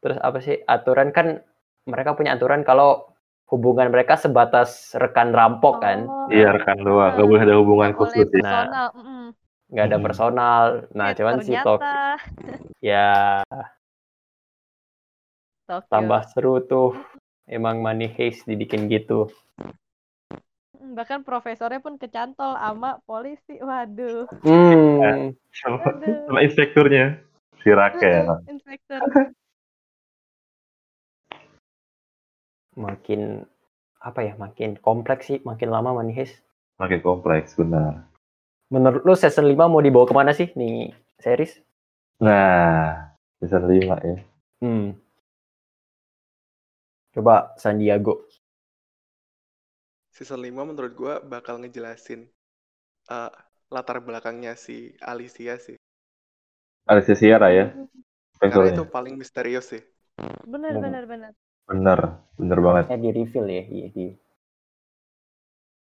terus 0.00 0.16
apa 0.24 0.38
sih 0.40 0.56
aturan 0.64 1.12
kan 1.12 1.44
mereka 1.84 2.16
punya 2.16 2.32
aturan 2.32 2.64
kalau 2.64 3.04
hubungan 3.52 3.92
mereka 3.92 4.16
sebatas 4.16 4.96
rekan 4.96 5.36
rampok 5.36 5.84
kan 5.84 6.08
Oh, 6.08 6.26
Iya 6.32 6.56
rekan 6.56 6.78
doang, 6.80 7.12
nggak 7.12 7.28
boleh 7.28 7.42
ada 7.44 7.56
hubungan 7.60 7.90
khusus 7.92 8.24
ya. 8.32 8.32
personal. 8.32 8.88
mm-mm. 8.96 9.22
nggak 9.68 9.84
ada 9.84 9.98
Mm-mm. 9.98 10.06
personal 10.08 10.62
nah 10.96 11.08
Eh, 11.12 11.14
cuman 11.20 11.36
si 11.44 11.52
Tokyo 11.60 11.84
ternyata 11.84 12.16
ya 12.80 13.08
Tokyo. 15.68 15.90
tambah 15.92 16.22
seru 16.32 16.54
tuh 16.64 16.96
emang 17.44 17.82
Money 17.84 18.08
Heist 18.08 18.48
dibikin 18.48 18.88
gitu 18.88 19.28
Bahkan 20.96 21.28
profesornya 21.28 21.84
pun 21.84 22.00
kecantol 22.00 22.56
sama 22.56 23.04
polisi. 23.04 23.60
Waduh. 23.60 24.24
hmm 24.40 25.36
Sama, 25.52 25.76
Aduh. 25.92 26.24
sama 26.24 26.40
inspekturnya, 26.40 27.20
si 27.60 27.68
Rakel. 27.68 28.24
Mm-mm, 28.24 28.48
Inspektur. 28.48 29.00
makin 32.76 33.48
apa 34.04 34.20
ya 34.20 34.36
makin 34.36 34.76
kompleks 34.84 35.32
sih 35.32 35.40
makin 35.48 35.72
lama 35.72 35.96
Heist 36.12 36.44
Makin 36.76 37.00
kompleks, 37.00 37.56
benar. 37.56 38.04
menurut 38.68 39.00
lu 39.08 39.16
season 39.16 39.48
5 39.48 39.64
mau 39.64 39.80
dibawa 39.80 40.04
ke 40.04 40.12
mana 40.12 40.36
sih 40.36 40.52
nih 40.52 40.92
series 41.16 41.64
Nah, 42.20 43.16
season 43.40 43.64
5 43.64 43.96
ya. 44.04 44.16
hmm 44.60 44.92
coba 47.16 47.56
Sandiago 47.56 48.28
Season 50.16 50.40
5 50.40 50.64
menurut 50.64 50.92
gua 50.96 51.14
bakal 51.20 51.60
ngejelasin 51.60 52.24
eh, 53.16 53.32
latar 53.74 54.00
belakangnya 54.00 54.56
si 54.56 54.96
Alicia 55.04 55.60
sih. 55.60 55.76
Alicia 56.88 57.16
Sierra 57.18 57.48
ya, 57.52 57.66
Mm, 57.76 57.88
Karena 58.40 58.66
itu 58.72 58.84
paling 58.88 59.14
misterius 59.20 59.66
sih. 59.76 59.82
Benar, 60.48 60.72
Hmm. 60.72 60.82
benar, 60.84 61.04
benar. 61.04 61.32
Bener, 61.68 61.98
bener 62.38 62.58
banget. 62.62 62.84
ya 62.88 62.96
di 62.96 63.10
reveal 63.12 63.46
ya 63.50 63.62
iya 63.68 63.86
di 63.92 64.04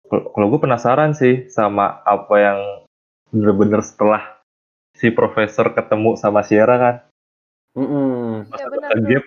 Kalau 0.07 0.47
gue 0.47 0.61
penasaran 0.63 1.13
sih 1.19 1.51
sama 1.51 2.01
apa 2.07 2.35
yang 2.39 2.59
bener-bener 3.35 3.83
setelah 3.83 4.39
si 4.95 5.11
profesor 5.11 5.75
ketemu 5.75 6.15
sama 6.15 6.47
Sierra 6.47 6.77
kan. 6.79 6.97
Mm-mm. 7.77 8.47
Pas 8.49 8.57
Iya, 8.63 8.67
ada 8.71 8.95
bener 8.95 9.11
gap, 9.13 9.25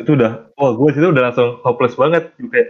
itu 0.00 0.10
udah, 0.16 0.30
wah 0.56 0.72
gue 0.78 0.88
situ 0.94 1.06
udah 1.10 1.24
langsung 1.28 1.48
hopeless 1.66 1.98
banget. 1.98 2.30
Gue 2.38 2.48
Kayak, 2.48 2.68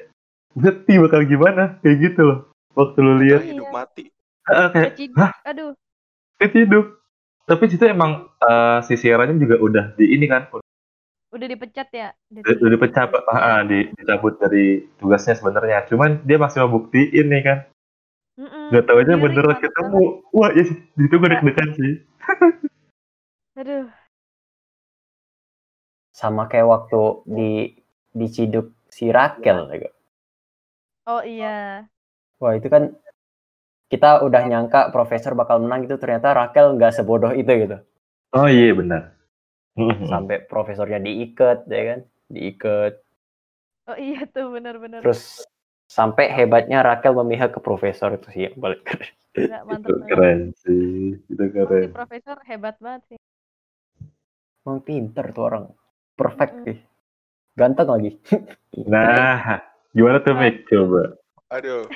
ngerti 0.56 0.92
bakal 0.98 1.22
gimana, 1.26 1.78
kayak 1.82 1.96
gitu 2.10 2.20
loh. 2.26 2.38
Waktu 2.74 2.98
lu 3.02 3.12
lihat, 3.22 3.42
Iya. 3.44 3.52
Hidup 3.58 3.68
mati. 3.74 4.02
ah, 4.50 4.68
kayak, 4.70 4.98
hah, 5.18 5.32
Aduh, 5.46 5.74
itu 6.42 6.56
hidup. 6.66 6.84
Tapi 7.46 7.66
situ 7.66 7.84
emang 7.86 8.30
eh, 8.38 8.78
si 8.86 8.94
Sierra-nya 8.94 9.34
juga 9.38 9.58
udah 9.58 9.84
di 9.98 10.14
ini 10.14 10.30
kan, 10.30 10.46
udah 11.30 11.46
dipecat 11.46 11.88
ya? 11.94 12.10
udah, 12.30 12.42
udah 12.58 12.70
dipecat, 12.74 13.08
ah, 13.30 13.62
di, 13.62 13.90
dicabut 13.94 14.38
dari 14.38 14.86
tugasnya 14.98 15.38
sebenarnya. 15.38 15.86
Cuman 15.86 16.26
dia 16.26 16.38
masih 16.38 16.66
mau 16.66 16.78
buktiin 16.78 17.26
nih 17.30 17.42
kan. 17.42 17.58
Mm-mm. 18.40 18.72
Gak 18.72 18.84
tau 18.88 18.98
aja 18.98 19.14
mantap 19.20 19.60
ketemu. 19.60 20.24
Wah, 20.32 20.50
ya, 20.56 20.64
di 20.64 21.00
situ 21.04 21.14
gue 21.14 21.28
deg-degan 21.28 21.70
sih. 21.76 21.92
Aduh, 23.60 23.86
sama 26.14 26.48
kayak 26.48 26.68
waktu 26.68 27.00
di 27.28 27.50
diciduk 28.16 28.72
si 28.88 29.12
Rakel 29.12 29.70
ya. 29.76 29.90
Oh 31.10 31.22
iya. 31.26 31.86
Wah 32.38 32.52
itu 32.54 32.68
kan 32.70 32.94
kita 33.90 34.22
udah 34.22 34.42
nyangka 34.46 34.94
profesor 34.94 35.34
bakal 35.34 35.58
menang 35.58 35.90
itu 35.90 35.98
ternyata 35.98 36.30
Rakel 36.30 36.78
nggak 36.78 36.94
sebodoh 36.94 37.34
itu 37.34 37.50
gitu. 37.66 37.76
Oh 38.30 38.46
iya 38.46 38.70
benar. 38.70 39.18
Sampai 40.10 40.46
profesornya 40.46 41.02
diikat 41.02 41.66
ya 41.66 41.82
kan, 41.94 42.00
diikat. 42.30 43.02
Oh 43.90 43.98
iya 43.98 44.22
tuh, 44.30 44.54
benar-benar. 44.54 45.02
Terus 45.02 45.42
Sampai 45.90 46.30
hebatnya 46.30 46.86
Rakel 46.86 47.18
memihak 47.18 47.50
ke 47.50 47.58
profesor 47.58 48.14
itu 48.14 48.30
sih 48.30 48.46
yang 48.46 48.62
paling 48.62 48.78
keren. 48.86 49.10
Itu 49.34 49.94
keren 50.06 50.40
sih. 50.62 51.18
Itu 51.26 51.44
keren. 51.50 51.90
si 51.90 51.94
profesor 51.98 52.38
hebat 52.46 52.78
banget 52.78 53.02
sih. 53.10 53.18
Emang 54.62 54.86
pinter 54.86 55.34
tuh 55.34 55.50
orang. 55.50 55.64
Perfect 56.14 56.54
Mm-mm. 56.54 56.66
sih. 56.70 56.78
Ganteng 57.58 57.90
lagi. 57.90 58.10
Nah, 58.86 59.69
gimana 59.90 60.18
tuh 60.22 60.34
Mik? 60.34 60.66
Coba. 60.66 61.02
Aduh, 61.50 61.86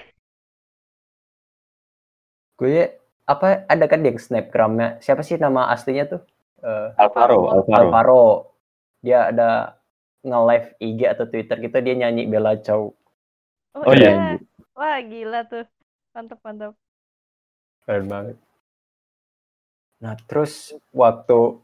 Gue 2.55 2.87
apa 3.27 3.67
ada 3.67 3.85
kan 3.91 4.05
yang 4.05 4.15
snapgramnya 4.15 5.03
siapa 5.03 5.27
sih 5.27 5.35
nama 5.37 5.71
aslinya 5.71 6.07
tuh 6.07 6.23
Eh, 6.65 6.89
Alvaro, 6.97 7.53
Alvaro. 7.53 7.77
Alvaro 7.77 8.25
dia 9.05 9.29
ada 9.29 9.77
nge-live 10.25 10.69
IG 10.81 11.01
atau 11.05 11.29
Twitter 11.29 11.61
gitu 11.61 11.77
dia 11.85 11.93
nyanyi 11.93 12.25
Bella 12.25 12.57
Ciao 12.57 12.97
Oh, 13.75 13.85
Oh, 13.85 13.93
iya. 13.93 14.09
iya. 14.09 14.39
Wah, 14.73 14.97
gila 15.03 15.45
tuh. 15.45 15.67
Mantep, 16.15 16.39
mantep. 16.41 16.73
keren 17.85 18.09
banget 18.09 18.37
nah 20.01 20.17
terus 20.25 20.73
waktu 20.89 21.61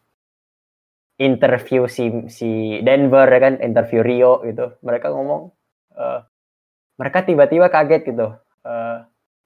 interview 1.16 1.88
si 1.88 2.28
si 2.28 2.48
Denver 2.80 3.24
ya 3.24 3.40
kan 3.40 3.54
interview 3.60 4.00
Rio 4.04 4.44
gitu 4.44 4.76
mereka 4.80 5.12
ngomong 5.12 5.48
eh, 6.00 6.20
mereka 7.00 7.20
tiba-tiba 7.28 7.66
kaget 7.74 8.02
gitu. 8.10 8.28
Eh, 8.66 8.98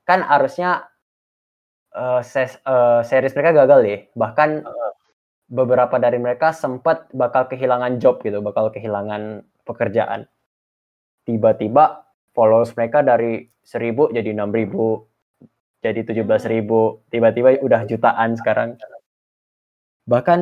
kan 0.09 0.21
harusnya 0.33 0.71
eh, 1.95 2.21
ses- 2.33 2.61
eh, 2.65 3.01
series 3.09 3.35
mereka 3.37 3.53
gagal 3.65 3.81
ya. 3.87 3.99
Bahkan 4.15 4.51
beberapa 5.59 5.97
dari 6.05 6.19
mereka 6.21 6.49
sempat 6.57 7.09
bakal 7.23 7.43
kehilangan 7.53 7.93
job 8.03 8.21
gitu 8.27 8.39
bakal 8.49 8.69
kehilangan 8.75 9.45
pekerjaan. 9.69 10.21
Tiba-tiba 11.29 11.85
followers 12.37 12.73
mereka 12.77 13.01
dari 13.05 13.49
1000 13.65 14.09
jadi 14.13 14.31
6000 14.37 15.09
jadi 15.85 16.01
17.000 16.09 17.05
tiba-tiba 17.13 17.61
udah 17.65 17.81
jutaan 17.91 18.31
sekarang. 18.41 18.71
Bahkan 20.09 20.41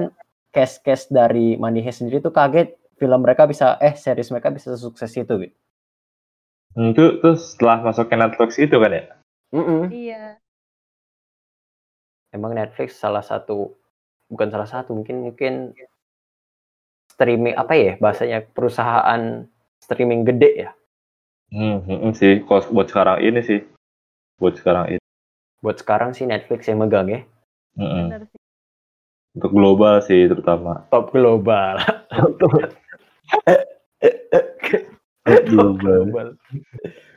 case-case 0.55 1.11
dari 1.11 1.57
Heist 1.59 1.99
sendiri 2.03 2.19
tuh 2.23 2.35
kaget 2.35 2.69
film 2.99 3.21
mereka 3.25 3.47
bisa 3.51 3.79
eh 3.83 3.95
series 3.97 4.31
mereka 4.31 4.51
bisa 4.55 4.75
sukses 4.79 5.11
itu 5.19 5.35
gitu. 5.43 5.55
Hmm, 6.73 6.97
Itu 6.97 7.21
terus 7.21 7.53
setelah 7.53 7.85
masuk 7.85 8.09
ke 8.09 8.17
Netflix 8.17 8.57
itu 8.57 8.77
kan 8.81 8.93
ya? 8.93 9.05
Mm-mm. 9.53 9.93
Iya. 9.93 10.41
Emang 12.33 12.57
Netflix 12.57 12.97
salah 12.97 13.21
satu 13.21 13.77
bukan 14.33 14.49
salah 14.49 14.65
satu 14.65 14.97
mungkin 14.97 15.21
mungkin 15.21 15.77
streaming 17.13 17.53
apa 17.53 17.77
ya 17.77 17.93
bahasanya 18.01 18.49
perusahaan 18.57 19.45
streaming 19.85 20.25
gede 20.25 20.69
ya 20.69 20.71
Hmm, 21.53 21.85
hmm, 21.85 21.99
hmm, 22.09 22.13
sih. 22.17 22.41
Kalau 22.49 22.65
buat 22.73 22.89
sekarang 22.89 23.21
ini 23.21 23.45
sih. 23.45 23.61
Buat 24.41 24.57
sekarang 24.57 24.97
ini. 24.97 25.05
buat 25.61 25.77
sekarang 25.77 26.17
sih 26.17 26.25
Netflix 26.25 26.65
yang 26.65 26.81
megang 26.81 27.13
ya. 27.13 27.21
Bener 27.77 28.25
sih. 28.33 28.41
Untuk 29.37 29.53
global 29.53 30.01
sih 30.01 30.33
terutama. 30.33 30.89
top 30.89 31.13
global 31.13 31.77
global. 35.25 36.03
global 36.09 36.29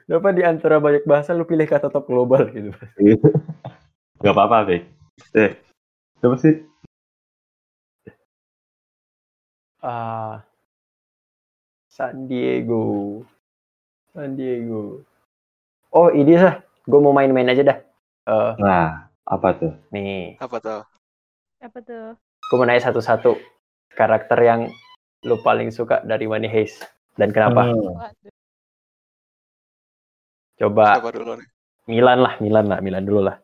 Kenapa 0.06 0.30
di 0.38 0.44
antara 0.46 0.78
banyak 0.78 1.02
bahasa 1.10 1.34
lu 1.34 1.50
pilih 1.50 1.66
kata 1.66 1.90
top 1.90 2.06
global 2.06 2.46
gitu 2.54 2.70
Gak 4.22 4.32
apa-apa, 4.32 4.70
Bek. 4.70 4.84
Eh, 5.36 5.52
siapa 6.22 6.38
sih? 6.40 6.56
Ah, 9.82 10.42
San 11.90 12.26
Diego. 12.26 13.22
San 14.14 14.34
Diego. 14.34 15.04
Oh, 15.92 16.10
ini 16.10 16.38
sah. 16.38 16.62
Gue 16.86 17.00
mau 17.02 17.14
main-main 17.14 17.50
aja 17.50 17.62
dah. 17.66 17.80
Eh, 18.26 18.52
Nah, 18.62 19.10
apa 19.26 19.50
tuh? 19.58 19.74
nih, 19.90 20.38
apa 20.38 20.58
tuh? 20.62 20.82
Apa 21.62 21.80
tuh? 21.82 22.14
gue 22.46 22.56
mau 22.62 22.66
nanya 22.70 22.86
satu-satu 22.86 23.42
karakter 23.98 24.38
yang 24.38 24.62
lu 25.26 25.42
paling 25.42 25.74
suka 25.74 26.06
dari 26.06 26.30
Money 26.30 26.46
Heist 26.46 26.86
dan 27.16 27.30
kenapa? 27.32 27.72
Hmm. 27.72 27.96
Coba 30.56 31.00
Siapa 31.00 31.12
dulu 31.16 31.32
nih? 31.40 31.48
Milan 31.86 32.20
lah, 32.24 32.34
Milan 32.40 32.66
lah, 32.68 32.80
Milan 32.80 33.04
dulu 33.04 33.22
lah. 33.24 33.38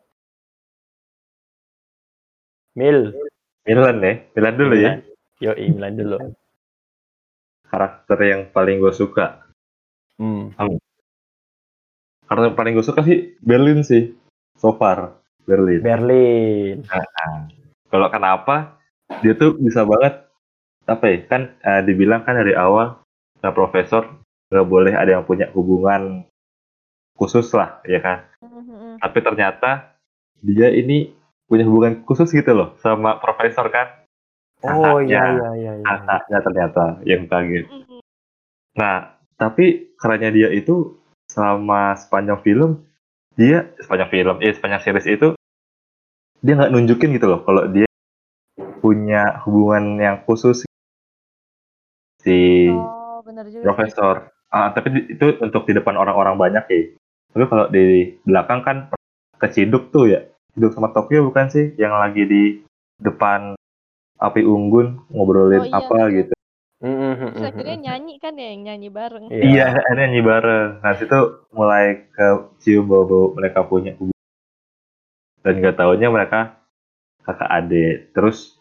Mil, 2.72 3.12
Milan 3.68 3.96
ya? 4.00 4.14
Milan 4.32 4.54
dulu 4.56 4.74
ya? 4.80 4.92
Yo, 5.40 5.52
Milan 5.56 5.94
dulu. 5.96 6.16
Karakter 7.68 8.18
yang 8.24 8.42
paling 8.52 8.80
gue 8.80 8.92
suka. 8.96 9.44
Hmm. 10.16 10.52
Karakter 12.28 12.48
yang 12.52 12.56
paling 12.56 12.72
gue 12.76 12.84
suka 12.84 13.04
sih 13.04 13.36
Berlin 13.44 13.84
sih. 13.84 14.12
So 14.56 14.76
far, 14.76 15.20
Berlin. 15.44 15.84
Berlin. 15.84 16.84
Kalau 17.92 18.08
kenapa? 18.08 18.80
Dia 19.20 19.36
tuh 19.36 19.60
bisa 19.60 19.84
banget 19.84 20.24
apa 20.88 21.04
ya? 21.08 21.16
Kan 21.28 21.42
eh, 21.60 21.80
dibilang 21.84 22.24
kan 22.24 22.40
dari 22.40 22.56
awal 22.56 23.01
nah, 23.42 23.52
profesor 23.52 24.08
nggak 24.48 24.68
boleh 24.68 24.94
ada 24.94 25.18
yang 25.18 25.24
punya 25.26 25.50
hubungan 25.52 26.24
khusus 27.18 27.50
lah, 27.52 27.82
ya 27.84 28.00
kan? 28.00 28.24
Mhm. 28.40 29.02
Tapi 29.02 29.18
ternyata 29.20 29.98
dia 30.40 30.70
ini 30.72 31.12
punya 31.44 31.66
hubungan 31.68 32.00
khusus 32.08 32.32
gitu 32.32 32.54
loh 32.54 32.78
sama 32.80 33.20
profesor 33.20 33.68
kan? 33.68 34.02
Oh 34.62 35.02
iya 35.02 35.26
iya 35.34 35.50
iya. 35.58 35.72
iya. 35.78 35.84
Kakaknya 35.84 36.38
ternyata 36.40 36.84
yang 37.02 37.26
kaget. 37.26 37.66
Mhm. 37.66 37.98
Nah, 38.78 39.18
tapi 39.36 39.92
kerennya 39.98 40.30
dia 40.30 40.48
itu 40.54 40.96
selama 41.28 41.98
sepanjang 41.98 42.40
film 42.44 42.70
dia 43.32 43.72
sepanjang 43.80 44.10
film, 44.12 44.36
eh 44.44 44.52
sepanjang 44.52 44.82
series 44.84 45.08
itu 45.08 45.28
dia 46.44 46.52
nggak 46.58 46.72
nunjukin 46.74 47.16
gitu 47.16 47.26
loh 47.30 47.40
kalau 47.46 47.64
dia 47.70 47.88
punya 48.82 49.40
hubungan 49.46 49.96
yang 49.96 50.16
khusus 50.26 50.66
si 52.20 52.68
Oh, 52.68 52.91
bener 53.24 53.46
juga. 53.48 53.64
profesor. 53.64 54.14
Ah, 54.52 54.68
tapi 54.70 54.92
di- 54.92 55.06
itu 55.16 55.26
untuk 55.40 55.64
di 55.64 55.72
depan 55.72 55.96
orang-orang 55.96 56.36
banyak 56.36 56.64
ya. 56.68 56.80
Tapi 57.32 57.44
kalau 57.48 57.66
di 57.72 58.12
belakang 58.22 58.60
kan 58.60 58.76
keciduk 59.40 59.88
tuh 59.88 60.12
ya. 60.12 60.20
Ciduk 60.52 60.76
sama 60.76 60.92
Tokyo 60.92 61.24
bukan 61.24 61.48
sih 61.48 61.72
yang 61.80 61.96
lagi 61.96 62.28
di 62.28 62.42
depan 63.00 63.56
api 64.20 64.44
unggun 64.44 65.00
ngobrolin 65.10 65.64
Oh, 65.64 65.66
iya, 65.66 65.78
apa 65.80 65.96
betul. 65.98 66.16
gitu. 66.20 66.34
Mm-mm, 66.82 67.12
Terus 67.14 67.30
mm-mm. 67.38 67.46
akhirnya 67.46 67.76
nyanyi 67.78 68.14
kan 68.18 68.34
ya, 68.34 68.48
yang 68.52 68.62
nyanyi 68.66 68.88
bareng. 68.90 69.24
Iya, 69.30 69.62
akhirnya 69.70 69.94
nyanyi 70.10 70.20
bareng. 70.22 70.68
Nah, 70.82 70.92
situ 70.98 71.18
mulai 71.54 72.10
ke 72.10 72.26
cium 72.58 72.90
bau-bau 72.90 73.32
mereka 73.38 73.62
punya 73.62 73.94
hubungan. 73.94 74.20
Dan 75.42 75.62
gak 75.62 75.78
taunya 75.78 76.10
mereka 76.10 76.58
kakak 77.22 77.50
adik. 77.50 78.10
Terus 78.14 78.58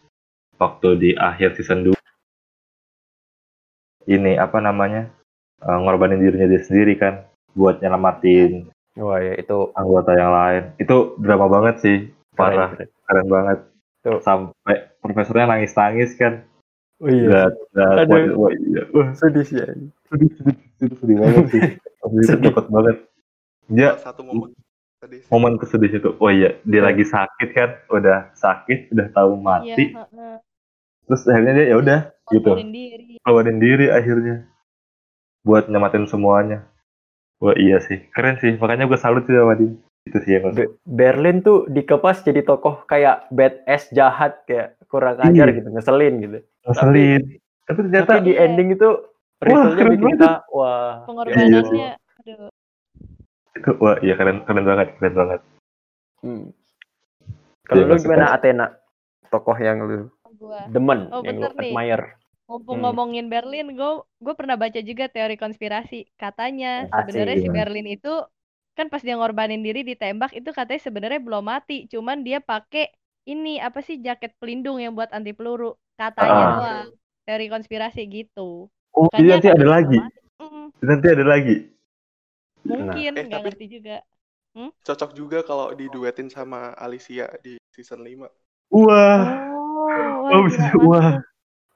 waktu 0.62 0.90
di 0.98 1.10
akhir 1.18 1.58
season 1.58 1.82
2 1.90 1.98
ini 4.06 4.34
apa 4.36 4.58
namanya? 4.58 5.10
eh, 5.62 5.78
ngorbanin 5.78 6.18
dirinya 6.18 6.50
dia 6.50 6.62
sendiri 6.62 6.98
kan 6.98 7.22
buat 7.54 7.78
nyelamatin 7.80 8.66
Wah 8.92 9.24
ya 9.24 9.40
itu 9.40 9.72
anggota 9.72 10.12
yang 10.12 10.32
lain. 10.32 10.64
Itu 10.76 11.16
drama 11.16 11.48
banget 11.48 11.76
sih. 11.80 11.98
Parah, 12.36 12.76
keren, 12.76 12.90
keren. 13.08 13.26
banget. 13.26 13.58
Tuh. 14.04 14.20
Sampai 14.20 14.76
profesornya 15.00 15.48
nangis-nangis 15.48 16.12
kan. 16.16 16.44
Oh 17.00 17.08
iya. 17.08 17.24
Udah, 17.24 17.46
udah 17.72 17.88
Aduh. 18.04 18.12
kuat. 18.12 18.36
Wah, 18.36 18.52
iya. 18.52 18.84
Wah, 18.92 19.08
Sedih 19.16 19.48
sih. 19.48 19.58
ya. 19.58 19.72
sedih, 20.12 20.30
sedih, 20.36 20.56
sedih, 20.76 20.96
sedih 21.00 21.16
banget 21.18 21.46
sih. 21.48 21.62
Itu 22.04 22.20
Sedih. 22.28 22.52
cepet 22.52 22.66
banget. 22.68 22.96
Dia 23.72 23.90
satu 23.96 24.22
momen 24.22 24.52
tadi 25.00 25.18
sih. 25.24 25.30
momen 25.32 25.54
kesedih 25.56 25.92
itu. 25.96 26.10
Oh 26.20 26.28
iya, 26.28 26.60
dia 26.62 26.82
Iya. 26.82 26.88
lagi 26.92 27.06
sakit 27.08 27.50
kan, 27.56 27.70
udah 27.88 28.20
sakit, 28.36 28.92
udah 28.92 29.08
tahu 29.16 29.32
Iya, 29.32 29.42
mati. 29.42 29.86
heeh. 29.88 30.36
Terus 31.08 31.22
akhirnya 31.26 31.54
dia 31.56 31.66
ya 31.66 31.76
udah 31.80 32.00
gitu, 32.28 32.52
diri. 32.60 33.11
Keluarin 33.22 33.62
diri 33.62 33.88
akhirnya 33.90 34.46
buat 35.42 35.70
nyamatin 35.70 36.06
semuanya. 36.06 36.66
Wah 37.42 37.58
iya 37.58 37.82
sih, 37.82 38.06
keren 38.14 38.38
sih. 38.38 38.54
Makanya 38.58 38.86
gue 38.86 39.00
salut 39.02 39.26
sih 39.26 39.34
sama 39.34 39.58
dia. 39.58 39.74
Itu 40.02 40.18
sih 40.22 40.38
yang 40.38 40.54
Be- 40.54 40.74
Berlin 40.86 41.42
tuh 41.42 41.66
dikepas 41.70 42.22
jadi 42.22 42.42
tokoh 42.42 42.86
kayak 42.86 43.30
badass 43.30 43.90
jahat 43.94 44.42
kayak 44.46 44.78
kurang 44.90 45.18
ajar 45.22 45.50
Iya. 45.50 45.58
gitu, 45.62 45.70
ngeselin 45.70 46.14
gitu. 46.22 46.38
ngeselin. 46.66 47.22
Tapi 47.66 47.80
ternyata 47.86 48.12
Tapi 48.18 48.26
di 48.26 48.34
Iya. 48.34 48.42
ending 48.46 48.70
itu 48.74 48.90
resultnya 49.42 49.78
keren 49.78 49.92
bikin 49.94 50.10
kita 50.18 50.32
wah. 50.50 51.06
Pengorbanannya. 51.06 51.98
Aduh. 52.22 52.50
itu, 53.52 53.72
wah 53.82 53.98
iya 54.00 54.14
keren, 54.14 54.46
keren 54.46 54.66
banget, 54.66 54.88
keren 54.98 55.14
banget. 55.18 55.42
Hmm. 56.22 56.44
Kalau 57.66 57.82
Iya, 57.82 57.90
lu 57.90 57.96
gimana 57.98 58.26
Athena? 58.34 58.68
Tokoh 59.30 59.58
yang 59.58 59.78
lu 59.82 60.10
demen, 60.70 61.10
Oh, 61.10 61.22
yang 61.26 61.42
lu 61.42 61.50
admire. 61.52 62.21
Mumpung 62.52 62.84
Hmm. 62.84 62.92
ngomongin 62.92 63.32
Berlin, 63.32 63.72
gue 63.72 63.92
gue 64.20 64.34
pernah 64.36 64.60
baca 64.60 64.76
juga 64.78 65.08
teori 65.08 65.40
konspirasi. 65.40 66.04
Katanya 66.20 66.84
sebenarnya 66.92 67.38
si? 67.40 67.48
Berlin 67.48 67.88
itu 67.88 68.12
kan 68.76 68.92
pas 68.92 69.00
dia 69.00 69.16
ngorbanin 69.16 69.64
diri 69.64 69.88
ditembak 69.88 70.32
itu 70.32 70.52
katanya 70.52 70.82
sebenarnya 70.82 71.24
belum 71.24 71.44
mati, 71.44 71.88
cuman 71.88 72.24
dia 72.24 72.44
pakai 72.44 72.92
ini 73.24 73.56
apa 73.58 73.80
sih 73.80 74.04
jaket 74.04 74.36
pelindung 74.36 74.84
yang 74.84 74.92
buat 74.92 75.08
anti 75.12 75.32
peluru. 75.32 75.80
Katanya 75.96 76.36
Ah. 76.36 76.52
doang. 76.52 76.88
Teori 77.24 77.48
konspirasi 77.48 78.02
gitu. 78.06 78.68
Oh, 78.92 79.08
Makanya 79.08 79.22
jadi 79.22 79.32
nanti 79.32 79.48
ada 79.54 79.68
lagi. 79.70 80.00
Mm, 80.42 80.66
Nanti 80.82 81.08
ada 81.08 81.24
lagi. 81.24 81.58
Mungkin 82.62 83.12
Eh, 83.14 83.24
nggak 83.24 83.32
tapi- 83.32 83.46
ngerti 83.48 83.66
juga. 83.72 83.98
Cocok 84.84 85.12
juga 85.16 85.40
kalau 85.42 85.72
diduetin 85.72 86.28
sama 86.28 86.76
Alicia 86.76 87.32
di 87.40 87.56
season 87.72 88.04
5. 88.04 88.28
Wah, 88.68 89.48
Oh, 90.28 90.44
wah, 90.44 90.72
oh, 90.76 90.84
wah. 90.86 91.12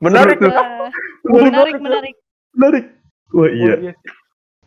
Menarik 0.05 0.37
tuh. 0.37 0.51
Wah, 0.53 0.89
menarik, 1.25 1.49
menarik, 1.49 1.75
menarik. 1.81 2.15
menarik. 2.53 2.85
Wah 3.33 3.49
iya, 3.49 3.73
Oh, 3.73 3.81
iya. 3.81 3.93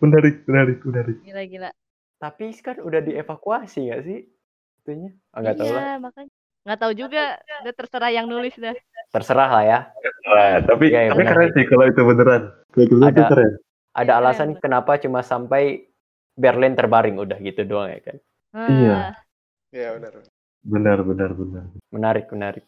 menarik, 0.03 0.37
menarik, 0.45 0.79
menarik. 0.83 1.17
Gila, 1.23 1.43
gila. 1.47 1.71
Tapi 2.19 2.45
kan 2.59 2.77
udah 2.83 3.01
dievakuasi 3.01 3.79
nggak 3.87 4.03
sih? 4.03 4.19
Itunya? 4.83 5.11
Ah, 5.31 5.39
nggak 5.41 5.57
tahu 5.57 5.71
lah. 5.71 5.79
Iya, 5.81 5.95
makanya. 6.03 6.33
Nggak 6.67 6.79
tahu 6.83 6.93
juga. 6.93 7.23
Udah 7.63 7.75
terserah 7.79 8.11
yang 8.11 8.27
nulis 8.27 8.55
dah. 8.59 8.75
Terserah 9.09 9.49
lah 9.49 9.65
ya. 9.65 9.79
Tapi 10.67 10.85
Iya, 10.91 11.01
iya, 11.07 11.11
tapi 11.15 11.23
benar 11.23 11.33
keren 11.33 11.49
sih. 11.55 11.65
kalau 11.65 11.85
itu 11.87 12.01
beneran. 12.03 12.43
Kalau 12.75 12.85
itu 12.85 12.95
beneran 12.99 13.09
Ada. 13.09 13.17
itu 13.17 13.31
keren. 13.31 13.53
Ada 13.95 14.05
Iya, 14.05 14.19
alasan 14.21 14.49
kenapa 14.59 14.93
cuma 14.99 15.21
sampai 15.23 15.87
Berlin 16.35 16.75
terbaring 16.75 17.17
udah 17.17 17.39
gitu 17.39 17.63
doang 17.63 17.91
ya 17.91 18.01
kan. 18.03 18.17
Iya. 18.67 18.95
Ah, 18.95 19.13
Iya 19.69 19.89
benar. 19.97 20.13
Benar, 20.65 20.99
benar, 21.01 21.31
benar. 21.33 21.65
Menarik, 21.89 22.27
menarik. 22.29 22.65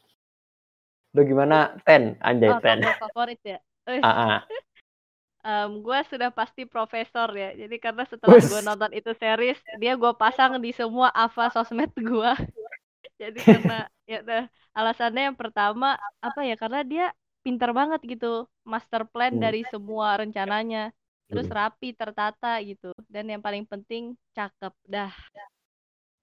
Lu 1.15 1.21
gimana? 1.27 1.75
Ten, 1.87 2.15
anjay 2.23 2.55
Oh, 2.55 2.61
ten. 2.63 2.79
favorit 3.03 3.41
ya. 3.43 3.59
Ah, 4.03 4.07
ah. 4.07 4.37
em, 5.47 5.71
gua 5.83 6.05
sudah 6.07 6.31
pasti 6.31 6.63
profesor 6.69 7.29
ya. 7.35 7.51
Jadi 7.57 7.77
karena 7.81 8.05
setelah 8.07 8.39
gua 8.45 8.61
nonton 8.63 8.93
itu 8.95 9.11
series, 9.17 9.59
dia 9.81 9.93
gua 9.99 10.13
pasang 10.15 10.61
di 10.63 10.71
semua 10.75 11.09
ava 11.15 11.51
sosmed 11.55 11.91
gua. 11.99 12.37
Jadi 13.21 13.41
karena 13.45 13.89
ya 14.09 14.19
udah 14.25 14.43
alasannya 14.77 15.23
yang 15.33 15.39
pertama 15.39 15.99
apa 16.23 16.41
ya? 16.47 16.55
Karena 16.57 16.81
dia 16.87 17.05
pintar 17.45 17.71
banget 17.73 18.01
gitu, 18.05 18.47
master 18.65 19.03
plan 19.09 19.33
Hmm. 19.33 19.43
dari 19.43 19.63
semua 19.69 20.21
rencananya. 20.21 20.93
Terus 21.31 21.47
Hmm. 21.49 21.57
rapi, 21.59 21.89
tertata 21.95 22.59
gitu. 22.65 22.91
Dan 23.09 23.31
yang 23.33 23.43
paling 23.43 23.65
penting 23.69 24.15
cakep. 24.37 24.73
Dah, 24.89 25.13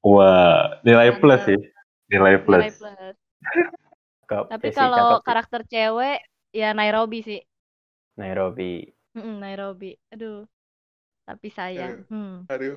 Wah, 0.05 0.79
nilai 0.85 1.09
plus 1.19 1.41
sih. 1.47 1.59
Nilai 2.11 2.35
plus. 2.45 2.63
nilai 2.63 2.71
plus. 2.71 3.15
Cakep, 4.27 4.45
Tapi 4.51 4.67
sih, 4.67 4.75
kalau 4.75 4.99
cakep 4.99 5.15
sih. 5.15 5.23
karakter 5.23 5.61
cewek 5.71 6.17
ya 6.51 6.69
Nairobi 6.75 7.19
sih. 7.23 7.41
Nairobi. 8.19 8.83
Mm-mm, 9.15 9.39
Nairobi. 9.39 9.95
Aduh. 10.11 10.43
Tapi 11.23 11.47
sayang. 11.47 12.03
Hmm. 12.11 12.43
Aduh. 12.51 12.75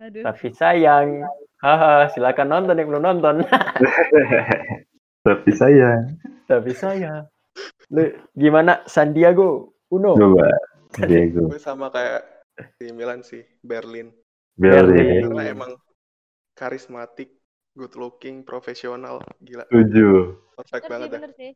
Aduh. 0.00 0.24
Tapi 0.24 0.48
sayang. 0.56 1.28
Haha, 1.60 2.08
silakan 2.08 2.48
nonton 2.48 2.80
yang 2.80 2.88
belum 2.88 3.04
nonton. 3.04 3.44
Tapi 5.28 5.50
sayang. 5.52 6.16
Tapi 6.48 6.72
sayang. 6.72 7.28
Lu 7.92 8.16
gimana 8.32 8.80
Sandiago 8.88 9.76
Uno? 9.92 10.16
Coba, 10.16 10.48
Diego. 11.04 11.52
Gue 11.52 11.60
sama 11.60 11.92
kayak 11.92 12.48
di 12.80 12.92
Milan 12.96 13.20
sih, 13.20 13.44
Berlin. 13.60 14.08
Berlin. 14.56 14.96
Berlin. 14.96 15.20
Karena 15.32 15.44
emang 15.52 15.72
karismatik, 16.56 17.28
good 17.78 17.94
looking, 18.02 18.36
profesional, 18.50 19.16
gila, 19.46 19.64
Setuju. 19.70 20.34
perfect 20.56 20.84
Bener 20.84 20.92
sih, 20.98 21.06
banget 21.06 21.08
dah. 21.14 21.22
bener 21.22 21.30
sih. 21.40 21.50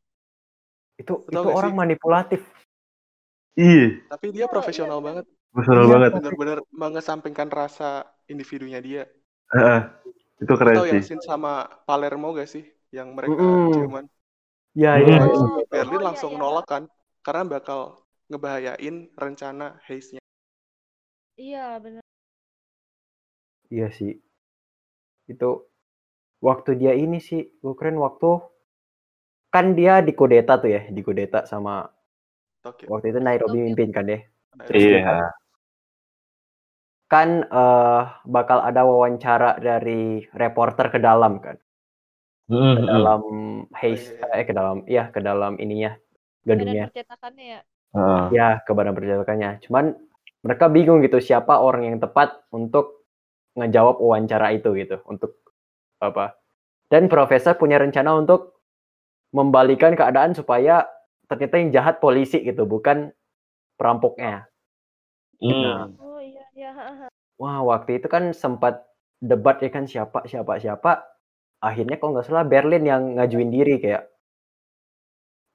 Itu 1.02 1.14
tau 1.32 1.46
itu 1.46 1.48
orang 1.58 1.72
sih? 1.72 1.74
manipulatif. 1.80 2.40
Iya, 3.56 4.00
Tapi 4.10 4.26
dia 4.36 4.46
Oh, 4.50 4.54
profesional 4.54 4.98
iya, 5.06 5.06
banget, 5.06 5.26
personal 5.54 5.86
Iya. 5.86 5.94
banget. 5.94 6.14
bener-bener 6.14 6.58
mengesampingkan 6.82 7.48
rasa 7.60 7.88
individunya 8.32 8.80
dia. 8.86 9.02
Heeh. 9.54 9.80
itu 10.42 10.54
keren 10.60 10.82
Tahu 10.82 10.84
yang 10.90 11.00
sih. 11.00 11.02
scene 11.04 11.22
sama 11.30 11.52
Palermo 11.86 12.26
gak 12.38 12.48
sih, 12.54 12.64
yang 12.96 13.08
mereka 13.18 13.42
Mm-mm. 13.42 13.70
ciuman? 13.74 14.04
Ya, 14.74 14.98
ya. 14.98 15.18
Mm. 15.26 15.38
si 15.40 15.46
Berlin 15.72 16.00
Oh, 16.00 16.02
iya, 16.08 16.08
langsung 16.08 16.32
iya. 16.32 16.40
nolak 16.42 16.66
kan, 16.72 16.84
karena 17.26 17.44
bakal 17.54 17.80
ngebahayain 18.30 18.96
rencana 19.22 19.66
Hayes-nya. 19.86 20.20
Iya, 21.36 21.82
bener. 21.84 22.02
Iya 23.70 23.90
sih. 23.90 24.20
Itu 25.32 25.48
waktu 26.40 26.70
dia 26.80 26.92
ini 26.96 27.20
sih, 27.20 27.40
gue 27.60 27.74
keren 27.76 28.00
waktu 28.00 28.40
kan 29.52 29.76
dia 29.78 30.00
dikudeta 30.00 30.56
tuh 30.62 30.70
ya, 30.72 30.82
dikudeta 30.88 31.44
sama 31.44 31.88
Tokyo. 32.64 32.86
waktu 32.92 33.12
itu 33.12 33.20
Nairobi 33.20 33.60
Tokyo. 33.60 33.66
mimpin 33.68 33.88
kan 33.92 34.04
deh. 34.08 34.22
Iya. 34.72 35.32
Kan 37.10 37.42
eh, 37.42 38.02
bakal 38.24 38.62
ada 38.62 38.86
wawancara 38.86 39.58
dari 39.58 40.22
reporter 40.30 40.94
ke 40.94 40.98
dalam 41.02 41.42
kan, 41.42 41.58
ke 42.46 42.54
Mm-mm. 42.54 42.86
dalam 42.86 43.22
Hayes, 43.74 44.14
iya, 44.14 44.26
iya. 44.30 44.40
eh 44.42 44.46
ke 44.46 44.54
dalam, 44.54 44.78
iya 44.86 45.04
ke 45.10 45.20
dalam 45.22 45.58
ininya 45.58 45.98
Badan 46.46 46.58
gedungnya. 46.62 46.84
percetakannya 46.88 47.44
ya. 47.58 47.60
Heeh. 47.90 48.24
Ya, 48.30 48.48
ke 48.62 48.70
badan 48.70 48.94
percetakannya. 48.94 49.50
Cuman 49.66 49.98
mereka 50.46 50.70
bingung 50.70 51.02
gitu 51.02 51.18
siapa 51.18 51.58
orang 51.58 51.90
yang 51.90 51.98
tepat 51.98 52.46
untuk 52.54 53.02
ngejawab 53.58 53.98
wawancara 53.98 54.54
itu 54.54 54.70
gitu, 54.78 55.02
untuk 55.10 55.34
apa. 56.00 56.34
Dan 56.90 57.06
profesor 57.06 57.54
punya 57.54 57.78
rencana 57.78 58.16
untuk 58.18 58.58
membalikan 59.30 59.94
keadaan 59.94 60.34
supaya 60.34 60.88
ternyata 61.30 61.54
yang 61.62 61.70
jahat 61.70 62.02
polisi 62.02 62.42
gitu, 62.42 62.66
bukan 62.66 63.14
perampoknya. 63.78 64.50
Mm. 65.38 65.54
Nah, 65.54 65.86
Oh 66.02 66.18
iya, 66.20 66.44
iya. 66.52 66.70
wah 67.38 67.62
waktu 67.64 68.02
itu 68.02 68.10
kan 68.10 68.34
sempat 68.34 68.84
debat 69.22 69.56
ya 69.62 69.70
kan 69.70 69.86
siapa 69.86 70.26
siapa 70.26 70.58
siapa. 70.58 71.06
Akhirnya 71.60 72.00
kalau 72.00 72.16
nggak 72.16 72.26
salah 72.26 72.44
Berlin 72.48 72.84
yang 72.88 73.02
ngajuin 73.20 73.52
diri 73.52 73.76
kayak 73.78 74.08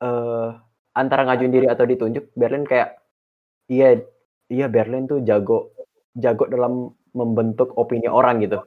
eh 0.06 0.50
antara 0.96 1.28
ngajuin 1.28 1.54
diri 1.54 1.68
atau 1.68 1.86
ditunjuk 1.86 2.32
Berlin 2.38 2.64
kayak 2.64 2.96
iya 3.68 4.00
iya 4.48 4.66
Berlin 4.72 5.10
tuh 5.10 5.20
jago 5.28 5.76
jago 6.16 6.48
dalam 6.48 6.93
membentuk 7.12 7.76
opini 7.76 8.08
orang 8.08 8.43
gitu 8.43 8.60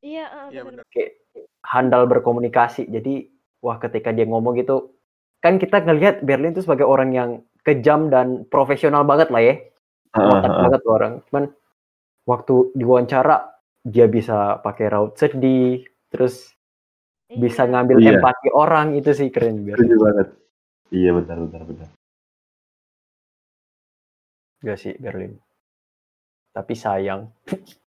Iya, 0.00 0.24
ah, 0.26 0.46
Iya 0.48 0.64
benar. 0.64 0.84
kayak 0.88 1.12
handal 1.60 2.08
berkomunikasi 2.08 2.88
jadi 2.88 3.28
wah 3.60 3.76
ketika 3.76 4.16
dia 4.16 4.24
ngomong 4.24 4.56
gitu 4.56 4.96
kan 5.44 5.60
kita 5.60 5.84
ngelihat 5.84 6.24
Berlin 6.24 6.56
tuh 6.56 6.64
sebagai 6.64 6.88
orang 6.88 7.12
yang 7.12 7.30
kejam 7.60 8.08
dan 8.08 8.48
profesional 8.48 9.04
banget 9.04 9.28
lah 9.28 9.44
ya 9.44 9.54
Heeh, 10.16 10.24
ngotak 10.24 10.48
heeh. 10.50 10.62
banget 10.64 10.80
tuh 10.80 10.92
orang 10.96 11.12
cuman 11.28 11.44
waktu 12.24 12.54
diwawancara 12.72 13.36
dia 13.84 14.08
bisa 14.08 14.56
pakai 14.64 14.88
raut 14.88 15.20
sedih 15.20 15.84
terus 16.08 16.56
bisa 17.28 17.68
Iya. 17.68 17.70
ngambil 17.70 17.96
Iya. 18.00 18.10
empati 18.16 18.48
orang 18.50 18.96
itu 18.96 19.10
sih 19.12 19.28
keren 19.28 19.62
Berlin 19.62 19.84
Setuju 19.84 19.96
banget. 20.00 20.28
Iya 20.90 21.10
benar 21.14 21.36
benar 21.46 21.62
benar. 21.68 21.88
Gak 24.60 24.78
sih 24.80 24.96
Berlin 24.96 25.36
tapi 26.50 26.74
sayang 26.74 27.30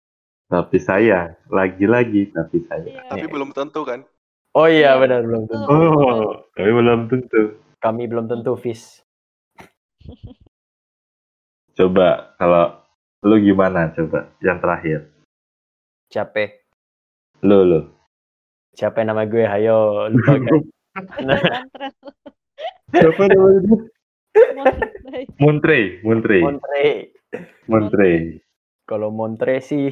Tapi 0.53 0.77
sayang, 0.77 1.33
lagi-lagi 1.49 2.29
tapi 2.29 2.61
sayang. 2.63 2.93
Iya. 2.93 3.09
Tapi 3.09 3.25
belum 3.25 3.49
tentu 3.51 3.81
kan. 3.81 4.05
oh 4.53 4.69
iya 4.69 4.93
benar 4.95 5.25
belum 5.25 5.49
tentu 5.49 5.65
Oh, 5.65 6.45
tapi 6.53 6.69
belum 6.69 7.09
tentu. 7.09 7.57
kami 7.79 8.05
belum 8.05 8.29
tentu 8.29 8.53
Fis 8.53 9.01
Coba 11.73 12.37
kalau 12.37 12.69
lu 13.21 13.41
gimana 13.41 13.89
coba 13.89 14.29
yang 14.39 14.61
terakhir? 14.61 15.09
siapa 16.05 16.53
Lu 17.41 17.65
lu. 17.65 17.81
siapa 18.69 19.01
nama 19.01 19.25
gue 19.25 19.41
hayo 19.41 20.05
lupa 20.07 20.37
kan 20.37 20.61
Montreal. 20.93 21.65
Siapa 22.93 23.23
dia? 23.25 23.41
Montreal. 23.41 23.81
Montre, 25.39 25.79
Montre, 26.03 26.37
Montre 26.41 26.85
Montre. 27.65 28.11
kalau 28.85 29.09
Montre 29.09 29.57
sih 29.59 29.89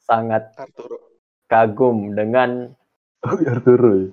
sangat 0.00 0.52
Arturo. 0.54 0.98
kagum 1.46 2.12
dengan 2.12 2.72
Oh, 3.22 3.36
Arturo. 3.40 3.90
ya? 3.96 4.08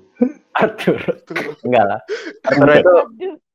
Arthur 0.53 0.95
Arturo. 1.01 1.51
enggak 1.63 1.85
lah 1.85 1.99
Arthur 2.45 2.69
itu 2.73 2.93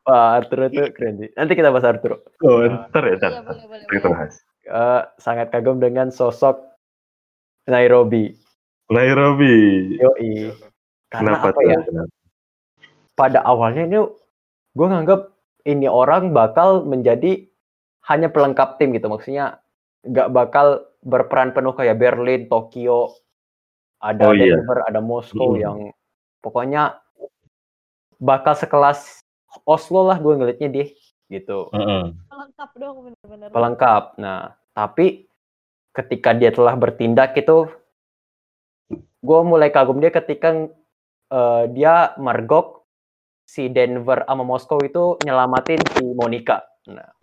wah 0.03 0.29
Arthur 0.37 0.61
itu 0.67 0.83
keren 0.93 1.15
sih 1.19 1.31
nanti 1.33 1.53
kita 1.53 1.69
bahas 1.69 1.87
Arthur 1.87 2.21
Oh, 2.41 2.61
ntar 2.63 3.03
ya, 3.03 3.17
ntar. 3.17 3.33
Iya, 3.33 3.89
Kita 3.89 4.07
bahas. 4.09 4.33
Eh, 4.63 5.03
sangat 5.17 5.49
kagum 5.49 5.79
dengan 5.79 6.09
sosok 6.09 6.61
Nairobi 7.65 8.35
Nairobi. 8.89 9.97
yoi 9.97 10.51
karena 11.09 11.37
Kenapa 11.37 11.49
apa 11.51 11.61
ya 11.63 11.79
Kenapa? 11.81 12.13
pada 13.15 13.41
awalnya 13.43 13.83
ini 13.85 13.99
gue 14.73 14.87
nganggap 14.87 15.21
ini 15.65 15.87
orang 15.87 16.31
bakal 16.31 16.83
menjadi 16.83 17.49
hanya 18.05 18.29
pelengkap 18.29 18.77
tim 18.77 18.93
gitu 18.93 19.07
maksudnya 19.07 19.59
nggak 20.03 20.31
bakal 20.31 20.85
berperan 21.07 21.55
penuh 21.55 21.71
kayak 21.71 21.95
Berlin, 21.95 22.51
Tokyo, 22.51 23.15
ada 24.03 24.27
Oh, 24.27 24.35
iya. 24.35 24.59
Denver, 24.59 24.83
ada 24.83 24.99
Moskow 24.99 25.55
Mm. 25.55 25.63
yang 25.63 25.79
pokoknya 26.43 26.99
bakal 28.19 28.53
sekelas 28.53 29.23
Oslo 29.63 30.05
lah 30.05 30.19
gue 30.19 30.35
ngelihatnya 30.35 30.69
dia 30.69 30.87
gitu 31.29 31.71
Heeh. 31.71 32.13
Pelengkap 32.29 32.71
dong 32.77 32.97
bener-bener. 33.03 33.49
pelengkap. 33.51 34.05
Nah 34.17 34.41
tapi 34.71 35.27
ketika 35.91 36.31
dia 36.31 36.53
telah 36.53 36.77
bertindak 36.77 37.33
itu 37.35 37.67
gue 39.21 39.41
mulai 39.43 39.69
kagum 39.69 39.99
dia 39.99 40.13
ketika 40.13 40.53
eh, 41.27 41.65
dia 41.73 42.13
mergok 42.17 42.85
si 43.43 43.67
Denver 43.67 44.23
sama 44.23 44.45
Moskow 44.45 44.79
itu 44.81 45.17
nyelamatin 45.25 45.81
si 45.83 46.05
Monica. 46.13 46.63
Nah. 46.87 47.16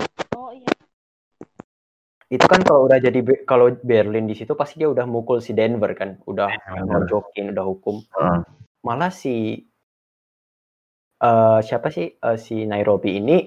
Itu 2.34 2.46
kan 2.50 2.66
kalau 2.66 2.90
udah 2.90 2.98
jadi 2.98 3.22
kalau 3.46 3.70
Berlin 3.86 4.26
di 4.26 4.34
situ 4.34 4.58
pasti 4.58 4.82
dia 4.82 4.90
udah 4.90 5.06
mukul 5.06 5.38
si 5.38 5.54
Denver 5.54 5.94
kan, 5.94 6.18
udah 6.26 6.50
benar. 6.50 7.06
jokin, 7.06 7.54
udah 7.54 7.66
hukum. 7.70 8.02
Heeh. 8.02 8.40
Malah 8.82 9.14
si 9.14 9.62
eh 11.22 11.60
siapa 11.62 11.94
sih 11.94 12.10
eh, 12.10 12.38
si 12.42 12.66
Nairobi 12.66 13.22
ini 13.22 13.38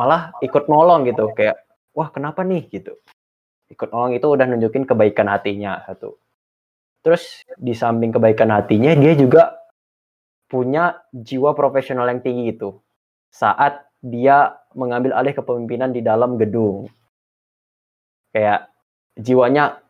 malah 0.00 0.32
ikut 0.40 0.64
nolong 0.66 1.04
gitu 1.06 1.28
kayak 1.36 1.60
wah 1.92 2.08
kenapa 2.08 2.40
nih 2.40 2.64
gitu. 2.72 2.96
Ikut 3.68 3.92
nolong 3.92 4.16
itu 4.16 4.26
udah 4.32 4.48
nunjukin 4.48 4.88
kebaikan 4.88 5.28
hatinya 5.28 5.84
satu. 5.84 6.16
Terus 7.04 7.44
di 7.60 7.76
samping 7.76 8.16
kebaikan 8.16 8.48
hatinya 8.48 8.96
dia 8.96 9.12
juga 9.12 9.60
punya 10.48 11.04
jiwa 11.12 11.52
profesional 11.52 12.08
yang 12.08 12.24
tinggi 12.24 12.56
gitu. 12.56 12.80
Saat 13.28 13.92
dia 14.00 14.56
mengambil 14.72 15.12
alih 15.12 15.36
kepemimpinan 15.36 15.92
di 15.92 16.00
dalam 16.00 16.40
gedung. 16.40 16.88
Kayak 18.36 18.68
jiwanya 19.16 19.80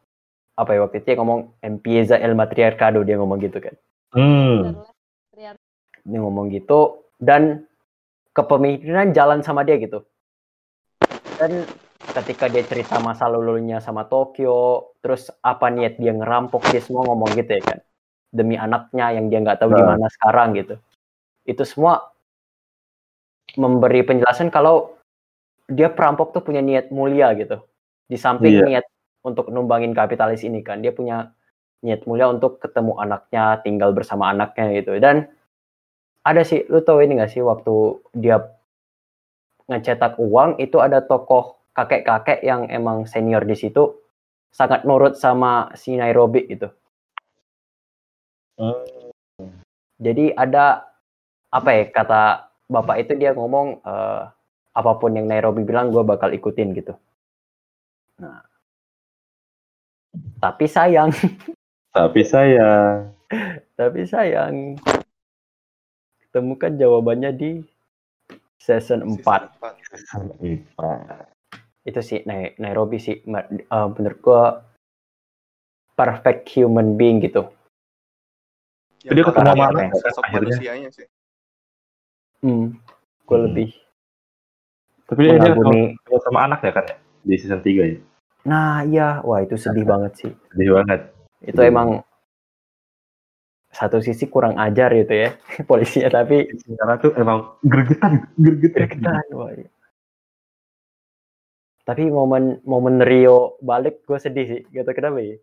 apa 0.55 0.71
ya 0.71 0.87
waktu 0.87 1.03
itu 1.03 1.07
dia 1.11 1.19
ngomong 1.19 1.59
empieza 1.59 2.15
el 2.15 2.39
matriarcado 2.39 3.03
dia 3.03 3.19
ngomong 3.19 3.43
gitu 3.43 3.59
kan. 3.59 3.75
Hmm. 4.15 4.87
Dia 6.07 6.19
ngomong 6.23 6.55
gitu 6.55 7.11
dan 7.19 7.67
kepemimpinan 8.31 9.11
jalan 9.11 9.43
sama 9.43 9.67
dia 9.67 9.83
gitu. 9.83 10.07
Dan 11.43 11.67
ketika 12.15 12.47
dia 12.47 12.63
cerita 12.63 13.03
masa 13.03 13.27
lalunya 13.27 13.83
sama 13.83 14.07
Tokyo, 14.07 14.95
terus 15.03 15.27
apa 15.43 15.67
niat 15.75 15.99
dia 15.99 16.15
ngerampok 16.15 16.71
dia 16.71 16.79
semua 16.79 17.03
ngomong 17.03 17.35
gitu 17.35 17.51
ya 17.51 17.63
kan. 17.67 17.79
Demi 18.31 18.55
anaknya 18.55 19.11
yang 19.11 19.27
dia 19.27 19.43
nggak 19.43 19.59
tahu 19.59 19.75
di 19.75 19.83
Nah. 19.83 19.99
mana 19.99 20.07
sekarang 20.07 20.55
gitu. 20.55 20.79
Itu 21.43 21.67
semua 21.67 22.15
memberi 23.59 24.07
penjelasan 24.07 24.55
kalau 24.55 24.95
dia 25.67 25.91
perampok 25.91 26.31
tuh 26.31 26.47
punya 26.47 26.63
niat 26.63 26.95
mulia 26.95 27.35
gitu. 27.35 27.59
Di 28.07 28.17
samping 28.19 28.63
Iya. 28.63 28.65
niat 28.67 28.87
untuk 29.27 29.51
numbangin 29.51 29.91
kapitalis 29.93 30.47
ini 30.47 30.63
kan, 30.63 30.79
dia 30.83 30.95
punya 30.95 31.35
niat 31.83 32.07
mulia 32.07 32.31
untuk 32.31 32.63
ketemu 32.63 32.97
anaknya, 33.03 33.59
tinggal 33.63 33.91
bersama 33.91 34.31
anaknya 34.31 34.71
gitu. 34.79 34.97
Dan 35.03 35.27
ada 36.23 36.43
sih, 36.43 36.67
lu 36.71 36.83
tahu 36.83 37.03
ini 37.03 37.19
gak 37.19 37.35
sih 37.35 37.43
waktu 37.43 38.03
dia 38.15 38.43
ngecetak 39.67 40.19
uang 40.23 40.63
itu 40.63 40.79
ada 40.79 41.03
tokoh 41.03 41.59
kakek-kakek 41.75 42.41
yang 42.47 42.71
emang 42.71 43.05
senior 43.05 43.43
di 43.43 43.59
situ 43.59 43.99
sangat 44.55 44.87
nurut 44.89 45.19
sama 45.19 45.75
si 45.77 45.99
Nairobi 45.99 46.49
gitu. 46.49 46.71
Hmm. 48.57 49.13
Jadi 50.01 50.33
ada 50.33 50.87
apa 51.53 51.71
ya 51.77 51.85
kata 51.93 52.49
bapak 52.71 52.97
itu 53.05 53.13
dia 53.21 53.37
ngomong 53.37 53.85
eh, 53.85 54.23
apa 54.77 54.93
pun 54.97 55.13
yang 55.13 55.29
Nairobi 55.29 55.65
bilang 55.67 55.93
gue 55.93 56.01
bakal 56.01 56.33
ikutin 56.33 56.73
gitu. 56.73 56.97
Nah, 58.17 58.41
tapi 60.41 60.65
sayang, 60.65 61.13
Tapi 61.97 62.21
saya 62.29 63.09
tapi 63.73 64.05
sayang 64.05 64.77
temukan 66.29 66.69
jawabannya 66.77 67.33
di 67.33 67.51
season 68.61 69.01
4. 69.17 69.57
Season 69.81 70.29
empat. 70.37 71.29
itu 71.89 72.01
sih 72.05 72.21
Nai- 72.29 72.53
Nairobi 72.61 73.01
sih 73.01 73.17
eh, 73.25 73.89
menurut 73.97 74.19
gua 74.21 74.61
perfect 75.97 76.53
human 76.53 77.01
being 77.01 77.25
gitu 77.25 77.49
Dia 79.01 79.17
Yang 79.17 79.33
ketemu 79.33 79.49
sama 79.49 79.65
anak 79.73 79.85
sosok 79.97 80.23
akhirnya. 80.29 80.53
manusianya 80.53 80.91
sih. 80.93 81.07
hmm, 82.45 82.67
gua 83.25 83.37
Hmm. 83.41 83.47
lebih 83.49 83.71
tapi 85.09 85.21
dia, 85.25 85.39
ketemu 85.55 85.81
sama 86.21 86.39
anak 86.45 86.61
ya 86.61 86.73
kan 86.77 86.85
ya 86.93 86.97
di 87.27 87.35
season 87.35 87.59
3 87.59 87.67
ya. 87.85 87.99
nah 88.43 88.81
iya 88.81 89.09
wah 89.21 89.43
itu 89.43 89.55
sedih 89.55 89.83
banget 89.83 90.13
sih 90.17 90.33
Sedih 90.49 90.71
banget. 90.73 91.01
itu 91.43 91.53
Sedih 91.53 91.67
emang 91.67 91.89
satu 93.69 93.99
sisi 93.99 94.25
kurang 94.25 94.57
ajar 94.57 94.95
gitu 94.95 95.13
ya 95.13 95.31
polisinya 95.69 96.09
tapi 96.15 96.47
Karena 96.71 96.95
tuh 96.97 97.13
emang 97.15 97.59
gergetan, 97.61 98.31
gergetan. 98.37 98.79
gregetan 98.81 99.27
wah 99.33 99.51
iya. 99.51 99.69
tapi 101.83 102.09
momen 102.09 102.63
momen 102.63 102.99
Rio 102.99 103.39
balik 103.61 104.03
gue 104.03 104.17
sedih 104.17 104.47
sih 104.47 104.61
gak 104.69 104.85
tau 104.85 104.95
kenapa 104.95 105.21
ya 105.21 105.37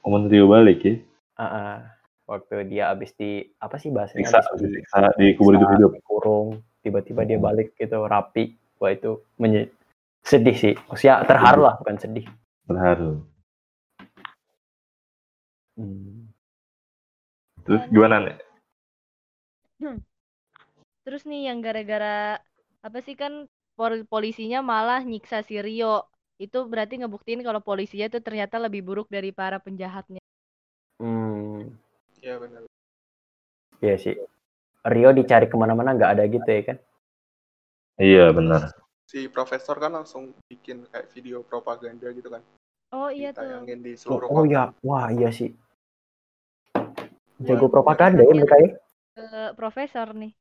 Momen 0.00 0.28
Rio 0.28 0.44
balik 0.44 0.80
ya. 0.80 0.94
Ah, 1.34 1.44
ah. 1.44 1.76
waktu 2.24 2.68
dia 2.68 2.88
abis 2.88 3.12
di 3.12 3.40
apa 3.58 3.76
sih 3.76 3.88
bahasanya 3.88 4.20
Siksa, 4.22 4.40
abis 4.46 4.60
di 4.62 4.76
siksa 4.78 5.08
di 5.14 5.32
kubur 5.32 5.56
hidup-hidup. 5.56 5.90
kurung 6.02 6.48
tiba-tiba 6.78 7.24
dia 7.24 7.36
Hmm. 7.36 7.46
balik 7.46 7.72
gitu 7.74 8.04
rapi 8.04 8.52
wah 8.76 8.88
itu 8.88 9.24
menye- 9.34 9.72
sedih 10.30 10.56
sih 10.62 10.74
maksudnya 10.88 11.16
terharu 11.28 11.60
lah 11.68 11.74
bukan 11.80 11.96
sedih 12.02 12.26
Terharu. 12.64 13.20
Hmm. 15.76 16.32
Terus 17.64 17.82
gimana 17.92 18.16
nih? 18.24 18.36
Terus 21.04 21.22
nih 21.28 21.52
yang 21.52 21.58
gara-gara 21.60 22.40
apa 22.86 22.98
sih 23.04 23.14
kan 23.22 23.32
pol- 23.76 24.06
polisinya 24.08 24.58
malah 24.64 25.00
nyiksa 25.04 25.44
si 25.44 25.60
Rio. 25.60 26.08
Itu 26.40 26.66
berarti 26.72 26.94
ngebuktiin 26.98 27.44
kalau 27.46 27.60
polisinya 27.68 28.06
tuh 28.10 28.22
ternyata 28.26 28.56
lebih 28.64 28.80
buruk 28.88 29.06
dari 29.12 29.30
para 29.30 29.58
penjahatnya. 29.60 30.20
Hmm, 31.00 31.76
Iya 32.24 32.34
benar. 32.40 32.62
iya 33.84 33.94
sih 34.02 34.14
Rio 34.92 35.10
dicari 35.18 35.46
ke 35.50 35.56
mana-mana 35.62 35.90
nggak 35.96 36.10
ada 36.14 36.24
gitu 36.34 36.48
ya 36.56 36.62
kan 36.68 36.76
Iya 38.06 38.24
benar. 38.36 38.62
Si 39.04 39.28
profesor 39.28 39.76
kan 39.76 39.92
langsung 39.92 40.32
bikin 40.44 40.88
kayak 40.88 41.10
video 41.10 41.40
propaganda 41.40 42.08
gitu 42.08 42.28
kan. 42.28 42.40
Oh 42.90 43.08
iya 43.08 43.30
tuh. 43.30 43.42
Ditayangin 43.42 43.78
di 43.80 43.92
oh, 43.92 43.98
seluruh 43.98 44.28
oh 44.28 44.36
kota. 44.40 44.48
ya 44.48 44.62
wah 44.80 45.06
iya 45.10 45.28
sih 45.28 45.50
jago 47.36 47.66
Buat- 47.66 47.74
propaganda 47.74 48.22
ya 48.22 48.30
mereka 48.32 48.56
ya 48.56 48.70
Ke 49.14 49.24
profesor 49.54 50.10
nih. 50.12 50.32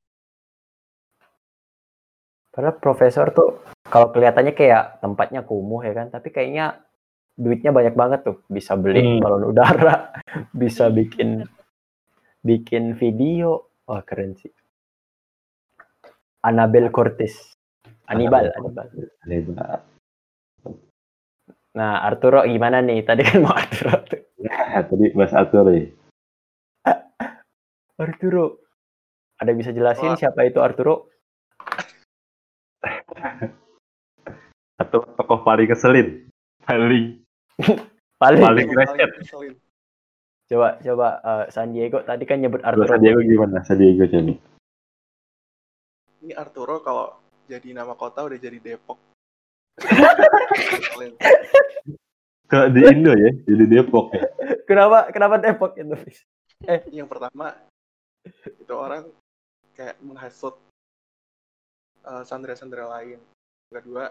padahal 2.50 2.78
profesor 2.78 3.26
tuh 3.30 3.50
kalau 3.84 4.14
kelihatannya 4.14 4.54
kayak 4.54 5.02
tempatnya 5.02 5.42
kumuh 5.42 5.82
ya 5.82 5.94
kan 5.96 6.08
tapi 6.08 6.30
kayaknya 6.30 6.86
duitnya 7.34 7.74
banyak 7.74 7.98
banget 7.98 8.20
tuh 8.24 8.46
bisa 8.46 8.78
beli 8.78 9.02
Hmm. 9.02 9.18
balon 9.20 9.50
udara 9.50 10.14
bisa 10.54 10.86
bikin 10.88 11.50
bikin 12.40 12.94
video 12.94 13.66
wah 13.84 14.06
keren 14.06 14.38
sih 14.38 14.54
Annabel 16.40 16.94
Cortez 16.94 17.58
Anibal 18.14 18.46
Anibal 18.50 18.88
Hebat. 19.26 19.82
nah 21.74 22.06
Arturo 22.06 22.46
gimana 22.46 22.80
nih 22.80 23.02
tadi 23.02 23.22
kan 23.22 23.42
mau 23.42 23.52
Arturo 23.52 23.98
tuh 24.06 24.22
Ya, 24.38 24.84
tadi 24.84 25.10
bahas 25.12 25.32
Arthur 25.40 25.66
ya. 25.72 25.88
Arturo 27.96 28.60
ada 29.36 29.52
bisa 29.52 29.72
jelasin 29.72 30.14
Wah. 30.14 30.20
siapa 30.20 30.44
itu 30.44 30.60
Arturo 30.60 31.10
Atau 34.76 35.06
tokoh 35.08 35.42
paling 35.42 35.70
keselin. 35.70 36.28
Paling 36.68 37.24
paling 38.18 38.42
Paling 38.42 38.68
keselin. 38.68 39.54
coba 40.44 40.76
coba 40.78 41.08
eh, 41.20 41.46
San 41.50 41.72
Diego 41.72 42.04
tadi 42.04 42.24
kan 42.24 42.38
nyebut 42.38 42.60
Arturo 42.62 42.84
San 42.86 43.00
Diego 43.00 43.22
gimana? 43.22 43.64
San 43.64 43.80
Diego 43.80 44.04
jadi. 44.04 44.36
Ini 46.20 46.34
Arturo 46.36 46.80
kalau 46.80 47.23
jadi 47.50 47.76
nama 47.76 47.94
kota 47.96 48.24
udah 48.24 48.40
jadi 48.40 48.60
Depok. 48.60 49.00
Ke 52.52 52.70
di 52.70 52.82
Indo 52.86 53.14
ya, 53.18 53.32
jadi 53.50 53.66
Depok 53.66 54.14
ya. 54.14 54.30
kenapa 54.70 55.10
kenapa 55.10 55.42
Depok 55.42 55.74
itu 55.74 55.96
Fis? 56.06 56.22
yang 56.94 57.10
pertama 57.10 57.58
itu 58.46 58.74
orang 58.78 59.10
kayak 59.74 59.98
menghasut 60.00 60.56
eh, 62.06 62.24
sandera-sandera 62.24 62.86
lain. 63.00 63.20
Yang 63.74 63.78
kedua 63.82 64.06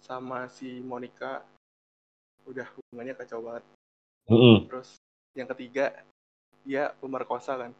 sama 0.00 0.46
si 0.48 0.80
Monica 0.80 1.42
udah 2.46 2.64
hubungannya 2.78 3.18
kacau 3.18 3.42
banget. 3.42 3.64
Mm-mm. 4.30 4.70
Terus 4.70 4.96
yang 5.34 5.50
ketiga 5.50 5.90
dia 6.62 6.94
pemerkosa 7.02 7.56
kan 7.56 7.72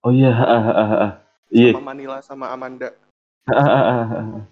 Oh 0.00 0.08
iya, 0.08 0.32
ah, 0.32 0.48
ah, 0.48 0.64
ah, 0.72 0.92
ah. 0.96 1.12
Iya. 1.52 1.76
sama 1.76 1.92
Manila 1.92 2.16
sama 2.24 2.48
Amanda. 2.48 2.88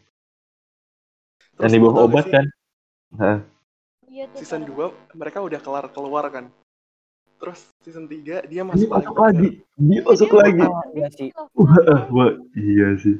Terus 1.58 1.60
Dan 1.60 1.68
di 1.74 1.78
bawah 1.82 1.94
gak 1.94 2.06
obat 2.06 2.24
sih, 2.24 2.32
kan? 2.32 2.46
Iya 4.08 4.24
tuh. 4.30 4.38
Season 4.40 4.62
parah 4.62 4.90
2 4.94 5.18
mereka 5.18 5.38
udah 5.42 5.60
kelar 5.60 5.86
keluar 5.90 6.24
kan. 6.30 6.44
Terus 7.38 7.70
season 7.82 8.06
3 8.06 8.42
dia 8.46 8.62
Dia 8.62 8.62
masuk, 8.66 8.88
masuk 8.90 9.14
lagi. 9.18 9.38
lagi. 9.38 9.48
Dia 9.78 10.00
banget. 10.00 10.06
masuk 10.06 10.28
Iya, 10.28 10.38
lagi. 10.38 10.62
dia 10.62 10.70
Iya 10.94 11.08
sih. 11.14 11.28
Wah, 11.58 11.82
ah, 11.90 12.02
wah, 12.10 12.30
iya 12.54 12.88
sih. 12.98 13.16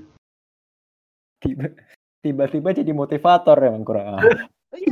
Tiba- 1.39 1.75
tiba-tiba 2.19 2.69
jadi 2.75 2.91
motivator 2.91 3.55
emang 3.63 3.87
kurang 3.87 4.07
Iya, 4.75 4.91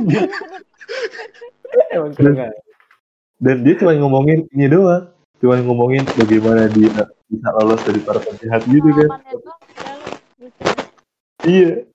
emang 1.95 2.11
kurang 2.15 2.39
ajar. 2.39 2.55
Dan 3.37 3.55
dia 3.67 3.75
cuma 3.77 3.93
ngomongin 3.93 4.47
ini 4.55 4.65
doang. 4.71 5.11
Cuma 5.37 5.59
ngomongin 5.61 6.01
bagaimana 6.17 6.65
dia 6.73 6.89
bisa 7.29 7.49
lolos 7.61 7.83
dari 7.85 8.01
para 8.01 8.19
penjahat 8.23 8.65
gitu 8.65 8.89
kan. 8.89 9.07
Pengalamannya 9.11 9.33
doang, 9.43 9.59
udah 9.61 9.93
lu. 9.93 10.07
Gitu. 10.07 10.36
Iya. 11.47 11.87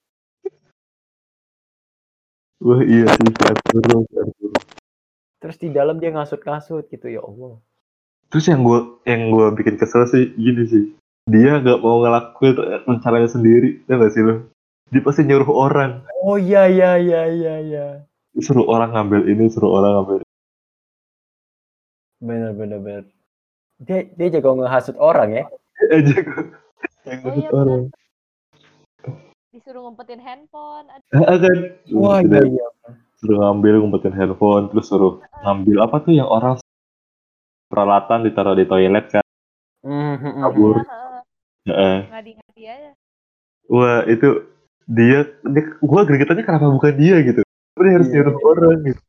Wah 2.63 2.81
iya 2.87 3.05
sih 3.11 3.33
Arturo, 3.43 4.07
Arturo. 4.07 4.59
Terus 5.43 5.57
di 5.59 5.69
dalam 5.75 5.99
dia 5.99 6.15
ngasut-ngasut 6.15 6.87
gitu 6.87 7.11
ya 7.11 7.19
Allah. 7.21 7.59
Terus 8.31 8.47
yang 8.49 8.63
gue 8.63 9.03
yang 9.05 9.35
gue 9.35 9.47
bikin 9.59 9.75
kesel 9.77 10.07
sih 10.07 10.31
gini 10.39 10.65
sih. 10.71 10.85
Dia 11.27 11.59
gak 11.59 11.83
mau 11.83 12.03
ngelakuin 12.03 12.87
rencananya 12.87 13.29
sendiri, 13.31 13.83
ya 13.91 13.99
gak 13.99 14.15
sih 14.15 14.23
lo? 14.23 14.47
Dia 14.95 15.03
pasti 15.03 15.23
nyuruh 15.27 15.51
orang, 15.51 16.05
Oh 16.23 16.39
iya 16.39 16.71
iya 16.71 16.95
iya 17.03 17.23
iya 17.27 17.55
iya. 17.59 17.87
suruh 18.39 18.63
orang 18.71 18.95
ngambil 18.95 19.27
ini, 19.27 19.51
suruh 19.51 19.75
orang 19.75 19.93
ngambil 19.99 20.17
ini. 20.23 20.31
Bener 22.23 22.51
bener 22.55 22.79
bener. 22.79 23.05
Dia 23.83 24.07
dia 24.15 24.29
jago 24.39 24.55
ngehasut 24.55 24.95
orang 25.03 25.35
ya. 25.35 25.45
aja 25.91 26.17
gue. 26.23 26.45
Yang 27.11 27.19
Oh 27.19 27.27
ngasut 27.27 27.43
iya 27.43 27.51
orang. 27.51 27.83
Disuruh 29.53 29.85
ngumpetin 29.85 30.17
handphone. 30.19 30.89
Aduh, 30.89 31.13
Ah, 31.13 31.37
kan? 31.37 31.57
Wah 31.93 32.19
iya 32.25 32.41
iya. 32.43 32.67
suruh 33.21 33.37
ngambil 33.39 33.85
ngumpetin 33.85 34.15
handphone, 34.17 34.73
terus 34.73 34.89
suruh 34.89 35.21
ngambil 35.45 35.77
apa 35.85 35.97
tuh 36.01 36.13
yang 36.17 36.27
orang 36.27 36.57
peralatan 37.69 38.25
ditaruh 38.25 38.57
di 38.57 38.65
toilet 38.65 39.07
kan? 39.13 39.25
Hmm, 39.85 40.17
hmm, 40.17 40.25
hmm. 40.25 40.43
Kabur. 40.43 40.75
iya, 40.81 40.97
heeh. 41.69 41.99
Ngadi-ngadi 42.09 42.63
aja. 42.65 42.91
Wah 43.69 44.01
itu 44.05 44.29
dia, 44.89 45.19
dia 45.45 45.65
gua 45.79 46.03
gregetannya 46.03 46.43
kenapa 46.43 46.67
bukan 46.69 46.95
dia 46.97 47.17
gitu? 47.21 47.41
Dia 47.77 47.93
harus 47.93 48.09
Iya. 48.09 48.15
nyuruh 48.19 48.37
orang 48.43 48.79
gitu? 48.89 49.01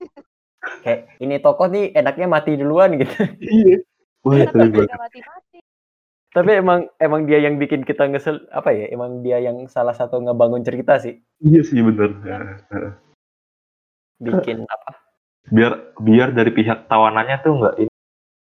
Kayak 0.84 1.00
ini 1.20 1.36
toko 1.40 1.64
nih 1.68 1.92
enaknya 1.92 2.28
mati 2.28 2.52
duluan 2.56 3.00
gitu. 3.00 3.16
Iya. 3.40 3.80
Wah 4.22 4.44
Tapi 4.44 4.60
banget. 4.60 4.88
nggak 4.88 5.00
mati-mati. 5.00 5.43
Tapi 6.34 6.52
emang 6.58 6.90
emang 6.98 7.30
dia 7.30 7.38
yang 7.46 7.62
bikin 7.62 7.86
kita 7.86 8.10
ngesel 8.10 8.50
apa 8.50 8.74
ya? 8.74 8.90
Emang 8.90 9.22
dia 9.22 9.38
yang 9.38 9.70
salah 9.70 9.94
satu 9.94 10.18
ngebangun 10.18 10.66
cerita 10.66 10.98
sih. 10.98 11.22
Iya 11.46 11.62
sih 11.62 11.78
bener. 11.86 12.10
Bikin 14.18 14.66
apa? 14.66 14.98
Biar 15.54 15.94
biar 16.02 16.34
dari 16.34 16.50
pihak 16.50 16.90
tawanannya 16.90 17.38
tuh 17.46 17.54
nggak 17.62 17.76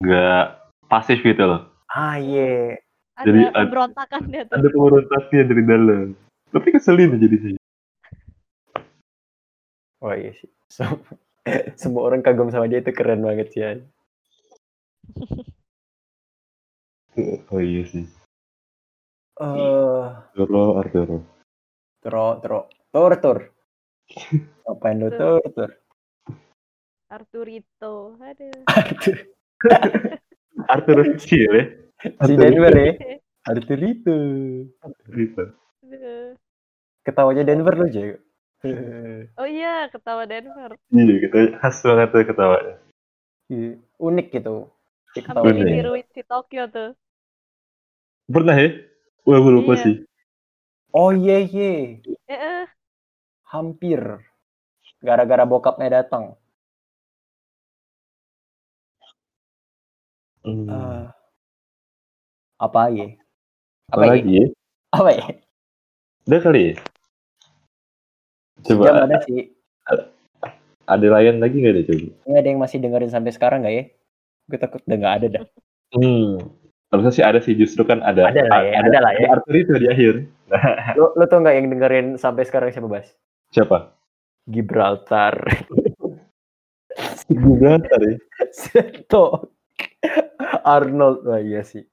nggak 0.02 0.44
pasif 0.90 1.22
gitu 1.22 1.46
loh. 1.46 1.70
Ah 1.86 2.18
iya. 2.18 2.74
Ada 3.16 3.26
Jadi 3.30 3.40
ad- 3.46 3.54
pemberontakan 3.54 4.20
dia 4.28 4.42
tuh. 4.50 4.54
Ada 4.58 4.68
pemberontaknya 4.74 5.42
dari 5.46 5.62
dalam. 5.62 6.06
Tapi 6.50 6.68
keselin 6.74 7.14
jadi 7.22 7.36
sih. 7.38 7.54
Oh 10.02 10.10
iya 10.12 10.34
sih. 10.34 10.50
So- 10.74 11.06
semua 11.78 12.10
orang 12.10 12.26
kagum 12.26 12.50
sama 12.50 12.66
dia 12.66 12.82
itu 12.82 12.90
keren 12.90 13.22
banget 13.22 13.54
sih. 13.54 13.62
ya. 13.62 13.78
Oh 17.16 17.60
iya 17.64 17.82
sih. 17.88 18.04
Eh, 19.40 20.04
Arturo, 20.36 20.80
Arturo. 20.80 21.16
tro 22.04 22.40
tro 22.44 22.60
tur 22.92 23.12
tur. 23.24 23.38
Apain 24.70 25.00
lu 25.00 25.08
tur 25.08 25.40
tur? 25.56 25.70
Arturito. 27.08 28.20
Aduh. 28.20 28.52
Arturo 30.72 31.02
kecil 31.16 31.48
ya. 31.48 31.64
Si 32.28 32.32
Denver 32.36 32.74
ya. 32.76 32.92
Gitu. 33.64 34.16
Aduh. 34.84 36.36
Ketawanya 37.00 37.48
Denver 37.48 37.74
lu 37.80 37.88
jago. 37.88 38.18
Oh 39.40 39.46
iya, 39.48 39.86
ketawa 39.92 40.24
Denver. 40.28 40.74
Iya 40.90 41.14
kita 41.28 41.38
khas 41.60 41.80
banget 41.84 42.08
tuh 42.12 42.24
ketawanya. 42.24 42.76
Iya, 43.52 43.78
Unik 44.00 44.26
gitu. 44.32 44.68
Si. 45.14 45.22
Bener. 45.22 45.64
ditiruin 45.64 46.06
si 46.12 46.20
Tokyo 46.26 46.66
tuh. 46.68 46.90
Pernah 48.26 48.56
ya? 48.58 48.70
Wah 49.22 49.38
gue 49.38 49.52
lupa 49.54 49.74
Iya. 49.74 49.82
sih. 49.82 49.94
Oh 50.90 51.10
iya 51.14 51.38
iya. 51.42 52.02
Eh, 52.26 52.34
eh. 52.34 52.64
Hampir. 53.46 54.00
Gara-gara 54.98 55.46
bokapnya 55.46 56.02
datang. 56.02 56.34
Hmm. 60.42 60.66
Eh, 60.66 61.04
apa 62.58 62.80
ya? 62.94 63.08
Apa 63.90 63.94
Apa 63.98 64.04
lagi 64.14 64.30
ya? 64.30 64.46
Apa 64.94 65.10
ya? 65.10 65.24
Udah 66.26 66.40
kali 66.42 66.60
ya? 66.70 66.74
Coba 68.66 68.82
Jam 68.82 68.94
ada 69.06 69.16
sih. 69.22 69.54
ada 70.86 71.06
lain 71.18 71.42
lagi 71.42 71.56
nggak 71.58 71.74
deh 71.74 71.84
coba? 71.86 72.06
Ini 72.26 72.34
ada 72.38 72.48
yang 72.50 72.60
masih 72.62 72.78
dengerin 72.78 73.10
sampai 73.10 73.30
sekarang 73.34 73.62
nggak 73.62 73.74
ya? 73.74 73.84
Gue 74.46 74.58
takut 74.58 74.80
udah 74.86 74.96
nggak 74.98 75.14
ada 75.22 75.26
dah. 75.38 75.44
Hmm. 75.94 76.38
Harusnya 76.96 77.12
sih 77.12 77.20
ada 77.20 77.44
sih 77.44 77.52
justru 77.52 77.84
kan 77.84 78.00
ada 78.00 78.32
Ada 78.32 78.48
lah 78.48 78.64
ya, 78.64 78.80
ada 78.80 78.98
lah 79.04 79.12
ya. 79.20 79.36
Arthur 79.36 79.52
itu 79.52 79.76
di 79.76 79.92
akhir. 79.92 80.24
Lo, 80.96 81.12
lo 81.12 81.28
tau 81.28 81.44
nggak 81.44 81.60
yang 81.60 81.68
dengerin 81.68 82.16
sampai 82.16 82.48
sekarang 82.48 82.72
siapa 82.72 82.88
Bas? 82.88 83.12
Siapa? 83.52 83.92
Gibraltar. 84.48 85.36
Gibraltar 87.28 88.00
ya. 88.00 88.16
Seto. 88.48 89.52
Arnold. 90.64 91.20
Wah 91.28 91.36
iya 91.36 91.60
sih. 91.60 91.84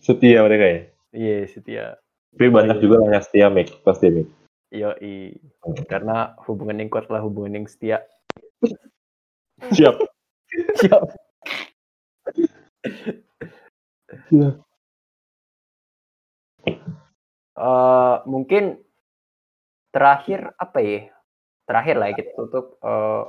Setia 0.00 0.40
mereka 0.40 0.64
ya. 0.64 0.80
Iya 1.12 1.36
setia. 1.52 2.00
Tapi 2.32 2.48
banyak 2.48 2.80
iya. 2.80 2.84
juga 2.88 3.04
lah 3.04 3.12
yang 3.12 3.24
setia 3.28 3.52
Mik, 3.52 3.84
pasti 3.84 4.08
Mik. 4.08 4.24
Yoi. 4.72 5.36
Karena 5.84 6.32
hubungan 6.48 6.80
yang 6.80 6.88
kuat 6.88 7.12
lah 7.12 7.20
hubungan 7.20 7.60
yang 7.60 7.68
setia. 7.68 8.00
Siap. 9.76 10.00
Siap. 10.80 11.04
Eh, 17.56 18.16
mungkin 18.28 18.76
terakhir 19.94 20.52
apa 20.60 20.78
ya? 20.84 21.00
Terakhir 21.66 21.94
lah 21.96 22.06
ya, 22.12 22.14
kita 22.20 22.30
tutup. 22.36 22.76
eh 22.84 23.24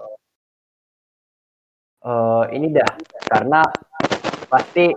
eh, 2.08 2.44
ini 2.56 2.68
dah 2.76 2.92
karena 3.28 3.62
pasti 4.48 4.92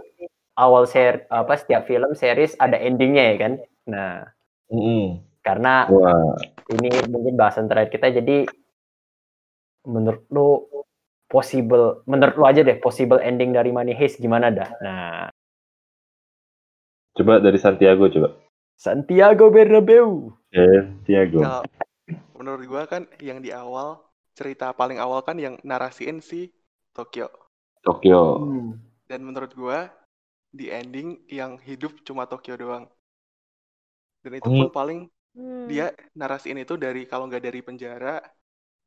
awal 0.58 0.84
share 0.84 1.24
apa 1.32 1.56
setiap 1.56 1.88
film 1.88 2.12
series 2.12 2.58
ada 2.60 2.76
endingnya 2.76 3.24
ya 3.32 3.36
kan. 3.40 3.52
Nah 3.88 4.12
Mm-mm. 4.70 5.24
karena 5.40 5.88
Wah, 5.88 6.36
ini 6.70 6.90
mungkin 7.08 7.34
bahasan 7.34 7.66
terakhir 7.66 7.96
kita 7.96 8.12
jadi 8.20 8.46
menurut 9.88 10.28
lu 10.28 10.68
possible 11.30 12.04
menurut 12.04 12.34
lu 12.36 12.44
aja 12.44 12.60
deh 12.60 12.76
possible 12.76 13.18
ending 13.24 13.56
dari 13.56 13.72
Money 13.72 13.96
Heist 13.96 14.20
gimana 14.20 14.52
dah? 14.52 14.70
Nah 14.84 15.26
coba 17.20 17.38
dari 17.44 17.60
Santiago 17.60 18.08
coba. 18.08 18.32
Santiago 18.80 19.52
Bernabeu. 19.52 20.32
Santiago. 20.48 21.44
Kalau 21.44 21.62
menurut 22.40 22.64
gua 22.64 22.82
kan 22.88 23.04
yang 23.20 23.44
di 23.44 23.52
awal 23.52 24.00
cerita 24.32 24.72
paling 24.72 24.96
awal 24.96 25.20
kan 25.20 25.36
yang 25.36 25.60
narasiin 25.60 26.24
si 26.24 26.48
Tokyo. 26.96 27.28
Tokyo. 27.84 28.40
Hmm. 28.40 28.80
Dan 29.04 29.28
menurut 29.28 29.52
gua 29.52 29.92
di 30.50 30.72
ending 30.72 31.20
yang 31.28 31.60
hidup 31.60 32.00
cuma 32.02 32.24
Tokyo 32.24 32.56
doang. 32.56 32.88
Dan 34.24 34.40
itu 34.40 34.48
pun 34.48 34.72
paling 34.72 35.00
Hmm. 35.30 35.70
dia 35.70 35.94
narasiin 36.18 36.58
itu 36.58 36.74
dari 36.74 37.06
kalau 37.06 37.30
nggak 37.30 37.38
dari 37.38 37.62
penjara 37.62 38.18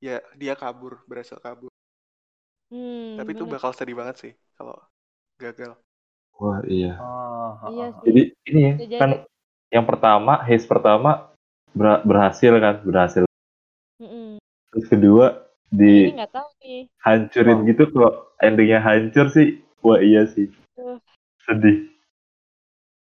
ya 0.04 0.20
dia 0.36 0.60
kabur 0.60 1.00
berhasil 1.08 1.40
kabur. 1.40 1.72
Hmm, 2.68 3.16
Tapi 3.16 3.32
itu 3.32 3.48
bakal 3.48 3.72
sedih 3.72 3.96
banget 3.96 4.16
sih 4.20 4.34
kalau 4.60 4.76
gagal. 5.40 5.72
Wah 6.42 6.60
iya. 6.66 6.98
Ah, 6.98 7.52
ah, 7.62 7.70
Iya 7.70 7.86
sih. 7.94 8.06
Jadi 8.10 8.22
ini 8.50 8.60
ya 8.60 8.74
kan 9.00 9.10
jadi. 9.12 9.26
yang 9.74 9.86
pertama, 9.86 10.34
haze 10.42 10.66
pertama 10.66 11.30
ber- 11.74 12.02
berhasil 12.06 12.54
kan, 12.58 12.76
berhasil. 12.82 13.24
Mm-mm. 14.02 14.42
Terus 14.74 14.86
kedua 14.90 15.26
nggak 15.74 16.32
tahu 16.34 16.50
nih. 16.62 16.82
Oh. 17.50 17.66
gitu 17.66 17.84
kalau 17.90 18.12
endingnya 18.42 18.80
hancur 18.82 19.30
sih. 19.34 19.62
Wah 19.82 20.00
iya 20.00 20.30
sih. 20.30 20.50
Tuh. 20.78 20.98
Sedih. 21.44 21.90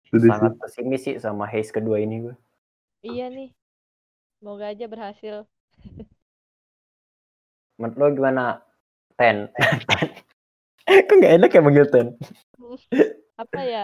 Sedih 0.09 0.31
sangat 0.31 0.53
sih. 0.55 0.61
pesimis 0.63 1.03
sih 1.03 1.15
sama 1.19 1.45
Haze 1.49 1.75
kedua 1.75 1.99
ini 1.99 2.31
gue. 2.31 2.37
Iya 3.03 3.29
nih. 3.29 3.51
Semoga 4.39 4.75
aja 4.75 4.87
berhasil. 4.87 5.37
Menurut 7.79 7.97
lo 7.99 8.07
gimana? 8.15 8.45
Ten. 9.19 9.51
Kok 11.09 11.15
nggak 11.15 11.35
enak 11.39 11.51
ya 11.55 11.61
manggil 11.63 11.87
Ten? 11.91 12.07
Apa 13.43 13.61
ya? 13.73 13.81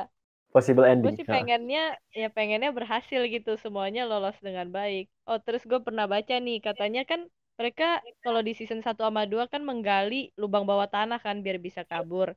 Possible 0.53 0.85
Gue 1.03 1.11
ending. 1.11 1.17
sih 1.19 1.27
Ah. 1.29 1.35
pengennya 1.35 1.79
ya 2.21 2.27
pengennya 2.37 2.71
berhasil 2.79 3.21
gitu 3.35 3.51
semuanya 3.65 4.01
lolos 4.11 4.37
dengan 4.47 4.67
baik. 4.79 5.03
Oh 5.29 5.39
terus 5.45 5.63
gue 5.71 5.81
pernah 5.87 6.07
baca 6.15 6.35
nih 6.45 6.57
katanya 6.67 7.01
kan 7.11 7.21
mereka 7.59 7.85
kalau 8.25 8.41
di 8.47 8.53
season 8.59 8.81
1 8.87 9.03
sama 9.07 9.23
2 9.33 9.45
kan 9.53 9.63
menggali 9.69 10.17
lubang 10.41 10.65
bawah 10.71 10.89
tanah 10.95 11.19
kan 11.27 11.37
biar 11.45 11.59
bisa 11.67 11.83
kabur. 11.91 12.29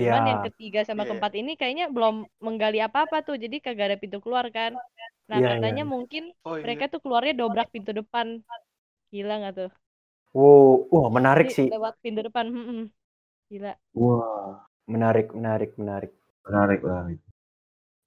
Cuman 0.00 0.22
Iya. 0.22 0.30
yang 0.30 0.40
ketiga 0.46 0.80
sama 0.88 1.02
Iya. 1.02 1.08
keempat 1.08 1.32
ini 1.40 1.50
kayaknya 1.60 1.84
belum 1.94 2.14
menggali 2.46 2.78
apa-apa 2.86 3.16
tuh 3.26 3.36
jadi 3.44 3.56
kagak 3.64 3.86
ada 3.88 3.98
pintu 4.02 4.18
keluar 4.24 4.46
kan. 4.56 4.72
Nah 5.30 5.40
Iya, 5.40 5.48
iya. 5.60 5.72
katanya 5.72 5.82
mungkin 5.94 6.22
Oh 6.44 6.56
iya. 6.58 6.64
mereka 6.64 6.84
tuh 6.92 7.00
keluarnya 7.04 7.32
dobrak 7.40 7.68
pintu 7.74 7.90
depan. 8.00 8.28
Gila 9.14 9.32
nggak 9.40 9.54
tuh? 9.60 9.70
Wow, 10.36 10.88
wah 10.92 11.08
menarik 11.16 11.48
Jadi 11.48 11.52
sih. 11.56 11.68
lewat 11.72 11.94
pintu 12.02 12.20
depan. 12.26 12.46
mm-mm. 12.54 12.78
Gila. 13.50 13.72
Wah, 14.00 14.64
Menarik, 14.92 15.28
menarik, 15.36 15.70
menarik. 15.80 16.12
Menarik 16.48 16.80
menarik. 16.80 17.18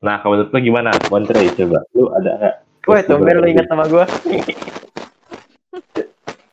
Nah, 0.02 0.18
kalau 0.26 0.34
menurut 0.34 0.50
lo 0.50 0.60
gimana? 0.60 0.90
Montre 1.14 1.46
coba. 1.54 1.80
Lu 1.94 2.10
ada 2.10 2.32
nggak? 2.42 2.56
Wah, 2.90 3.02
tumben 3.06 3.38
lo 3.38 3.46
ingat 3.46 3.70
nama 3.70 3.86
gue. 3.86 4.04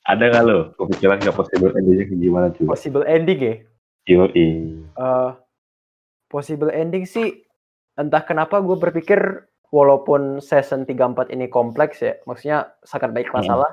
Ada 0.08 0.24
nggak 0.24 0.44
lo? 0.48 0.72
Kepikiran 0.76 1.20
nggak 1.20 1.36
possible 1.36 1.72
endingnya 1.76 2.04
kayak 2.08 2.20
gimana 2.20 2.46
cuy? 2.52 2.64
Possible 2.64 3.04
ending 3.04 3.40
ya? 3.44 3.54
Yoi. 4.08 4.48
Eh, 4.88 5.30
possible 6.32 6.72
ending 6.72 7.04
sih 7.04 7.44
entah 7.92 8.24
kenapa 8.24 8.64
gue 8.64 8.72
berpikir 8.80 9.44
walaupun 9.68 10.40
season 10.40 10.88
34 10.88 11.28
ini 11.28 11.52
kompleks 11.52 12.00
ya, 12.00 12.16
maksudnya 12.24 12.72
sangat 12.88 13.12
baik 13.12 13.28
Hmm. 13.28 13.44
masalah, 13.44 13.68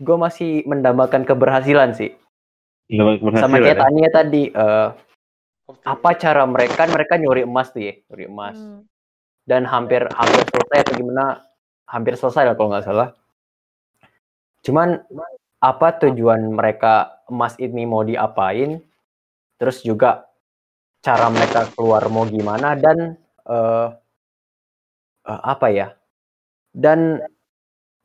gue 0.00 0.16
masih 0.16 0.64
mendambakan 0.64 1.28
keberhasilan 1.28 1.92
sih. 1.92 2.16
Berhasil 2.88 3.44
Sama 3.44 3.60
kayak 3.60 3.76
ya? 3.76 3.82
Tania 3.84 4.08
tadi, 4.08 4.42
eh, 4.48 4.88
Optimis. 4.88 5.11
Apa 5.82 6.10
cara 6.20 6.44
mereka 6.44 6.84
mereka 6.86 7.16
nyuri 7.16 7.48
emas 7.48 7.72
tuh 7.72 7.82
ya, 7.82 7.94
nyuri 8.12 8.24
emas. 8.28 8.56
Hmm. 8.56 8.84
Dan 9.42 9.66
hampir 9.66 10.06
hampir 10.12 10.42
selesai 10.46 10.78
atau 10.86 10.94
gimana? 10.94 11.24
Hampir 11.88 12.14
selesai 12.14 12.42
lah 12.46 12.54
kalau 12.54 12.68
nggak 12.72 12.86
salah. 12.86 13.08
Cuman 14.62 15.02
apa 15.62 15.88
tujuan 16.06 16.42
mereka 16.54 17.22
emas 17.26 17.58
ini 17.58 17.82
mau 17.86 18.06
diapain? 18.06 18.78
Terus 19.58 19.82
juga 19.82 20.26
cara 21.02 21.26
mereka 21.30 21.66
keluar 21.74 22.06
mau 22.06 22.26
gimana 22.26 22.78
dan 22.78 23.18
eh 23.46 23.88
eh, 25.26 25.40
apa 25.42 25.66
ya? 25.74 25.88
Dan 26.70 27.18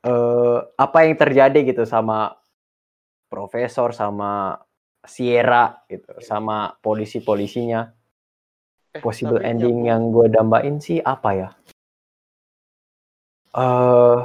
eh 0.06 0.60
apa 0.78 0.98
yang 1.06 1.16
terjadi 1.18 1.60
gitu 1.66 1.86
sama 1.86 2.34
profesor 3.30 3.92
sama 3.94 4.58
Sierra 5.08 5.82
gitu, 5.88 6.20
sama 6.20 6.76
polisi-polisinya. 6.78 7.82
Eh, 8.92 9.02
Possible 9.02 9.42
ending 9.42 9.84
yang 9.84 10.12
gue 10.12 10.28
dambain 10.28 10.78
sih 10.78 11.00
apa 11.00 11.30
ya? 11.34 11.50
Eh 13.54 14.20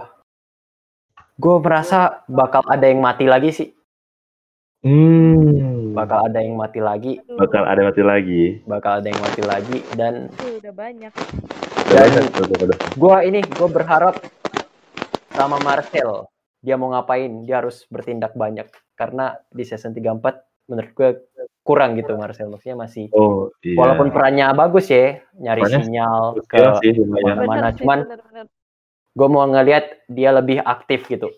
gue 1.32 1.56
merasa 1.59 2.22
bakal 2.26 2.62
ada 2.66 2.84
yang 2.84 3.00
mati 3.00 3.24
lagi 3.24 3.50
sih, 3.50 3.68
Hmm. 4.82 5.90
bakal 5.92 6.26
ada 6.26 6.38
yang 6.38 6.54
mati 6.54 6.78
lagi, 6.78 7.18
Bakal 7.24 7.62
ada 7.64 7.82
mati 7.82 8.02
lagi. 8.02 8.42
bakal 8.62 8.98
ada 8.98 9.09
yang 9.09 9.18
mati 9.18 9.42
lagi 9.42 9.78
dan 9.94 10.26
itu 10.28 10.59
udah 10.59 10.72
banyak. 10.72 11.12
Dan- 11.88 12.30
udah. 12.32 12.78
gue 12.92 13.16
ini 13.26 13.40
gue 13.42 13.68
berharap 13.68 14.16
sama 15.30 15.60
Marcel 15.60 16.24
dia 16.59 16.76
mau 16.76 16.88
ngapain 16.88 17.42
dia 17.42 17.59
harus 17.59 17.84
bertindak 17.86 18.32
banyak 18.32 18.64
karena 18.94 19.36
di 19.50 19.60
season 19.62 19.92
34 19.92 20.40
menurut 20.64 20.90
gue 20.93 21.09
kurang 21.62 21.94
gitu 21.94 22.14
Marcel 22.14 22.48
maksudnya 22.48 22.78
masih 22.78 23.10
Oh 23.12 23.51
iya. 23.60 23.74
walaupun 23.74 24.09
perannya 24.10 24.47
bagus 24.52 24.86
ya 24.89 25.18
nyari 25.34 25.60
Perannya 25.62 25.80
sinyal 25.82 26.16
ke 26.43 26.59
sih 26.80 26.90
lumayan. 26.94 27.36
Mana-mana, 27.36 27.68
sih, 27.70 27.82
cuman- 27.82 28.06
gue 29.12 29.28
mau 29.28 29.44
ngelihat 29.44 29.84
dia 30.09 30.30
lebih 30.32 30.59
aktif 30.59 31.05
gitu 31.05 31.28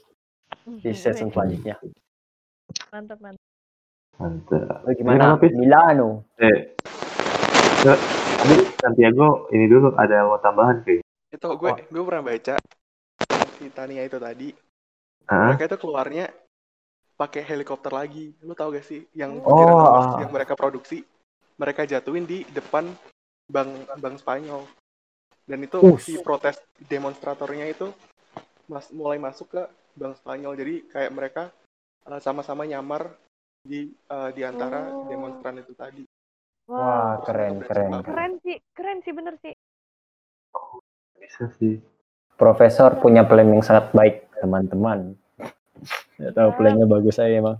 di 0.80 0.92
Mhm, 0.92 0.96
season 0.96 1.28
selanjutnya 1.28 1.76
Mantap, 2.90 3.18
mantap. 3.20 3.44
Mantap. 4.14 4.86
Lu 4.86 4.90
gimana? 4.94 5.34
Milano 5.52 6.22
Eh, 6.38 6.74
ke- 7.82 8.02
tadi 8.38 8.56
Santiago 8.78 9.50
ini 9.50 9.66
dulu 9.66 9.90
ada 9.94 10.22
yang 10.22 10.28
mau 10.30 10.38
tambahan 10.38 10.80
kayak. 10.80 11.02
Itu 11.28 11.48
gue 11.54 11.70
Oh. 11.70 11.76
gue 11.76 12.02
pernah 12.06 12.22
baca 12.22 12.54
si 13.54 13.66
Tania 13.68 14.06
itu 14.06 14.16
tadi. 14.16 14.48
Hah? 15.26 15.50
Mereka 15.50 15.66
itu 15.66 15.78
keluarnya 15.82 16.30
pakai 17.14 17.42
helikopter 17.46 17.90
lagi. 17.94 18.34
Lu 18.42 18.54
tau 18.54 18.70
gak 18.74 18.86
sih 18.86 19.06
yang 19.14 19.38
Oh, 19.42 19.54
emas 19.54 20.18
ah. 20.18 20.20
yang 20.22 20.30
mereka 20.34 20.54
produksi 20.58 21.06
mereka 21.54 21.86
jatuhin 21.86 22.26
di 22.26 22.42
depan 22.50 22.90
bank 23.46 23.70
bank 24.02 24.16
Spanyol. 24.18 24.66
Dan 25.44 25.60
itu 25.62 25.78
Us. 25.80 26.02
si 26.08 26.16
protes 26.24 26.56
demonstratornya 26.88 27.68
itu 27.68 27.92
mas, 28.66 28.88
mulai 28.90 29.20
masuk 29.20 29.54
ke 29.54 29.62
bank 29.94 30.18
Spanyol. 30.18 30.58
Jadi 30.58 30.74
kayak 30.90 31.12
mereka 31.14 31.42
uh, 32.08 32.18
sama-sama 32.18 32.66
nyamar 32.66 33.14
di 33.64 33.88
uh, 34.10 34.28
di 34.34 34.42
antara 34.44 34.90
Oh. 34.90 35.06
demonstran 35.08 35.60
itu 35.60 35.72
tadi. 35.76 36.04
wah 36.64 37.20
Wow. 37.20 37.28
keren 37.28 37.54
keren 37.60 37.90
Keren 38.00 38.32
sih, 38.40 38.56
keren 38.72 38.98
sih 39.04 39.12
bener 39.12 39.36
sih. 39.44 39.52
Bisa 41.20 41.48
sih. 41.60 41.76
Profesor 42.34 42.98
punya 42.98 43.22
plan 43.22 43.46
yang 43.46 43.62
sangat 43.62 43.94
baik 43.94 44.26
teman-teman 44.42 45.14
ya 46.16 46.30
tahu 46.30 46.48
plannya 46.54 46.84
bagus 46.84 47.14
saya 47.14 47.36
emang 47.36 47.56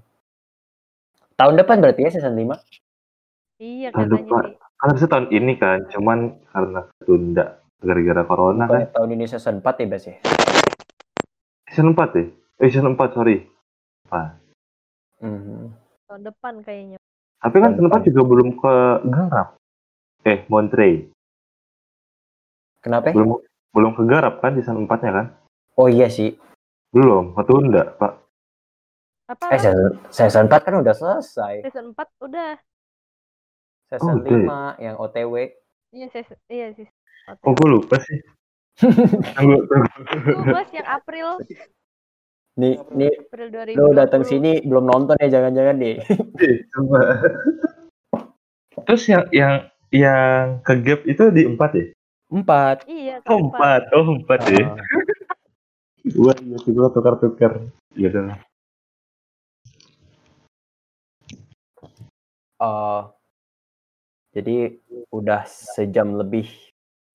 tahun 1.35 1.55
depan 1.57 1.79
berarti 1.79 2.01
ya 2.03 2.11
season 2.11 2.35
5 2.35 2.55
Iya 3.55 3.89
Tahun 3.91 4.11
katanya 4.11 4.19
depan. 4.19 4.43
sih. 4.45 4.55
Kan 4.75 4.85
harusnya 4.85 5.09
tahun 5.09 5.27
ini 5.31 5.53
kan, 5.55 5.79
cuman 5.89 6.19
karena 6.45 6.81
ketunda 6.93 7.45
gara-gara 7.79 8.23
corona 8.25 8.59
kan. 8.61 8.69
Bukannya 8.69 8.89
tahun 8.91 9.11
ini 9.15 9.25
season 9.25 9.57
4 9.59 9.79
ya 9.79 9.87
Bas 9.87 10.05
ya 10.05 10.17
Season 11.65 11.89
4 11.91 12.11
ya? 12.13 12.25
Eh, 12.59 12.69
season 12.69 12.93
4, 12.93 13.11
sorry. 13.11 13.37
Mhm. 15.19 15.71
Tahun 16.05 16.23
depan 16.23 16.55
kayaknya. 16.61 16.99
Tapi 17.39 17.57
kan 17.57 17.71
season 17.73 17.87
4 17.87 17.95
depan. 17.95 18.09
juga 18.11 18.23
belum 18.25 18.49
ke 18.55 18.75
Garap. 19.07 19.49
Eh, 20.23 20.39
Monterey. 20.47 20.95
kenapa 22.81 23.07
ya? 23.07 23.15
Belum 23.15 23.29
belum 23.71 23.91
ke 23.93 24.03
Garap 24.05 24.35
kan 24.39 24.53
season 24.55 24.83
4-nya 24.83 25.13
kan? 25.13 25.27
oh 25.75 25.87
iya 25.87 26.07
sih 26.07 26.37
Belum, 26.95 27.35
ketunda, 27.35 27.91
Pak. 27.99 28.12
Apa? 29.25 29.57
eh 29.57 29.59
season, 29.59 29.97
season 30.12 30.45
4 30.47 30.69
kan 30.69 30.85
udah 30.85 30.93
selesai 30.93 31.65
season 31.65 31.97
4 31.97 32.07
udah. 32.21 32.61
season 33.89 34.05
Oh, 34.05 34.21
udah 34.21 34.31
ya? 34.31 34.45
5 34.77 34.85
yang 34.85 34.95
OTW 35.01 35.35
Iya, 35.91 36.07
season, 36.12 36.37
iya 36.47 36.69
sih. 36.77 36.85
Oh, 37.41 37.57
gue 37.57 37.69
lupa 37.73 37.97
sih. 37.99 38.21
Tunggu, 39.35 39.65
tunggu. 39.65 39.89
Itu 40.29 40.51
Bas 40.53 40.69
yang 40.71 40.87
April, 40.87 41.27
nih 42.55 42.75
nih 42.93 43.12
April 43.16 43.49
2020. 43.49 43.81
lu 43.81 43.91
datang 43.97 44.23
sini 44.23 44.62
belum 44.62 44.85
nonton 44.87 45.16
ya 45.19 45.29
jangan-jangan 45.31 45.77
nih 45.79 45.97
Eh, 46.39 46.57
coba. 46.71 47.01
Terus 48.85 49.03
yang 49.09 49.25
yang 49.33 49.55
yang 49.89 50.61
ke 50.61 50.75
gap 50.85 51.01
itu 51.09 51.25
di 51.33 51.43
4 51.49 51.71
ya? 51.75 51.87
empat 52.29 52.77
Iya, 52.85 53.23
Oh, 53.25 53.41
keempat. 53.49 53.89
4. 53.89 53.97
Oh, 53.97 54.05
4 54.21 54.41
ya. 54.53 54.66
Ah, 56.05 56.20
Wah, 56.20 56.36
iya 56.36 56.56
sih 56.60 56.72
gue 56.76 56.89
tukar-tukar. 56.93 57.64
Iya 57.97 58.09
udah. 58.12 58.36
eh, 62.64 63.02
jadi 64.36 64.56
udah 65.14 65.48
sejam 65.48 66.20
lebih 66.20 66.51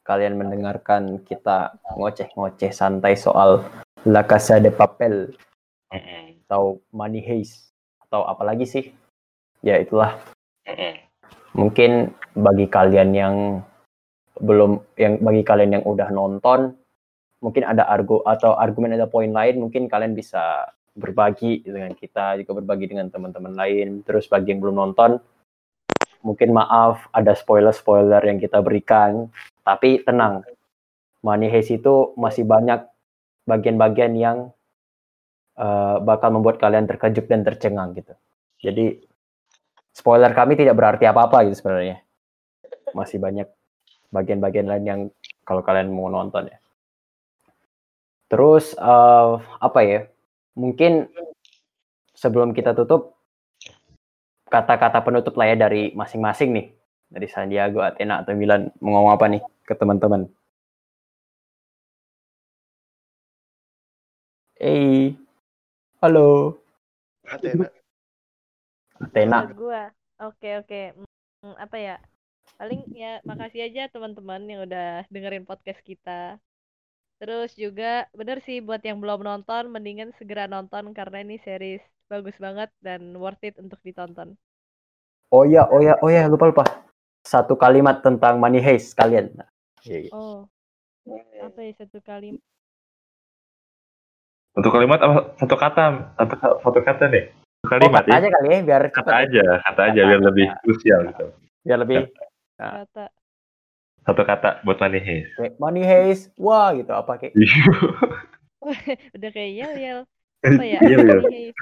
kalian 0.07 0.41
mendengarkan 0.41 1.21
kita 1.21 1.77
ngoceh-ngoceh 1.93 2.73
santai 2.73 3.13
soal 3.13 3.61
La 4.09 4.25
Casa 4.25 4.57
de 4.57 4.73
Papel 4.73 5.35
atau 5.91 6.81
Money 6.89 7.21
Heist 7.21 7.69
atau 8.07 8.25
apalagi 8.25 8.65
sih 8.65 8.85
ya 9.61 9.77
itulah 9.77 10.17
mungkin 11.53 12.15
bagi 12.33 12.65
kalian 12.65 13.11
yang 13.13 13.35
belum 14.39 14.81
yang 14.95 15.19
bagi 15.19 15.43
kalian 15.43 15.77
yang 15.77 15.85
udah 15.85 16.09
nonton 16.09 16.78
mungkin 17.39 17.63
ada 17.63 17.87
argo 17.87 18.23
atau 18.23 18.55
argumen 18.55 18.95
ada 18.95 19.07
poin 19.07 19.31
lain 19.31 19.59
mungkin 19.59 19.87
kalian 19.87 20.15
bisa 20.15 20.67
berbagi 20.95 21.63
dengan 21.63 21.95
kita 21.95 22.39
juga 22.43 22.59
berbagi 22.59 22.91
dengan 22.91 23.07
teman-teman 23.07 23.55
lain 23.55 24.03
terus 24.03 24.27
bagi 24.27 24.51
yang 24.51 24.59
belum 24.59 24.75
nonton 24.75 25.19
mungkin 26.19 26.51
maaf 26.51 27.07
ada 27.15 27.31
spoiler-spoiler 27.31 28.19
yang 28.27 28.37
kita 28.39 28.59
berikan 28.59 29.31
tapi 29.63 30.03
tenang 30.03 30.43
Money 31.23 31.47
Heist 31.47 31.71
itu 31.71 32.11
masih 32.19 32.43
banyak 32.43 32.83
bagian-bagian 33.47 34.13
yang 34.19 34.37
eh, 35.55 35.97
bakal 36.03 36.35
membuat 36.35 36.59
kalian 36.59 36.87
terkejut 36.91 37.31
dan 37.31 37.47
tercengang 37.47 37.95
gitu 37.95 38.11
jadi 38.59 38.99
spoiler 39.99 40.31
kami 40.31 40.55
tidak 40.55 40.79
berarti 40.79 41.03
apa-apa 41.07 41.47
gitu 41.47 41.59
sebenarnya. 41.59 41.99
Masih 42.95 43.19
banyak 43.19 43.47
bagian-bagian 44.09 44.67
lain 44.67 44.85
yang 44.87 45.01
kalau 45.43 45.59
kalian 45.59 45.91
mau 45.91 46.07
nonton 46.07 46.47
ya. 46.47 46.57
Terus 48.29 48.77
eh, 48.77 49.31
apa 49.41 49.79
ya? 49.81 50.05
Mungkin 50.53 51.09
sebelum 52.13 52.53
kita 52.53 52.77
tutup 52.77 53.17
kata-kata 54.49 55.01
penutup 55.05 55.33
lah 55.37 55.53
ya 55.53 55.55
dari 55.57 55.91
masing-masing 55.97 56.49
nih. 56.53 56.67
Dari 57.09 57.25
Sandiago, 57.25 57.81
Athena 57.81 58.21
atau 58.21 58.37
Milan 58.37 58.69
mau 58.85 58.93
ngomong 58.93 59.13
apa 59.17 59.25
nih 59.25 59.41
ke 59.65 59.73
teman-teman? 59.73 60.29
Hey, 64.59 65.15
halo, 66.03 66.59
Athena. 67.25 67.71
Athena. 68.99 69.47
Gua. 69.55 69.87
Oke, 70.19 70.59
oke. 70.59 70.81
Hmm, 71.39 71.55
apa 71.55 71.77
ya? 71.79 71.95
Paling 72.59 72.91
ya 72.91 73.23
makasih 73.23 73.71
aja 73.71 73.87
teman-teman 73.87 74.43
yang 74.43 74.67
udah 74.67 75.07
dengerin 75.07 75.47
podcast 75.47 75.79
kita. 75.79 76.35
Terus 77.19 77.51
juga 77.59 78.07
bener 78.15 78.39
sih 78.39 78.63
buat 78.63 78.79
yang 78.79 79.03
belum 79.03 79.27
nonton 79.27 79.67
mendingan 79.67 80.15
segera 80.15 80.47
nonton 80.47 80.95
karena 80.95 81.19
ini 81.19 81.35
series 81.43 81.83
bagus 82.07 82.39
banget 82.39 82.71
dan 82.79 83.11
worth 83.19 83.43
it 83.43 83.59
untuk 83.59 83.77
ditonton. 83.83 84.39
Oh 85.29 85.43
ya, 85.43 85.67
oh 85.69 85.83
ya, 85.83 85.99
oh 85.99 86.09
ya, 86.09 86.25
lupa 86.31 86.47
lupa. 86.49 86.65
Satu 87.27 87.59
kalimat 87.59 88.01
tentang 88.01 88.39
Money 88.39 88.63
Heist 88.63 88.95
kalian. 88.95 89.35
Nah, 89.35 89.45
iya, 89.85 90.07
iya. 90.07 90.11
Oh, 90.15 90.47
apa 91.43 91.59
ya 91.59 91.75
satu 91.75 91.99
kali? 92.01 92.39
Satu 94.55 94.69
kalimat 94.71 94.97
apa 95.03 95.35
satu 95.37 95.55
kata? 95.59 95.83
Satu, 96.17 96.35
satu 96.63 96.79
kata 96.81 97.03
nih. 97.11 97.29
Satu 97.35 97.67
Oh, 97.67 97.69
kalimat 97.75 98.03
kata 98.07 98.15
ya. 98.15 98.17
aja 98.23 98.27
kali 98.31 98.47
ya 98.47 98.59
biar 98.63 98.81
Kata 98.89 98.95
cepet 98.95 99.13
aja, 99.27 99.45
kata 99.67 99.81
aja 99.91 100.01
biar 100.07 100.21
lebih 100.23 100.47
krusial 100.63 100.99
gitu. 101.11 101.25
Biar 101.67 101.77
lebih 101.83 101.97
Kata 102.55 103.05
Satu 104.09 104.25
kata 104.25 104.65
buat 104.65 104.81
Money 104.81 104.97
Heist. 105.05 105.29
kayak 105.37 105.53
money 105.61 105.83
haze. 105.85 106.33
Wah, 106.41 106.73
gitu 106.73 106.89
apa 106.89 107.21
kayak. 107.21 107.37
udah 109.15 109.29
kayak 109.29 109.51
yel 109.53 109.73
yel. 109.77 109.99
Apa 110.41 110.63
ya? 110.65 110.79
Iya, 110.81 110.97
iya. 110.97 110.97
Money 111.05 111.29
heist. 111.29 111.57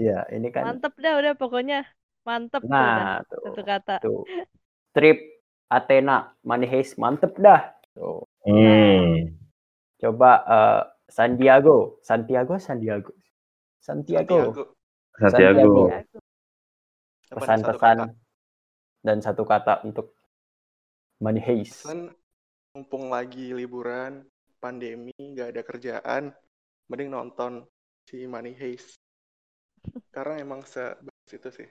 Iya, 0.00 0.18
ini 0.32 0.48
kan. 0.48 0.64
Mantep 0.72 0.96
dah 0.96 1.20
udah 1.20 1.32
pokoknya. 1.36 1.84
Mantep 2.24 2.64
tuh. 2.64 2.72
Nah, 2.72 3.20
Satu 3.28 3.52
tuh. 3.52 3.64
kata. 3.68 3.94
tuh. 4.00 4.24
Trip 4.96 5.20
Athena 5.68 6.32
money 6.40 6.64
haze 6.64 6.96
mantep 6.96 7.36
dah. 7.36 7.76
Tuh. 7.92 8.24
Hmm. 8.48 9.36
Coba 10.00 10.32
eh, 10.48 10.82
Santiago, 11.12 12.00
Santiago, 12.00 12.56
Santiago. 12.56 13.12
Santiago. 13.84 14.72
Santiago. 15.20 15.92
Satu 17.28 17.36
Pesan-pesan 17.36 17.96
kata? 18.00 18.06
dan 19.04 19.16
satu 19.20 19.44
kata 19.44 19.84
untuk 19.84 20.16
money 21.22 21.38
haze. 21.38 21.86
Pesan 21.86 22.10
mumpung 22.74 23.14
lagi 23.14 23.54
liburan, 23.54 24.26
pandemi, 24.58 25.14
nggak 25.14 25.48
ada 25.54 25.62
kerjaan, 25.62 26.24
mending 26.90 27.14
nonton 27.14 27.62
si 28.10 28.26
Money 28.26 28.56
Heist. 28.58 28.98
Karena 30.10 30.42
emang 30.42 30.66
sebagus 30.66 31.30
itu 31.30 31.48
sih. 31.52 31.68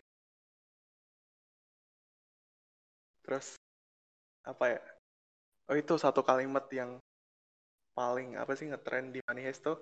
Terus 3.27 3.57
apa 4.47 4.65
ya? 4.77 4.81
Oh 5.69 5.77
itu 5.77 5.95
satu 5.99 6.23
kalimat 6.23 6.65
yang 6.73 6.97
paling 7.95 8.39
apa 8.39 8.55
sih 8.55 8.71
ngetrend 8.71 9.15
di 9.15 9.19
Money 9.27 9.43
Heist 9.45 9.67
tuh? 9.67 9.77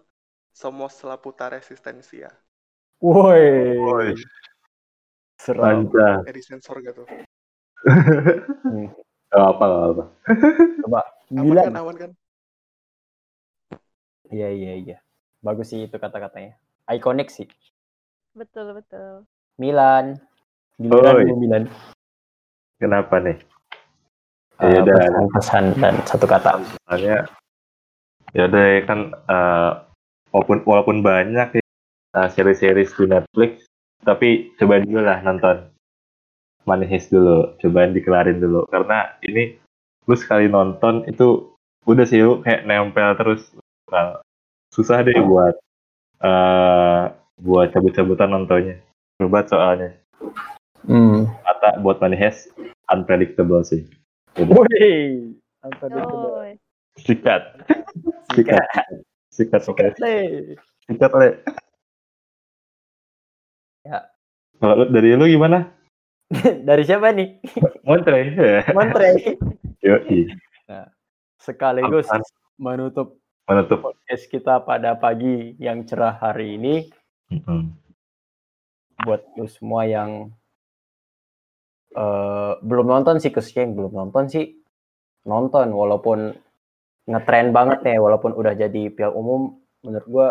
Somos 0.49 0.97
la 1.05 1.21
puta 1.21 1.51
resistencia. 1.51 2.31
Woi. 2.99 3.77
Woi. 3.79 4.09
Seram. 5.39 5.87
Mantap. 5.87 6.27
Eh 6.27 6.35
di 6.35 6.43
sensor 6.43 6.83
gak 6.83 6.95
tuh? 6.99 7.07
Hmm. 8.65 8.91
Gak 9.29 9.45
apa, 9.45 9.63
gak 9.63 9.89
apa. 9.93 10.03
Coba 10.83 11.01
Aman 11.29 11.45
Milan. 11.45 11.65
kan, 11.69 11.77
aman 11.77 11.95
kan? 11.95 12.11
Iya 14.29 14.49
iya 14.49 14.73
iya. 14.75 14.97
Bagus 15.41 15.69
sih 15.69 15.85
itu 15.85 15.95
kata-katanya. 15.95 16.57
Ikonik 16.89 17.29
sih. 17.29 17.45
Betul 18.33 18.73
betul. 18.73 19.25
Milan. 19.57 20.17
Giliran 20.77 21.13
Oi. 21.15 21.25
lu, 21.29 21.35
Milan. 21.37 21.63
Kenapa 22.79 23.19
nih? 23.19 23.37
Eh, 24.59 24.69
Ya 24.69 24.79
udah. 24.81 24.95
pesan-pesan 24.97 25.63
dan 25.77 25.95
satu 26.05 26.25
kata. 26.25 26.57
Soalnya 26.85 27.27
ya 28.33 28.45
udah 28.45 28.65
ya 28.65 28.81
kan 28.85 28.99
eh, 29.13 29.71
walaupun 30.29 30.57
walaupun 30.65 30.97
banyak 31.01 31.57
ya 31.57 31.63
eh, 32.17 32.29
seri-series 32.33 32.93
di 32.93 33.05
Netflix, 33.05 33.51
tapi 34.01 34.53
coba 34.57 34.81
dulu 34.81 35.01
lah 35.01 35.21
nonton 35.21 35.69
Money 36.69 36.85
Heist 36.85 37.09
dulu, 37.09 37.57
cobain 37.57 37.97
dikelarin 37.97 38.37
dulu 38.37 38.69
karena 38.69 39.17
ini 39.25 39.57
lu 40.05 40.13
sekali 40.13 40.45
nonton 40.45 41.01
itu 41.09 41.49
udah 41.89 42.05
sih 42.05 42.21
lu 42.21 42.45
kayak 42.45 42.69
nempel 42.69 43.17
terus 43.17 43.49
Nah, 43.89 44.21
susah 44.69 45.01
deh 45.01 45.17
buat 45.17 45.57
eh 46.21 47.03
buat 47.41 47.73
cabut-cabutan 47.73 48.29
nontonnya. 48.29 48.77
Coba 49.17 49.41
soalnya 49.49 49.97
Hmm. 50.85 51.27
kata 51.43 51.81
buat 51.83 51.99
Heist 51.99 52.53
unpredictable 52.87 53.65
sih. 53.65 53.83
Woi. 54.39 55.33
Unpredictable. 55.65 56.37
Oh, 56.39 56.45
Sikat, 56.99 57.65
Sikat. 58.35 58.59
sikat, 58.61 58.63
sikat, 59.33 59.61
Sikat, 59.61 59.61
sikat, 59.63 59.93
Le. 60.03 60.17
sikat, 60.87 61.11
le. 61.15 61.29
Ya. 63.87 63.99
Kalau 64.59 64.87
dari 64.91 65.15
lu 65.15 65.25
gimana? 65.27 65.71
Dari 66.67 66.83
siapa 66.85 67.09
nih? 67.09 67.41
Montre. 67.81 68.19
Montre. 68.73 69.09
Yoi. 69.85 70.29
Sekaligus 71.39 72.05
Apaan? 72.11 72.21
menutup 72.59 73.17
Menutup. 73.47 73.79
podcast 73.81 74.29
kita 74.29 74.61
pada 74.61 74.93
pagi 74.99 75.55
yang 75.57 75.87
cerah 75.87 76.19
hari 76.19 76.59
ini 76.59 76.75
Mm-mm. 77.31 77.73
buat 79.07 79.23
lu 79.39 79.47
semua 79.47 79.87
yang 79.87 80.29
eh, 81.95 82.53
belum 82.61 82.85
nonton 82.85 83.17
sih 83.23 83.31
khususnya 83.31 83.65
yang 83.65 83.73
belum 83.79 83.93
nonton 83.95 84.27
sih 84.29 84.45
nonton 85.25 85.71
walaupun 85.71 86.35
ngetren 87.09 87.49
banget 87.55 87.81
nih 87.81 87.97
walaupun 87.97 88.35
udah 88.35 88.53
jadi 88.53 88.93
piala 88.93 89.15
umum 89.15 89.57
menurut 89.81 90.07
gua 90.11 90.27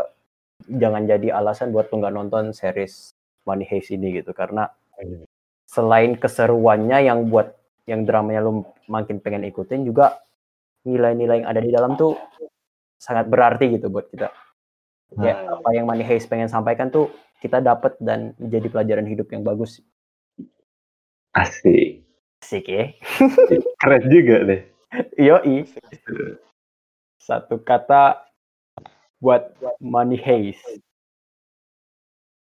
jangan 0.68 1.08
jadi 1.08 1.34
alasan 1.34 1.74
buat 1.74 1.90
lu 1.90 2.04
nggak 2.04 2.14
nonton 2.14 2.52
series 2.54 3.16
Money 3.48 3.66
Heist 3.66 3.90
ini 3.90 4.20
gitu 4.20 4.30
karena 4.36 4.68
selain 5.68 6.16
keseruannya 6.16 7.04
yang 7.04 7.28
buat 7.28 7.52
yang 7.84 8.08
dramanya 8.08 8.40
lu 8.40 8.64
makin 8.88 9.20
pengen 9.20 9.44
ikutin 9.44 9.84
juga 9.84 10.16
nilai-nilai 10.88 11.44
yang 11.44 11.48
ada 11.52 11.60
di 11.60 11.68
dalam 11.68 11.92
tuh 12.00 12.16
sangat 12.96 13.28
berarti 13.28 13.76
gitu 13.76 13.92
buat 13.92 14.08
kita 14.08 14.32
ya 15.20 15.44
apa 15.44 15.68
yang 15.76 15.84
Money 15.84 16.04
Heist 16.08 16.32
pengen 16.32 16.48
sampaikan 16.48 16.88
tuh 16.88 17.12
kita 17.44 17.60
dapat 17.60 17.96
dan 18.00 18.32
menjadi 18.40 18.66
pelajaran 18.72 19.06
hidup 19.06 19.28
yang 19.28 19.44
bagus 19.44 19.84
Asik. 21.36 22.02
asik 22.40 22.64
ya 22.66 22.84
Keren 23.84 24.04
juga 24.08 24.36
deh. 24.48 24.62
yoi 25.20 25.68
Asik. 25.68 26.40
satu 27.20 27.60
kata 27.60 28.24
buat 29.20 29.52
Money 29.84 30.16
Heist 30.16 30.64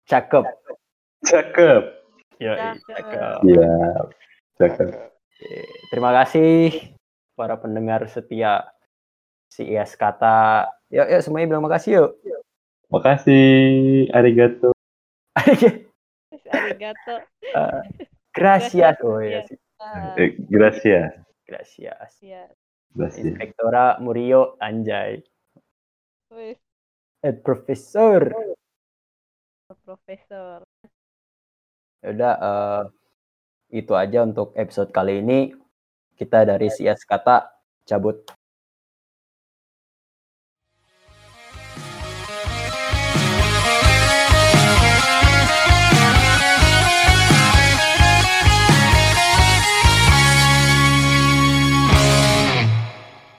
cakep 0.07 0.47
Cakep. 1.21 2.00
Cakep. 2.41 2.75
cakep 2.89 3.37
Iya. 3.45 3.73
Cakep. 4.57 4.89
Terima 5.93 6.11
kasih 6.21 6.93
para 7.37 7.57
pendengar 7.61 8.01
setia 8.09 8.65
si 9.45 9.69
IS 9.69 9.93
kata 9.93 10.69
yuk 10.89 11.05
yuk 11.05 11.21
semuanya 11.21 11.47
bilang 11.53 11.65
makasih 11.65 12.01
yuk 12.01 12.11
Makasih. 12.91 14.11
Arigato. 14.11 14.73
Arigato. 16.55 17.15
Eh, 17.51 17.83
gracias 18.31 18.95
oh 19.03 19.19
ya 19.19 19.43
sih. 19.43 19.59
Ah, 19.75 20.15
Eh, 20.15 20.39
gracias. 20.47 21.19
gracias 21.43 22.15
ya. 22.23 22.47
Gracias. 22.95 23.27
Inspektora 23.27 23.99
Murio 23.99 24.55
Anjay 24.63 25.19
Wih, 26.31 26.55
eh 27.23 27.35
profesor 27.43 28.31
profesor. 29.83 30.63
Udah 32.01 32.33
eh, 32.37 32.83
itu 33.77 33.93
aja 33.95 34.25
untuk 34.25 34.51
episode 34.57 34.89
kali 34.89 35.21
ini. 35.21 35.53
Kita 36.17 36.45
dari 36.45 36.69
CS 36.69 37.05
Kata 37.05 37.49
cabut. 37.85 38.40